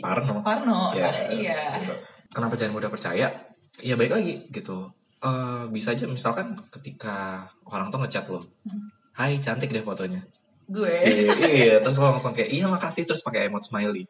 Parno. 0.00 0.42
Parno 0.42 0.90
Yes, 0.90 1.04
Nah, 1.06 1.30
iya 1.30 1.58
gitu. 1.78 1.94
Kenapa 2.28 2.58
jangan 2.58 2.74
mudah 2.74 2.90
percaya? 2.90 3.30
Ya 3.78 3.94
baik 3.94 4.10
lagi 4.10 4.34
gitu. 4.50 4.90
Eh, 5.24 5.64
bisa 5.72 5.96
aja 5.96 6.04
misalkan 6.04 6.52
ketika 6.68 7.48
orang 7.64 7.88
tuh 7.88 7.96
ngechat 7.96 8.28
lo, 8.28 8.44
Hmm. 8.68 8.84
Hai 9.14 9.38
cantik 9.38 9.70
deh 9.70 9.80
fotonya. 9.80 10.20
gue 10.64 10.88
iya, 10.88 11.32
iya, 11.44 11.74
terus 11.84 12.00
lo 12.00 12.08
langsung 12.08 12.32
kayak 12.32 12.48
iya 12.48 12.64
makasih 12.64 13.04
terus 13.04 13.20
pakai 13.20 13.48
emot 13.48 13.60
smiley. 13.60 14.08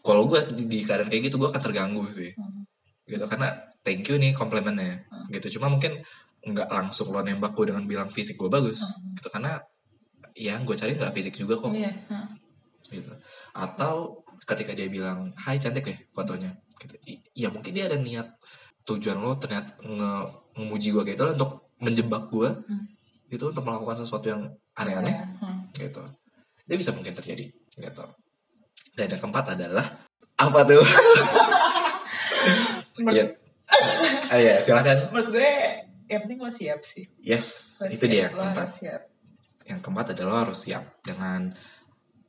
Kalau 0.00 0.26
gue 0.26 0.42
di, 0.52 0.66
di 0.66 0.78
keadaan 0.82 1.06
kayak 1.06 1.30
gitu 1.30 1.38
gue 1.38 1.46
akan 1.48 1.62
terganggu 1.62 2.02
sih, 2.10 2.34
Hmm. 2.34 2.66
gitu 3.04 3.22
karena 3.24 3.54
thank 3.80 4.02
you 4.04 4.14
nih 4.14 4.30
komplimennya, 4.32 5.06
gitu. 5.28 5.58
Cuma 5.58 5.70
mungkin 5.70 6.02
nggak 6.42 6.66
langsung 6.68 7.08
lo 7.08 7.18
nembak 7.18 7.54
gue 7.54 7.70
dengan 7.70 7.82
bilang 7.84 8.10
fisik 8.10 8.34
gue 8.36 8.46
bagus, 8.48 8.82
gitu 9.12 9.26
karena 9.28 9.62
ya 10.34 10.58
gue 10.58 10.74
cari 10.74 10.92
nggak 10.92 11.14
fisik 11.14 11.34
juga 11.34 11.54
kok, 11.56 11.70
iya 11.72 11.94
gitu. 12.84 13.10
Atau 13.54 14.22
ketika 14.44 14.70
dia 14.70 14.86
bilang 14.88 15.30
Hai 15.36 15.56
cantik 15.56 15.82
deh 15.82 15.98
fotonya, 16.10 16.58
gitu. 16.76 16.94
I- 17.06 17.22
Ya 17.34 17.48
mungkin 17.48 17.70
dia 17.70 17.86
ada 17.86 17.96
niat 17.96 18.34
tujuan 18.84 19.16
lo 19.16 19.34
ternyata 19.34 19.78
nge 19.80 20.10
ngemuji 20.54 20.88
gue 20.90 21.02
gitu 21.06 21.22
loh, 21.22 21.32
untuk 21.34 21.50
menjebak 21.78 22.22
gue, 22.28 22.50
Hmm. 22.64 22.84
gitu 23.26 23.50
untuk 23.50 23.62
melakukan 23.62 23.98
sesuatu 23.98 24.26
yang 24.26 24.42
aneh-aneh 24.74 25.14
Hmm. 25.38 25.66
gitu. 25.72 26.02
Itu 26.64 26.74
bisa 26.74 26.90
mungkin 26.90 27.12
terjadi 27.12 27.50
gitu. 27.74 28.04
Dan 28.94 29.06
yang 29.10 29.20
keempat 29.20 29.44
adalah 29.52 29.86
apa 30.34 30.60
tuh? 30.64 30.82
Iya. 32.94 33.26
Ah, 34.30 34.38
iya, 34.38 34.54
silakan. 34.62 35.10
Menurut 35.10 35.28
gue 35.32 35.50
yang 36.06 36.20
penting 36.22 36.38
lo 36.38 36.46
siap 36.46 36.78
sih. 36.84 37.02
Yes 37.18 37.80
Lo 37.80 37.90
itu 37.90 38.06
siap, 38.06 38.12
dia 38.12 38.20
yang 38.22 38.32
keempat. 38.32 38.68
siap. 38.78 39.02
Yang 39.64 39.80
keempat 39.82 40.06
adalah 40.14 40.30
lo 40.30 40.38
harus 40.46 40.58
siap 40.60 40.84
dengan 41.02 41.50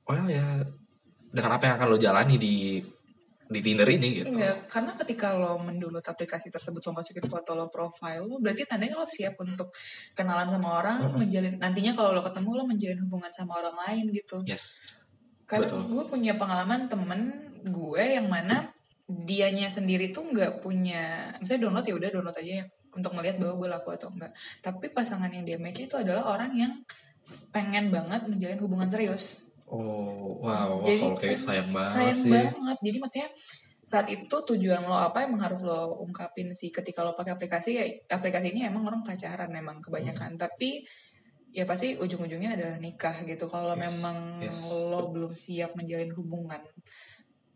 well 0.05 0.25
ya 0.25 0.63
dengan 1.29 1.51
apa 1.53 1.63
yang 1.67 1.75
akan 1.77 1.87
lo 1.91 1.97
jalani 1.99 2.35
di 2.39 2.55
di 3.55 3.61
Tinder 3.63 3.87
ini 3.87 4.07
gitu 4.19 4.35
Iya, 4.35 4.67
karena 4.67 4.91
ketika 4.99 5.31
lo 5.39 5.55
mendownload 5.63 6.03
aplikasi 6.03 6.51
tersebut 6.51 6.83
lo 6.83 6.91
masukin 6.91 7.23
foto 7.31 7.55
lo 7.55 7.71
profile 7.71 8.27
lo, 8.27 8.43
berarti 8.43 8.67
tandanya 8.67 8.99
lo 8.99 9.07
siap 9.07 9.39
untuk 9.39 9.71
kenalan 10.11 10.51
sama 10.51 10.69
orang, 10.83 10.97
Mm-mm. 11.07 11.17
menjalin 11.23 11.55
nantinya 11.55 11.95
kalau 11.95 12.11
lo 12.11 12.21
ketemu 12.21 12.49
lo 12.51 12.63
menjalin 12.67 12.99
hubungan 13.07 13.31
sama 13.31 13.51
orang 13.63 13.75
lain 13.87 14.05
gitu. 14.11 14.43
yes 14.43 14.83
Karena 15.47 15.71
betul. 15.71 15.87
gue 15.87 16.03
punya 16.09 16.33
pengalaman 16.35 16.91
temen 16.91 17.21
gue 17.63 18.03
yang 18.03 18.27
mana 18.27 18.75
dianya 19.05 19.69
sendiri 19.69 20.09
tuh 20.11 20.27
nggak 20.27 20.59
punya, 20.59 21.33
misalnya 21.37 21.69
download 21.69 21.85
ya 21.85 21.95
udah 21.95 22.09
download 22.09 22.37
aja 22.41 22.53
ya 22.61 22.65
untuk 22.95 23.11
melihat 23.13 23.37
bahwa 23.37 23.53
gue 23.59 23.67
laku 23.69 23.89
atau 23.93 24.09
enggak 24.09 24.31
tapi 24.63 24.87
pasangan 24.89 25.29
yang 25.29 25.43
dia 25.43 25.59
match 25.59 25.83
itu 25.83 25.95
adalah 25.99 26.31
orang 26.31 26.55
yang 26.55 26.73
pengen 27.51 27.91
banget 27.91 28.23
menjalin 28.25 28.59
hubungan 28.63 28.87
serius 28.87 29.44
Oh, 29.65 30.37
wow, 30.45 30.77
wah, 30.77 30.85
Jadi, 30.85 31.01
kalau 31.01 31.17
kayak 31.17 31.39
sayang 31.41 31.69
banget 31.73 31.93
sayang 31.97 32.19
sih. 32.21 32.31
banget. 32.31 32.77
Jadi 32.85 32.97
maksudnya 33.01 33.29
saat 33.85 34.07
itu 34.09 34.35
tujuan 34.53 34.81
lo 34.85 34.97
apa 34.97 35.25
emang 35.25 35.41
harus 35.41 35.65
lo 35.65 35.97
ungkapin 36.05 36.53
sih? 36.53 36.69
Ketika 36.69 37.01
lo 37.01 37.17
pakai 37.17 37.33
aplikasi 37.33 37.69
ya 37.77 37.85
aplikasi 38.13 38.53
ini 38.53 38.65
emang 38.69 38.85
orang 38.85 39.01
pacaran 39.01 39.49
emang 39.49 39.81
kebanyakan. 39.81 40.37
Tapi 40.37 40.85
ya 41.49 41.65
pasti 41.65 41.97
ujung-ujungnya 41.97 42.53
adalah 42.57 42.77
nikah 42.77 43.25
gitu. 43.25 43.49
Kalau 43.49 43.73
Yes, 43.73 43.81
memang 43.89 44.17
yes. 44.43 44.59
lo 44.69 45.09
belum 45.09 45.33
siap 45.33 45.73
menjalin 45.73 46.13
hubungan 46.13 46.61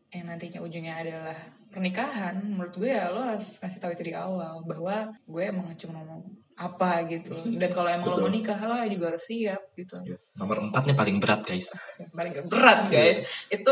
yang 0.09 0.25
nantinya 0.25 0.59
ujungnya 0.59 0.95
adalah 0.97 1.37
pernikahan 1.69 2.33
menurut 2.41 2.73
gue 2.73 2.89
ya 2.89 3.13
lo 3.13 3.21
harus 3.21 3.61
kasih 3.61 3.77
tahu 3.77 3.93
itu 3.93 4.09
di 4.09 4.13
awal 4.13 4.65
bahwa 4.65 5.13
gue 5.13 5.43
emang 5.45 5.69
cuma 5.77 6.01
mau 6.01 6.21
apa 6.57 7.05
gitu. 7.07 7.31
Dan 7.55 7.69
kalau 7.71 7.87
emang 7.87 8.09
lo 8.09 8.15
Betul. 8.17 8.25
mau 8.25 8.33
nikah 8.33 8.59
lo 8.59 8.75
juga 8.83 9.05
harus 9.13 9.23
siap 9.23 9.61
gitu. 9.77 9.95
Yes. 10.03 10.33
Nomor 10.35 10.59
empatnya 10.59 10.91
paling 10.91 11.21
berat 11.21 11.45
guys. 11.45 11.69
paling 12.17 12.33
berat 12.49 12.89
guys. 12.89 13.21
Itu 13.47 13.71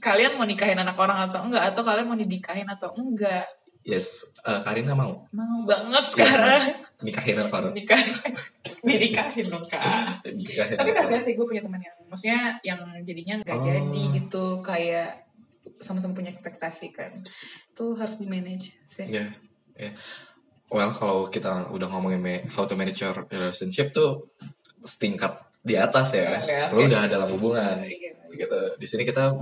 kalian 0.00 0.34
mau 0.34 0.48
nikahin 0.48 0.78
anak 0.78 0.96
orang 0.96 1.28
atau 1.28 1.44
enggak? 1.44 1.62
Atau 1.70 1.84
kalian 1.84 2.06
mau 2.06 2.16
dinikahin 2.16 2.66
atau 2.66 2.90
enggak? 2.96 3.46
Yes, 3.86 4.26
Eh, 4.42 4.60
Karina 4.64 4.92
mau? 4.92 5.28
Mau 5.30 5.64
banget 5.64 6.04
sekarang. 6.12 6.60
nikahin 7.00 7.38
apa 7.38 7.54
orang? 7.60 7.72
nikahin. 7.76 8.10
Dinikahin 8.88 9.46
dong 9.50 9.64
kak. 9.64 9.82
Nikahin 10.24 10.76
tapi 10.76 10.90
kasihan 10.94 11.22
sih 11.22 11.34
gue 11.34 11.42
punya 11.42 11.60
teman 11.60 11.78
yang 11.78 11.96
maksudnya 12.06 12.40
yang 12.62 12.78
jadinya 13.02 13.34
nggak 13.42 13.58
Oh. 13.58 13.64
jadi 13.64 14.02
gitu. 14.16 14.44
Kayak 14.60 15.27
sama-sama 15.78 16.14
punya 16.14 16.30
ekspektasi 16.34 16.90
kan 16.94 17.22
itu 17.74 17.84
harus 17.98 18.18
di 18.18 18.26
manage 18.26 18.74
sih 18.86 19.06
Ya, 19.08 19.26
ya. 19.78 19.90
Well, 20.68 20.92
kalau 20.92 21.32
kita 21.32 21.72
udah 21.72 21.88
ngomongin 21.88 22.20
how 22.52 22.68
to 22.68 22.76
manage 22.76 23.00
your 23.00 23.16
relationship 23.32 23.88
tuh 23.88 24.28
setingkat 24.84 25.48
di 25.64 25.80
atas 25.80 26.12
ya. 26.12 26.44
Oke, 26.44 26.56
Lo 26.76 26.84
oke. 26.84 26.88
udah 26.92 27.02
dalam 27.08 27.28
hubungan. 27.32 27.88
Iya, 27.88 28.12
Gitu. 28.28 28.60
Di 28.76 28.84
sini 28.84 29.08
kita 29.08 29.32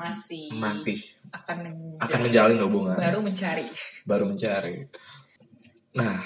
masih 0.00 0.48
masih 0.56 0.96
akan 1.28 1.56
menjalin, 1.68 2.00
akan 2.00 2.18
menjalin 2.24 2.58
hubungan, 2.64 2.96
baru 2.96 3.20
mencari 3.20 3.66
baru 4.08 4.24
mencari. 4.24 4.88
Nah, 5.92 6.24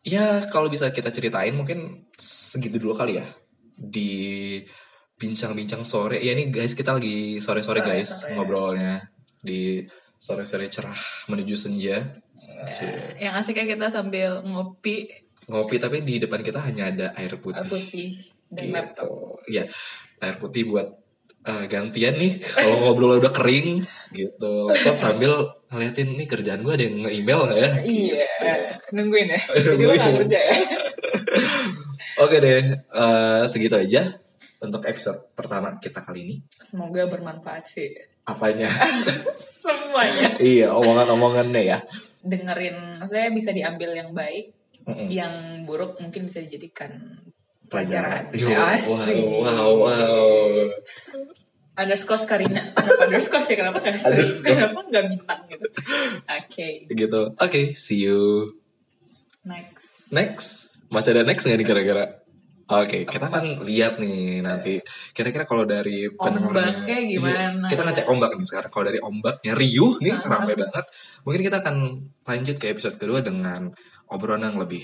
ya 0.00 0.40
kalau 0.48 0.72
bisa 0.72 0.88
kita 0.88 1.12
ceritain 1.12 1.52
mungkin 1.52 2.08
segitu 2.16 2.80
dulu 2.80 2.96
kali 2.96 3.20
ya 3.20 3.28
di 3.76 4.64
bincang-bincang 5.16 5.82
sore. 5.88 6.20
Ya 6.20 6.36
ini 6.36 6.52
guys 6.52 6.76
kita 6.76 6.96
lagi 6.96 7.40
sore-sore 7.40 7.80
Sore, 7.80 7.88
guys 7.88 8.24
sore. 8.24 8.36
ngobrolnya 8.36 9.08
di 9.40 9.84
sore-sore 10.20 10.68
cerah 10.68 10.96
menuju 11.32 11.54
senja. 11.56 12.00
Cie. 12.72 13.20
yang 13.20 13.36
asiknya 13.36 13.76
kita 13.76 13.92
sambil 13.92 14.40
ngopi 14.40 15.04
ngopi 15.44 15.76
tapi 15.76 16.00
di 16.00 16.16
depan 16.16 16.40
kita 16.40 16.56
hanya 16.64 16.88
ada 16.88 17.06
air 17.12 17.36
putih. 17.36 17.60
air 17.60 17.68
putih 17.68 18.08
dan 18.48 18.64
laptop 18.72 19.04
gitu. 19.04 19.52
Iya, 19.52 19.62
air 20.24 20.36
putih 20.40 20.62
buat 20.64 20.88
eh, 21.44 21.64
gantian 21.68 22.16
nih 22.16 22.40
kalau 22.40 22.80
ngobrol 22.80 23.20
udah 23.20 23.28
kering 23.28 23.84
gitu. 24.08 24.72
Laptop 24.72 24.96
sambil 24.96 25.32
ngeliatin 25.68 26.16
nih 26.16 26.26
kerjaan 26.26 26.64
gue 26.64 26.72
ada 26.72 26.84
yang 26.88 26.96
nge-email 27.04 27.40
ya? 27.52 27.68
Iya, 27.84 28.26
nungguin 28.96 29.28
ya. 29.28 29.40
Jadi 29.52 29.82
lo 29.84 29.92
gak 29.92 30.12
kerja 30.24 30.38
ya. 30.40 30.56
Oke 32.24 32.36
deh, 32.40 32.64
eh, 32.72 33.42
segitu 33.44 33.76
aja 33.76 34.16
untuk 34.60 34.82
episode 34.84 35.32
pertama 35.36 35.76
kita 35.78 36.00
kali 36.00 36.20
ini. 36.24 36.36
Semoga 36.60 37.04
bermanfaat 37.06 37.64
sih. 37.68 37.90
Apanya? 38.24 38.66
Semuanya. 39.62 40.36
iya, 40.38 40.72
omongan-omongannya 40.72 41.62
ya. 41.62 41.78
Dengerin, 42.22 42.98
maksudnya 42.98 43.30
bisa 43.30 43.50
diambil 43.54 43.94
yang 43.94 44.10
baik, 44.10 44.50
Mm-mm. 44.82 45.06
yang 45.10 45.34
buruk 45.62 45.98
mungkin 46.02 46.26
bisa 46.26 46.42
dijadikan 46.42 47.22
Pelajaran. 47.66 48.30
Yo, 48.30 48.46
wow, 48.46 49.42
wow, 49.42 49.70
wow. 49.74 50.54
Underscore 51.76 52.22
Karina. 52.24 52.72
Kenapa 52.72 53.02
underscore 53.10 53.44
sih? 53.44 53.56
Kenapa 53.58 53.78
gak? 53.82 53.98
Underscore. 54.00 54.46
Kenapa 54.48 54.78
gak 54.86 55.04
bintang 55.10 55.40
gitu? 55.50 55.66
Oke, 56.24 56.68
Gitu. 56.88 57.20
Oke, 57.36 57.60
see 57.74 58.06
you 58.06 58.48
next. 59.42 59.86
next. 60.08 60.48
Masih 60.88 61.18
ada 61.18 61.26
next 61.26 61.42
nggak 61.42 61.58
nih 61.58 61.66
kira-kira? 61.66 62.04
Oke, 62.66 63.06
kita 63.06 63.30
akan 63.30 63.62
lihat 63.62 64.02
nih 64.02 64.42
nanti. 64.42 64.82
Kira-kira 65.14 65.46
kalau 65.46 65.62
dari 65.62 66.10
Ombaknya 66.10 66.98
gimana? 67.06 67.62
Iya, 67.62 67.70
kita 67.70 67.82
ngecek 67.86 68.06
ombak 68.10 68.34
nih 68.34 68.42
sekarang. 68.42 68.70
Kalau 68.74 68.84
dari 68.90 68.98
ombaknya 68.98 69.52
riuh 69.54 69.94
nih, 70.02 70.18
Ah. 70.18 70.26
ramai 70.26 70.58
banget. 70.58 70.82
Mungkin 71.22 71.42
kita 71.46 71.56
akan 71.62 71.76
lanjut 72.26 72.56
ke 72.58 72.66
episode 72.74 72.98
kedua 72.98 73.22
dengan 73.22 73.70
obrolan 74.10 74.50
yang 74.50 74.58
lebih 74.58 74.82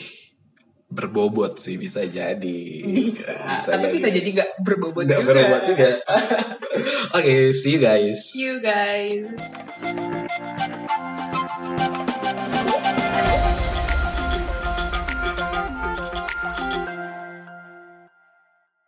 berbobot 0.86 1.58
sih 1.58 1.74
bisa 1.74 2.06
jadi. 2.06 2.60
Bisa. 2.86 3.32
Tapi 3.66 3.90
bisa 3.90 4.12
jadi 4.12 4.28
gak 4.30 4.50
berbobot 4.62 5.02
Nggak 5.02 5.18
juga. 5.18 5.30
berbobot 5.34 5.62
juga. 5.66 5.88
Oke, 7.18 7.32
see 7.50 7.74
you 7.74 7.80
guys. 7.82 8.14
See 8.30 8.46
you 8.46 8.62
guys. 8.62 9.26